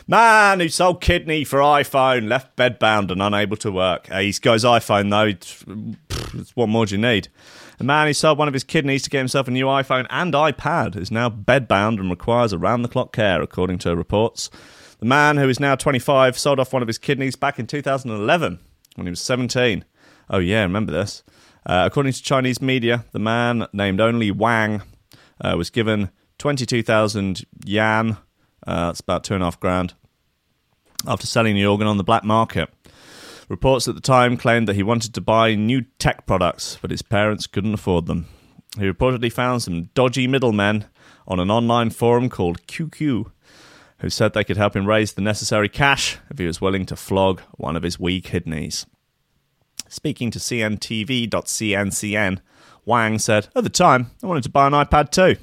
man 0.07 0.59
who 0.59 0.67
sold 0.67 1.01
kidney 1.01 1.43
for 1.43 1.59
iPhone 1.59 2.27
left 2.27 2.55
bedbound 2.57 3.11
and 3.11 3.21
unable 3.21 3.57
to 3.57 3.71
work. 3.71 4.09
Uh, 4.11 4.19
he's 4.19 4.39
got 4.39 4.53
his 4.53 4.63
iPhone 4.65 5.09
though. 5.09 6.43
What 6.55 6.67
more 6.67 6.85
do 6.85 6.95
you 6.95 7.01
need? 7.01 7.29
A 7.79 7.83
man 7.83 8.07
who 8.07 8.13
sold 8.13 8.37
one 8.37 8.47
of 8.49 8.53
his 8.53 8.63
kidneys 8.65 9.03
to 9.03 9.09
get 9.09 9.19
himself 9.19 9.47
a 9.47 9.51
new 9.51 9.65
iPhone 9.67 10.05
and 10.09 10.33
iPad 10.33 10.97
is 10.97 11.11
now 11.11 11.29
bedbound 11.29 11.99
and 11.99 12.09
requires 12.09 12.53
around 12.53 12.81
the 12.81 12.89
clock 12.89 13.13
care, 13.13 13.41
according 13.41 13.77
to 13.79 13.95
reports. 13.95 14.49
The 14.99 15.05
man 15.05 15.37
who 15.37 15.47
is 15.47 15.61
now 15.61 15.75
25 15.75 16.37
sold 16.37 16.59
off 16.59 16.73
one 16.73 16.81
of 16.81 16.87
his 16.87 16.97
kidneys 16.97 17.37
back 17.37 17.57
in 17.57 17.67
2011 17.67 18.59
when 18.95 19.07
he 19.07 19.09
was 19.09 19.21
17. 19.21 19.85
Oh, 20.29 20.39
yeah, 20.39 20.61
remember 20.63 20.91
this. 20.91 21.23
Uh, 21.65 21.83
according 21.85 22.11
to 22.11 22.21
Chinese 22.21 22.61
media, 22.61 23.05
the 23.13 23.19
man 23.19 23.65
named 23.71 24.01
only 24.01 24.29
Wang 24.29 24.81
uh, 25.39 25.55
was 25.57 25.69
given 25.69 26.09
22,000 26.37 27.45
yuan, 27.63 28.17
uh, 28.67 28.87
that's 28.87 28.99
about 28.99 29.23
two 29.23 29.35
and 29.35 29.43
a 29.43 29.45
half 29.45 29.59
grand, 29.59 29.93
after 31.07 31.25
selling 31.25 31.55
the 31.55 31.65
organ 31.65 31.87
on 31.87 31.97
the 31.97 32.03
black 32.03 32.25
market. 32.25 32.69
Reports 33.47 33.87
at 33.87 33.95
the 33.95 34.01
time 34.01 34.35
claimed 34.35 34.67
that 34.67 34.75
he 34.75 34.83
wanted 34.83 35.13
to 35.13 35.21
buy 35.21 35.55
new 35.55 35.85
tech 35.97 36.27
products, 36.27 36.77
but 36.81 36.91
his 36.91 37.01
parents 37.01 37.47
couldn't 37.47 37.73
afford 37.73 38.05
them. 38.05 38.27
He 38.77 38.83
reportedly 38.83 39.31
found 39.31 39.63
some 39.63 39.85
dodgy 39.95 40.27
middlemen 40.27 40.85
on 41.27 41.39
an 41.39 41.49
online 41.49 41.89
forum 41.89 42.29
called 42.29 42.67
QQ 42.67 43.31
who 43.99 44.09
said 44.09 44.33
they 44.33 44.43
could 44.43 44.57
help 44.57 44.75
him 44.75 44.87
raise 44.87 45.13
the 45.13 45.21
necessary 45.21 45.69
cash 45.69 46.17
if 46.29 46.37
he 46.37 46.45
was 46.45 46.61
willing 46.61 46.85
to 46.85 46.95
flog 46.95 47.41
one 47.57 47.75
of 47.75 47.83
his 47.83 47.99
wee 47.99 48.21
kidneys. 48.21 48.85
Speaking 49.87 50.31
to 50.31 50.39
CNTV.CNCN, 50.39 52.39
Wang 52.85 53.19
said, 53.19 53.47
At 53.55 53.63
the 53.63 53.69
time, 53.69 54.11
I 54.23 54.27
wanted 54.27 54.43
to 54.43 54.49
buy 54.49 54.67
an 54.67 54.73
iPad 54.73 55.11
too, 55.11 55.35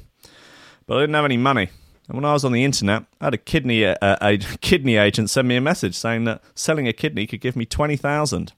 but 0.87 0.97
I 0.97 1.01
didn't 1.01 1.15
have 1.15 1.25
any 1.25 1.37
money. 1.37 1.69
And 2.09 2.17
when 2.17 2.25
I 2.25 2.33
was 2.33 2.45
on 2.45 2.53
the 2.53 2.65
internet, 2.65 3.05
I 3.21 3.27
had 3.27 3.35
a 3.35 3.39
kidney, 3.39 3.83
a 3.83 4.39
kidney 4.61 4.97
agent 4.97 5.31
send 5.31 5.49
me 5.49 5.57
a 5.57 5.61
message 5.61 5.97
saying 5.97 6.25
that 6.25 6.43
selling 6.55 6.87
a 6.87 6.93
kidney 6.93 7.27
could 7.27 7.41
give 7.41 7.57
me 7.57 7.67
20000 7.67 8.53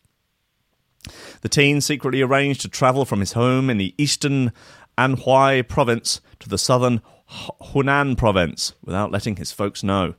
The 1.40 1.48
teen 1.48 1.80
secretly 1.80 2.20
arranged 2.20 2.60
to 2.62 2.68
travel 2.68 3.06
from 3.06 3.20
his 3.20 3.32
home 3.32 3.70
in 3.70 3.78
the 3.78 3.94
eastern 3.96 4.52
Anhui 4.98 5.66
province 5.66 6.20
to 6.40 6.48
the 6.48 6.58
southern 6.58 7.00
Hunan 7.30 8.16
province 8.16 8.74
without 8.82 9.10
letting 9.10 9.36
his 9.36 9.52
folks 9.52 9.82
know. 9.82 10.14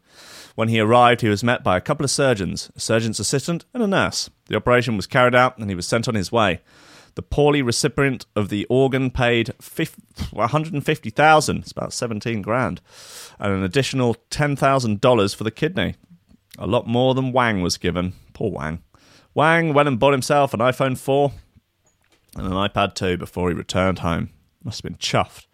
When 0.56 0.70
he 0.70 0.80
arrived, 0.80 1.22
he 1.22 1.30
was 1.30 1.44
met 1.44 1.64
by 1.64 1.78
a 1.78 1.82
couple 1.82 2.04
of 2.04 2.12
surgeons, 2.12 2.72
a 2.76 2.80
surgeon's 2.80 3.20
assistant, 3.20 3.66
and 3.74 3.82
a 3.82 3.88
nurse. 3.88 4.30
The 4.48 4.56
operation 4.56 4.96
was 4.96 5.08
carried 5.08 5.36
out 5.36 5.58
and 5.58 5.70
he 5.70 5.76
was 5.76 5.88
sent 5.88 6.08
on 6.08 6.16
his 6.16 6.32
way. 6.32 6.62
The 7.16 7.22
poorly 7.22 7.62
recipient 7.62 8.26
of 8.36 8.50
the 8.50 8.66
organ 8.66 9.10
paid 9.12 9.54
150,000, 10.32 11.58
it's 11.58 11.72
about 11.72 11.94
17 11.94 12.42
grand, 12.42 12.82
and 13.40 13.54
an 13.54 13.64
additional 13.64 14.16
$10,000 14.30 15.36
for 15.36 15.44
the 15.44 15.52
kidney. 15.52 15.96
A 16.58 16.68
lot 16.68 16.88
more 16.88 17.16
than 17.16 17.32
Wang 17.32 17.62
was 17.62 17.78
given. 17.78 18.14
Poor 18.34 18.52
Wang. 18.52 18.84
Wang 19.34 19.74
went 19.74 19.88
and 19.88 20.00
bought 20.00 20.14
himself 20.14 20.54
an 20.54 20.60
iPhone 20.60 20.98
4 20.98 21.32
and 22.36 22.48
an 22.48 22.54
iPad 22.54 22.96
2 22.96 23.18
before 23.18 23.50
he 23.50 23.56
returned 23.56 24.00
home. 24.00 24.30
Must 24.64 24.84
have 24.84 24.92
been 24.92 24.98
chuffed. 24.98 25.48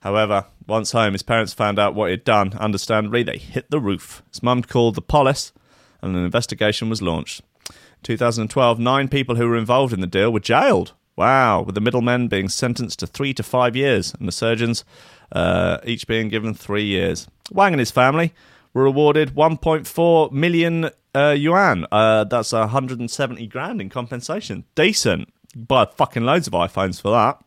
However, 0.00 0.46
once 0.66 0.92
home, 0.92 1.12
his 1.12 1.22
parents 1.22 1.52
found 1.52 1.78
out 1.78 1.94
what 1.94 2.10
he'd 2.10 2.24
done. 2.24 2.54
Understandably, 2.54 3.22
they 3.22 3.36
hit 3.36 3.70
the 3.70 3.80
roof. 3.80 4.22
His 4.30 4.42
mum 4.42 4.62
called 4.62 4.94
the 4.94 5.02
police, 5.02 5.52
and 6.00 6.16
an 6.16 6.24
investigation 6.24 6.88
was 6.88 7.02
launched. 7.02 7.42
In 7.68 7.74
2012, 8.04 8.78
nine 8.78 9.08
people 9.08 9.36
who 9.36 9.48
were 9.48 9.56
involved 9.56 9.92
in 9.92 10.00
the 10.00 10.06
deal 10.06 10.32
were 10.32 10.40
jailed. 10.40 10.94
Wow, 11.16 11.62
with 11.62 11.74
the 11.74 11.82
middlemen 11.82 12.28
being 12.28 12.48
sentenced 12.48 13.00
to 13.00 13.06
three 13.06 13.34
to 13.34 13.42
five 13.42 13.76
years, 13.76 14.14
and 14.14 14.26
the 14.26 14.32
surgeons 14.32 14.84
uh, 15.32 15.78
each 15.84 16.06
being 16.06 16.28
given 16.28 16.54
three 16.54 16.84
years. 16.84 17.28
Wang 17.50 17.74
and 17.74 17.80
his 17.80 17.90
family 17.90 18.32
were 18.72 18.86
awarded 18.86 19.34
1.4 19.34 20.32
million 20.32 20.90
uh, 21.14 21.34
yuan. 21.36 21.86
Uh, 21.92 22.24
that's 22.24 22.52
170 22.52 23.46
grand 23.48 23.80
in 23.80 23.90
compensation. 23.90 24.64
Decent. 24.74 25.32
Buy 25.54 25.86
fucking 25.86 26.24
loads 26.24 26.46
of 26.46 26.52
iPhones 26.52 27.00
for 27.02 27.10
that. 27.10 27.42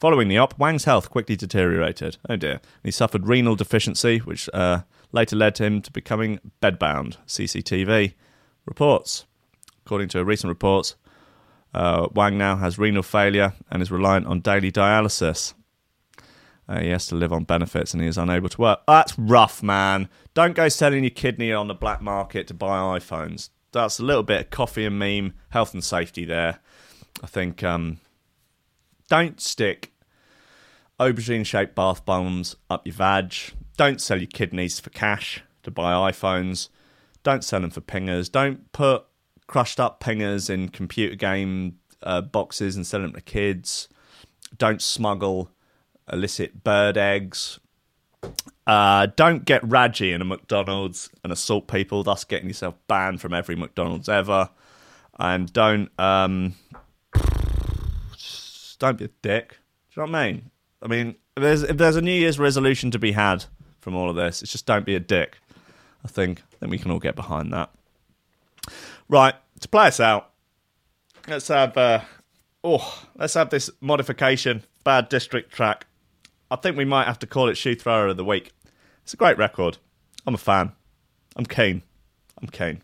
Following 0.00 0.28
the 0.28 0.38
op, 0.38 0.56
Wang's 0.56 0.84
health 0.84 1.10
quickly 1.10 1.34
deteriorated. 1.34 2.18
Oh 2.28 2.36
dear. 2.36 2.60
He 2.84 2.92
suffered 2.92 3.26
renal 3.26 3.56
deficiency, 3.56 4.18
which 4.18 4.48
uh, 4.54 4.82
later 5.10 5.34
led 5.34 5.56
to 5.56 5.64
him 5.64 5.82
to 5.82 5.90
becoming 5.90 6.38
bedbound. 6.62 7.16
CCTV 7.26 8.14
reports. 8.64 9.26
According 9.84 10.08
to 10.10 10.24
recent 10.24 10.50
reports, 10.50 10.94
uh, 11.74 12.06
Wang 12.14 12.38
now 12.38 12.56
has 12.56 12.78
renal 12.78 13.02
failure 13.02 13.54
and 13.70 13.82
is 13.82 13.90
reliant 13.90 14.26
on 14.26 14.40
daily 14.40 14.70
dialysis. 14.70 15.54
Uh, 16.68 16.80
he 16.80 16.90
has 16.90 17.06
to 17.06 17.16
live 17.16 17.32
on 17.32 17.42
benefits 17.42 17.92
and 17.92 18.00
he 18.00 18.08
is 18.08 18.18
unable 18.18 18.48
to 18.50 18.60
work. 18.60 18.80
That's 18.86 19.18
rough, 19.18 19.64
man. 19.64 20.08
Don't 20.32 20.54
go 20.54 20.68
selling 20.68 21.02
your 21.02 21.10
kidney 21.10 21.52
on 21.52 21.66
the 21.66 21.74
black 21.74 22.00
market 22.00 22.46
to 22.48 22.54
buy 22.54 22.98
iPhones. 22.98 23.50
That's 23.72 23.98
a 23.98 24.04
little 24.04 24.22
bit 24.22 24.40
of 24.42 24.50
coffee 24.50 24.84
and 24.84 24.98
meme, 24.98 25.34
health 25.48 25.74
and 25.74 25.82
safety 25.82 26.24
there. 26.24 26.60
I 27.22 27.26
think 27.26 27.64
um, 27.64 27.98
don't 29.08 29.40
stick 29.40 29.92
aubergine 30.98 31.46
shaped 31.46 31.74
bath 31.74 32.04
bombs 32.04 32.56
up 32.68 32.86
your 32.86 32.94
vag. 32.94 33.34
Don't 33.76 34.00
sell 34.00 34.18
your 34.18 34.26
kidneys 34.26 34.80
for 34.80 34.90
cash 34.90 35.42
to 35.62 35.70
buy 35.70 36.10
iPhones. 36.10 36.68
Don't 37.22 37.44
sell 37.44 37.60
them 37.60 37.70
for 37.70 37.80
pingers. 37.80 38.30
Don't 38.30 38.70
put 38.72 39.04
crushed 39.46 39.80
up 39.80 40.02
pingers 40.02 40.50
in 40.50 40.68
computer 40.68 41.14
game 41.14 41.78
uh, 42.02 42.20
boxes 42.20 42.76
and 42.76 42.86
sell 42.86 43.00
them 43.00 43.12
to 43.12 43.20
kids. 43.20 43.88
Don't 44.56 44.82
smuggle 44.82 45.50
illicit 46.12 46.64
bird 46.64 46.96
eggs. 46.96 47.60
Uh, 48.66 49.06
don't 49.16 49.44
get 49.44 49.66
Raji 49.68 50.12
in 50.12 50.20
a 50.20 50.24
McDonald's 50.24 51.10
and 51.22 51.32
assault 51.32 51.68
people, 51.68 52.02
thus 52.02 52.24
getting 52.24 52.48
yourself 52.48 52.74
banned 52.88 53.20
from 53.20 53.32
every 53.32 53.56
McDonald's 53.56 54.08
ever. 54.08 54.50
And 55.18 55.52
don't 55.52 55.90
um, 55.98 56.54
don't 58.78 58.98
be 58.98 59.06
a 59.06 59.10
dick. 59.22 59.58
Do 59.94 60.00
you 60.00 60.06
know 60.06 60.12
what 60.12 60.18
I 60.18 60.32
mean? 60.32 60.50
I 60.82 60.86
mean, 60.86 61.08
if 61.36 61.42
there's 61.42 61.62
if 61.62 61.76
there's 61.76 61.96
a 61.96 62.02
New 62.02 62.12
Year's 62.12 62.38
resolution 62.38 62.90
to 62.92 62.98
be 62.98 63.12
had 63.12 63.44
from 63.80 63.94
all 63.94 64.10
of 64.10 64.16
this, 64.16 64.42
it's 64.42 64.52
just 64.52 64.66
don't 64.66 64.86
be 64.86 64.94
a 64.94 65.00
dick. 65.00 65.38
I 66.04 66.08
think 66.08 66.42
then 66.60 66.70
we 66.70 66.78
can 66.78 66.90
all 66.90 66.98
get 66.98 67.16
behind 67.16 67.52
that. 67.52 67.70
Right 69.08 69.34
to 69.60 69.68
play 69.68 69.86
us 69.86 70.00
out. 70.00 70.30
Let's 71.26 71.48
have 71.48 71.76
uh, 71.76 72.00
oh, 72.62 73.04
let's 73.16 73.34
have 73.34 73.50
this 73.50 73.70
modification 73.80 74.62
Bad 74.84 75.08
District 75.08 75.52
track. 75.52 75.86
I 76.50 76.56
think 76.56 76.76
we 76.76 76.84
might 76.84 77.06
have 77.06 77.18
to 77.20 77.26
call 77.26 77.48
it 77.48 77.56
Shoe 77.56 77.74
Thrower 77.74 78.08
of 78.08 78.16
the 78.16 78.24
Week. 78.24 78.52
It's 79.02 79.14
a 79.14 79.16
great 79.16 79.38
record. 79.38 79.78
I'm 80.26 80.34
a 80.34 80.38
fan. 80.38 80.72
I'm 81.36 81.46
keen. 81.46 81.82
I'm 82.40 82.48
keen. 82.48 82.82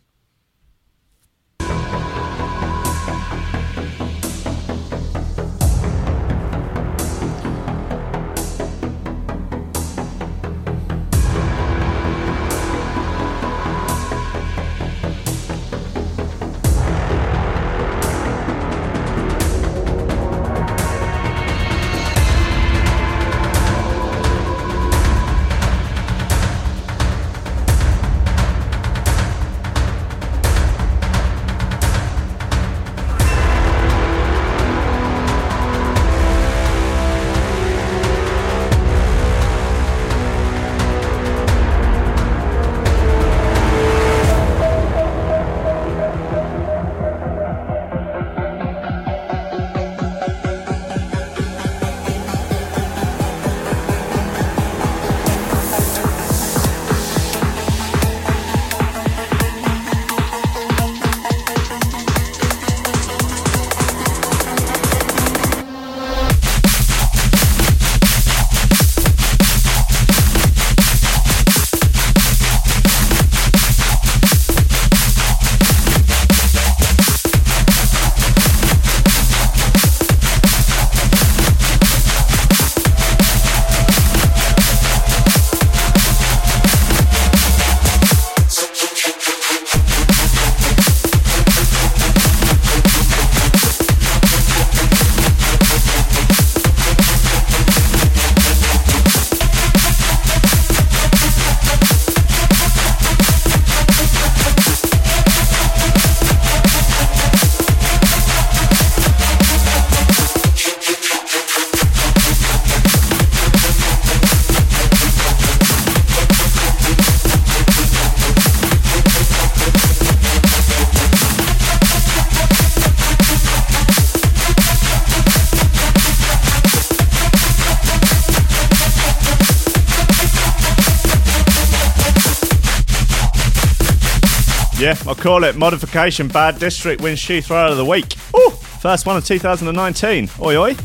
Call 135.25 135.45
it 135.45 135.57
modification 135.57 136.29
Bad 136.29 136.59
District 136.59 137.01
wins 137.01 137.19
shoe 137.19 137.41
thrower 137.41 137.69
of 137.69 137.79
the 137.79 137.85
week. 137.87 138.15
Ooh, 138.37 138.51
first 138.51 139.07
one 139.07 139.17
of 139.17 139.25
2019. 139.25 140.29
Oi 140.39 140.55
oi. 140.55 140.77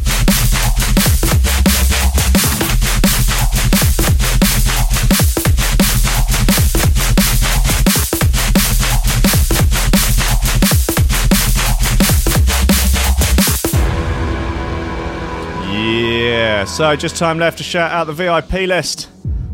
Yeah, 15.70 16.64
So, 16.64 16.96
just 16.96 17.18
time 17.18 17.40
left 17.40 17.58
to 17.58 17.66
shout 17.66 17.92
out 17.92 18.08
the 18.08 18.14
VIP 18.14 18.70
list. 18.70 19.10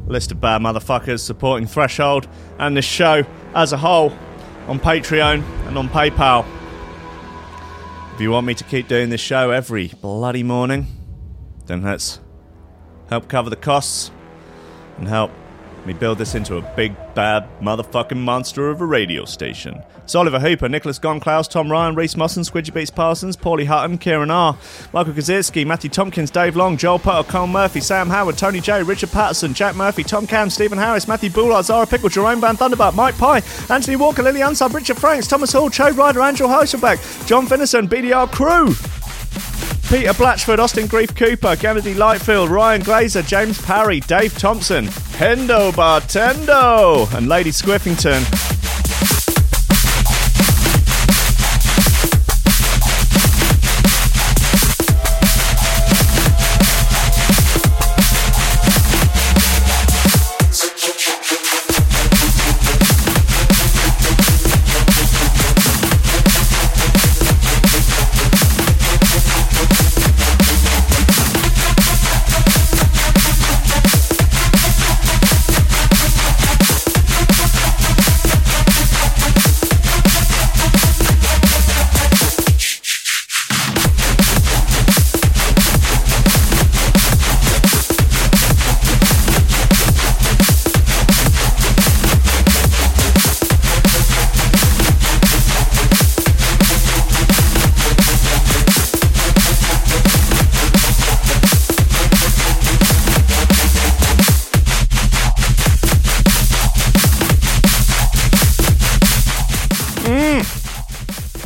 List 0.05 0.31
of 0.31 0.39
bad 0.39 0.61
motherfuckers 0.61 1.21
supporting 1.21 1.65
Threshold 1.65 2.27
and 2.59 2.77
this 2.77 2.85
show 2.85 3.25
as 3.55 3.73
a 3.73 3.77
whole 3.77 4.15
on 4.67 4.79
Patreon 4.79 5.43
and 5.67 5.77
on 5.77 5.89
PayPal. 5.89 6.45
If 8.13 8.21
you 8.21 8.31
want 8.31 8.47
me 8.47 8.53
to 8.55 8.63
keep 8.63 8.87
doing 8.87 9.09
this 9.09 9.21
show 9.21 9.51
every 9.51 9.89
bloody 10.01 10.43
morning, 10.43 10.87
then 11.65 11.83
let's 11.83 12.19
help 13.09 13.27
cover 13.27 13.49
the 13.49 13.55
costs 13.55 14.11
and 14.97 15.07
help 15.07 15.31
me 15.85 15.93
build 15.93 16.17
this 16.17 16.35
into 16.35 16.57
a 16.57 16.61
big, 16.75 16.95
bad, 17.13 17.47
motherfucking 17.61 18.17
monster 18.17 18.69
of 18.69 18.81
a 18.81 18.85
radio 18.85 19.25
station. 19.25 19.81
It's 20.03 20.15
Oliver 20.15 20.39
Hooper, 20.39 20.69
Nicholas 20.69 20.99
Gonklaus, 20.99 21.49
Tom 21.49 21.71
Ryan, 21.71 21.95
Reese 21.95 22.15
Mosson, 22.15 22.43
Squidgy 22.43 22.73
Beats 22.73 22.91
Parsons, 22.91 23.35
Paulie 23.35 23.65
Hutton, 23.65 23.97
Kieran 23.97 24.29
R., 24.29 24.57
Michael 24.93 25.13
Kaczynski, 25.13 25.65
Matthew 25.65 25.89
Tompkins, 25.89 26.29
Dave 26.29 26.55
Long, 26.55 26.77
Joel 26.77 26.99
Potter, 26.99 27.29
Colin 27.29 27.51
Murphy, 27.51 27.79
Sam 27.79 28.09
Howard, 28.09 28.37
Tony 28.37 28.59
J, 28.59 28.83
Richard 28.83 29.11
Patterson, 29.11 29.53
Jack 29.53 29.75
Murphy, 29.75 30.03
Tom 30.03 30.27
Cam, 30.27 30.49
Stephen 30.49 30.77
Harris, 30.77 31.07
Matthew 31.07 31.31
Bullard, 31.31 31.65
Zara 31.65 31.87
Pickle, 31.87 32.09
Jerome 32.09 32.41
Van 32.41 32.55
Thunderbutt, 32.55 32.95
Mike 32.95 33.17
Pye, 33.17 33.41
Anthony 33.69 33.95
Walker, 33.95 34.21
Lily 34.21 34.41
Unsub, 34.41 34.73
Richard 34.73 34.97
Franks, 34.97 35.27
Thomas 35.27 35.51
Hall, 35.51 35.69
Cho 35.69 35.89
Ryder, 35.89 36.21
Angel 36.21 36.49
Heiselbeck, 36.49 37.27
John 37.27 37.47
Finnison, 37.47 37.87
BDR 37.87 38.31
Crew. 38.31 38.75
Peter 39.89 40.13
Blatchford, 40.13 40.59
Austin 40.59 40.87
Grief 40.87 41.15
Cooper, 41.15 41.55
Kennedy 41.55 41.93
Lightfield, 41.93 42.49
Ryan 42.49 42.81
Glazer, 42.81 43.25
James 43.25 43.61
Parry, 43.61 43.99
Dave 44.01 44.35
Thompson, 44.37 44.87
Hendo 44.87 45.71
Bartendo, 45.71 47.11
and 47.15 47.27
Lady 47.27 47.51
Squiffington. 47.51 48.64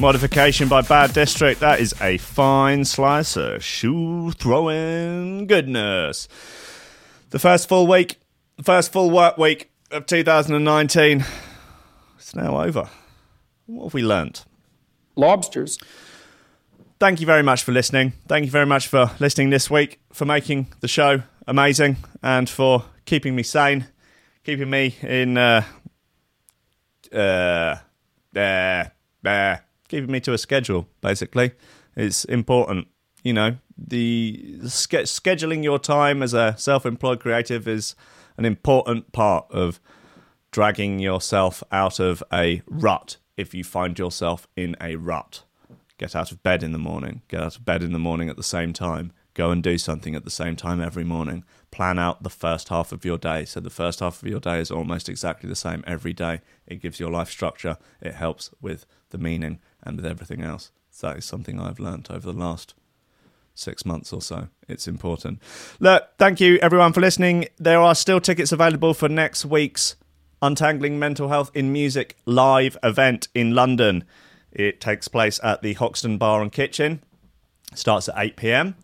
Modification 0.10 0.68
by 0.68 0.82
Bad 0.82 1.14
District. 1.14 1.60
That 1.60 1.80
is 1.80 1.94
a 2.02 2.18
fine 2.18 2.84
slice 2.84 3.38
of 3.38 3.64
shoe 3.64 4.32
throwing 4.32 5.46
goodness. 5.46 6.28
The 7.30 7.38
first 7.38 7.70
full 7.70 7.86
week, 7.86 8.20
the 8.58 8.64
first 8.64 8.92
full 8.92 9.12
work 9.12 9.38
week 9.38 9.70
of 9.92 10.08
2019. 10.08 11.24
It's 12.18 12.34
now 12.34 12.60
over. 12.60 12.90
What 13.68 13.84
have 13.84 13.94
we 13.94 14.02
learnt? 14.02 14.46
Lobsters. 15.16 15.78
Thank 17.00 17.20
you 17.20 17.28
very 17.28 17.44
much 17.44 17.62
for 17.62 17.72
listening. 17.72 18.14
Thank 18.28 18.46
you 18.46 18.52
very 18.52 18.66
much 18.66 18.88
for 18.88 19.12
listening 19.20 19.52
this 19.52 19.70
week, 19.70 20.00
for 20.12 20.26
making 20.26 20.70
the 20.80 20.88
show 20.88 21.22
amazing, 21.46 21.98
and 22.24 22.50
for 22.50 22.84
keeping 23.06 23.36
me 23.36 23.44
sane, 23.44 23.86
keeping 24.44 24.72
me 24.72 24.96
in 25.04 25.38
uh, 25.38 25.64
uh, 27.14 27.76
there, 28.34 28.92
there, 29.22 29.66
keeping 29.90 30.12
me 30.12 30.22
to 30.22 30.34
a 30.34 30.38
schedule. 30.38 30.88
Basically, 31.02 31.52
it's 31.96 32.24
important. 32.26 32.88
You 33.24 33.34
know, 33.34 33.58
the 33.78 34.60
ske- 34.66 35.04
scheduling 35.04 35.64
your 35.64 35.80
time 35.80 36.24
as 36.24 36.34
a 36.34 36.56
self-employed 36.58 37.20
creative 37.20 37.68
is 37.68 37.96
an 38.38 38.46
important 38.46 39.12
part 39.12 39.46
of 39.52 39.82
dragging 40.52 41.00
yourself 41.00 41.62
out 41.72 42.00
of 42.00 42.24
a 42.32 42.62
rut. 42.68 43.18
If 43.36 43.54
you 43.54 43.64
find 43.64 44.00
yourself 44.00 44.48
in 44.56 44.78
a 44.80 44.96
rut, 44.96 45.44
get 45.98 46.16
out 46.16 46.32
of 46.32 46.42
bed 46.44 46.64
in 46.64 46.72
the 46.72 46.78
morning. 46.78 47.22
Get 47.28 47.42
out 47.42 47.58
of 47.58 47.66
bed 47.66 47.84
in 47.84 47.92
the 47.92 48.00
morning 48.00 48.30
at 48.30 48.38
the 48.38 48.44
same 48.44 48.72
time. 48.72 49.12
Go 49.34 49.52
and 49.52 49.62
do 49.62 49.78
something 49.78 50.16
at 50.16 50.26
the 50.26 50.32
same 50.32 50.56
time 50.56 50.82
every 50.82 51.04
morning. 51.04 51.44
Plan 51.72 52.00
out 52.00 52.24
the 52.24 52.30
first 52.30 52.70
half 52.70 52.92
of 52.92 53.06
your 53.06 53.18
day. 53.18 53.46
So 53.46 53.60
the 53.60 53.70
first 53.70 54.00
half 54.00 54.22
of 54.22 54.28
your 54.28 54.40
day 54.40 54.60
is 54.60 54.72
almost 54.72 55.08
exactly 55.08 55.48
the 55.48 55.56
same 55.56 55.84
every 55.86 56.14
day. 56.14 56.42
It 56.66 56.82
gives 56.82 57.00
your 57.00 57.12
life 57.12 57.30
structure. 57.30 57.78
It 58.02 58.16
helps 58.16 58.50
with 58.60 58.86
the 59.12 59.18
meaning 59.18 59.60
and 59.84 59.98
with 59.98 60.06
everything 60.06 60.42
else. 60.42 60.72
That 61.02 61.18
is 61.18 61.26
something 61.26 61.60
I've 61.60 61.80
learnt 61.80 62.12
over 62.12 62.32
the 62.32 62.38
last 62.38 62.74
six 63.54 63.86
months 63.86 64.12
or 64.12 64.22
so. 64.22 64.48
It's 64.68 64.88
important. 64.88 65.42
Look, 65.80 66.10
thank 66.18 66.40
you 66.40 66.58
everyone 66.62 66.94
for 66.94 67.02
listening. 67.02 67.48
There 67.58 67.80
are 67.80 67.96
still 67.96 68.20
tickets 68.20 68.52
available 68.52 68.94
for 68.94 69.08
next 69.08 69.46
week's 69.46 69.96
Untangling 70.42 70.98
Mental 71.00 71.30
Health 71.30 71.52
in 71.54 71.72
Music 71.72 72.18
live 72.26 72.78
event 72.84 73.28
in 73.34 73.54
London. 73.54 74.06
It 74.52 74.80
takes 74.82 75.08
place 75.08 75.40
at 75.44 75.62
the 75.62 75.74
Hoxton 75.74 76.18
Bar 76.18 76.42
and 76.42 76.52
Kitchen. 76.52 77.04
It 77.72 77.78
Starts 77.78 78.10
at 78.10 78.16
8 78.18 78.36
pm. 78.36 78.76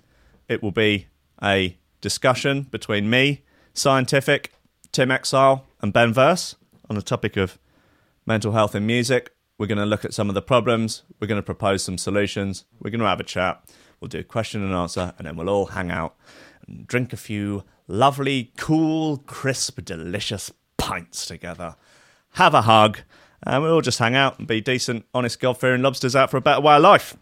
It 0.48 0.62
will 0.62 0.72
be 0.72 1.08
a 1.42 1.78
discussion 2.02 2.64
between 2.64 3.10
me, 3.10 3.44
Scientific, 3.74 4.54
Tim 4.92 5.12
Exile, 5.12 5.66
and 5.82 5.92
Ben 5.92 6.14
Verse 6.14 6.56
on 6.90 6.96
the 6.96 7.02
topic 7.02 7.36
of 7.36 7.58
mental 8.26 8.52
health 8.52 8.76
in 8.76 8.86
music. 8.86 9.35
We're 9.58 9.68
going 9.68 9.78
to 9.78 9.86
look 9.86 10.04
at 10.04 10.14
some 10.14 10.30
of 10.30 10.36
the 10.36 10.42
problems. 10.42 11.04
We're 11.20 11.28
going 11.28 11.40
to 11.40 11.46
propose 11.46 11.84
some 11.84 11.98
solutions. 11.98 12.66
We're 12.82 12.90
going 12.90 13.00
to 13.00 13.06
have 13.06 13.22
a 13.22 13.24
chat. 13.24 13.64
We'll 14.00 14.10
do 14.10 14.20
a 14.20 14.24
question 14.24 14.64
and 14.64 14.74
answer, 14.74 15.14
and 15.18 15.26
then 15.26 15.38
we'll 15.38 15.50
all 15.50 15.68
hang 15.68 15.92
out 15.92 16.16
and 16.68 16.86
drink 16.86 17.14
a 17.14 17.18
few 17.18 17.64
lovely, 17.88 18.52
cool, 18.58 19.18
crisp, 19.20 19.80
delicious 19.86 20.52
pints 20.78 21.26
together. 21.26 21.76
Have 22.32 22.54
a 22.54 22.64
hug, 22.64 23.00
and 23.44 23.64
we'll 23.64 23.76
all 23.76 23.82
just 23.82 24.00
hang 24.00 24.16
out 24.16 24.38
and 24.40 24.48
be 24.48 24.60
decent, 24.60 25.06
honest, 25.14 25.40
God 25.40 25.58
fearing 25.58 25.82
lobsters 25.82 26.16
out 26.16 26.30
for 26.30 26.38
a 26.38 26.42
better 26.42 26.62
way 26.62 26.76
of 26.76 26.82
life. 26.82 27.16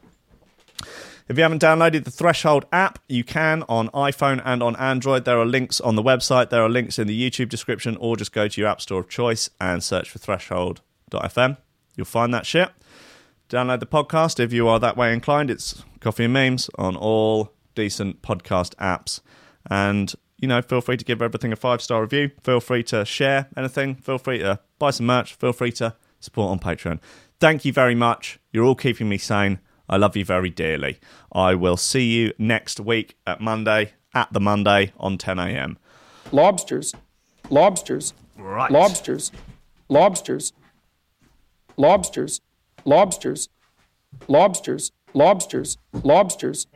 If 1.29 1.37
you 1.37 1.43
haven't 1.43 1.61
downloaded 1.61 2.03
the 2.03 2.11
Threshold 2.11 2.65
app, 2.73 2.99
you 3.07 3.23
can 3.23 3.63
on 3.69 3.89
iPhone 3.89 4.41
and 4.43 4.61
on 4.61 4.75
Android. 4.75 5.23
There 5.23 5.39
are 5.39 5.45
links 5.45 5.79
on 5.79 5.95
the 5.95 6.03
website, 6.03 6.49
there 6.49 6.63
are 6.63 6.69
links 6.69 6.97
in 6.97 7.07
the 7.07 7.29
YouTube 7.29 7.49
description, 7.49 7.95
or 7.97 8.17
just 8.17 8.33
go 8.33 8.47
to 8.47 8.59
your 8.59 8.69
app 8.69 8.81
store 8.81 9.01
of 9.01 9.09
choice 9.09 9.49
and 9.61 9.83
search 9.83 10.09
for 10.09 10.19
threshold.fm. 10.19 11.57
You'll 11.95 12.05
find 12.05 12.33
that 12.33 12.45
shit. 12.45 12.71
Download 13.49 13.79
the 13.79 13.85
podcast 13.85 14.39
if 14.39 14.51
you 14.51 14.67
are 14.67 14.79
that 14.79 14.97
way 14.97 15.13
inclined. 15.13 15.51
It's 15.51 15.83
Coffee 15.99 16.25
and 16.25 16.33
Memes 16.33 16.69
on 16.77 16.95
all 16.95 17.53
decent 17.75 18.21
podcast 18.21 18.73
apps. 18.75 19.21
And, 19.69 20.13
you 20.37 20.47
know, 20.47 20.61
feel 20.61 20.81
free 20.81 20.97
to 20.97 21.05
give 21.05 21.21
everything 21.21 21.51
a 21.51 21.55
five 21.55 21.81
star 21.81 22.01
review. 22.01 22.31
Feel 22.43 22.59
free 22.59 22.83
to 22.83 23.05
share 23.05 23.47
anything. 23.55 23.95
Feel 23.95 24.17
free 24.17 24.39
to 24.39 24.59
buy 24.79 24.91
some 24.91 25.05
merch. 25.05 25.35
Feel 25.35 25.53
free 25.53 25.71
to 25.73 25.95
support 26.19 26.51
on 26.51 26.59
Patreon. 26.59 26.99
Thank 27.39 27.65
you 27.65 27.73
very 27.73 27.95
much. 27.95 28.39
You're 28.51 28.65
all 28.65 28.75
keeping 28.75 29.09
me 29.09 29.17
sane. 29.17 29.59
I 29.89 29.97
love 29.97 30.15
you 30.15 30.25
very 30.25 30.49
dearly. 30.49 30.99
I 31.31 31.55
will 31.55 31.77
see 31.77 32.05
you 32.05 32.33
next 32.37 32.79
week 32.79 33.17
at 33.27 33.41
Monday, 33.41 33.93
at 34.13 34.31
the 34.31 34.39
Monday 34.39 34.93
on 34.97 35.17
10 35.17 35.39
a.m. 35.39 35.77
Lobsters. 36.31 36.93
Lobsters. 37.49 38.13
Right. 38.37 38.71
Lobsters. 38.71 39.31
Lobsters. 39.89 40.53
Lobsters. 41.77 42.41
Lobsters. 42.85 43.49
Lobsters. 44.27 44.91
Lobsters. 45.13 45.77
Lobsters. 46.03 46.67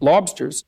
Lobsters. 0.00 0.64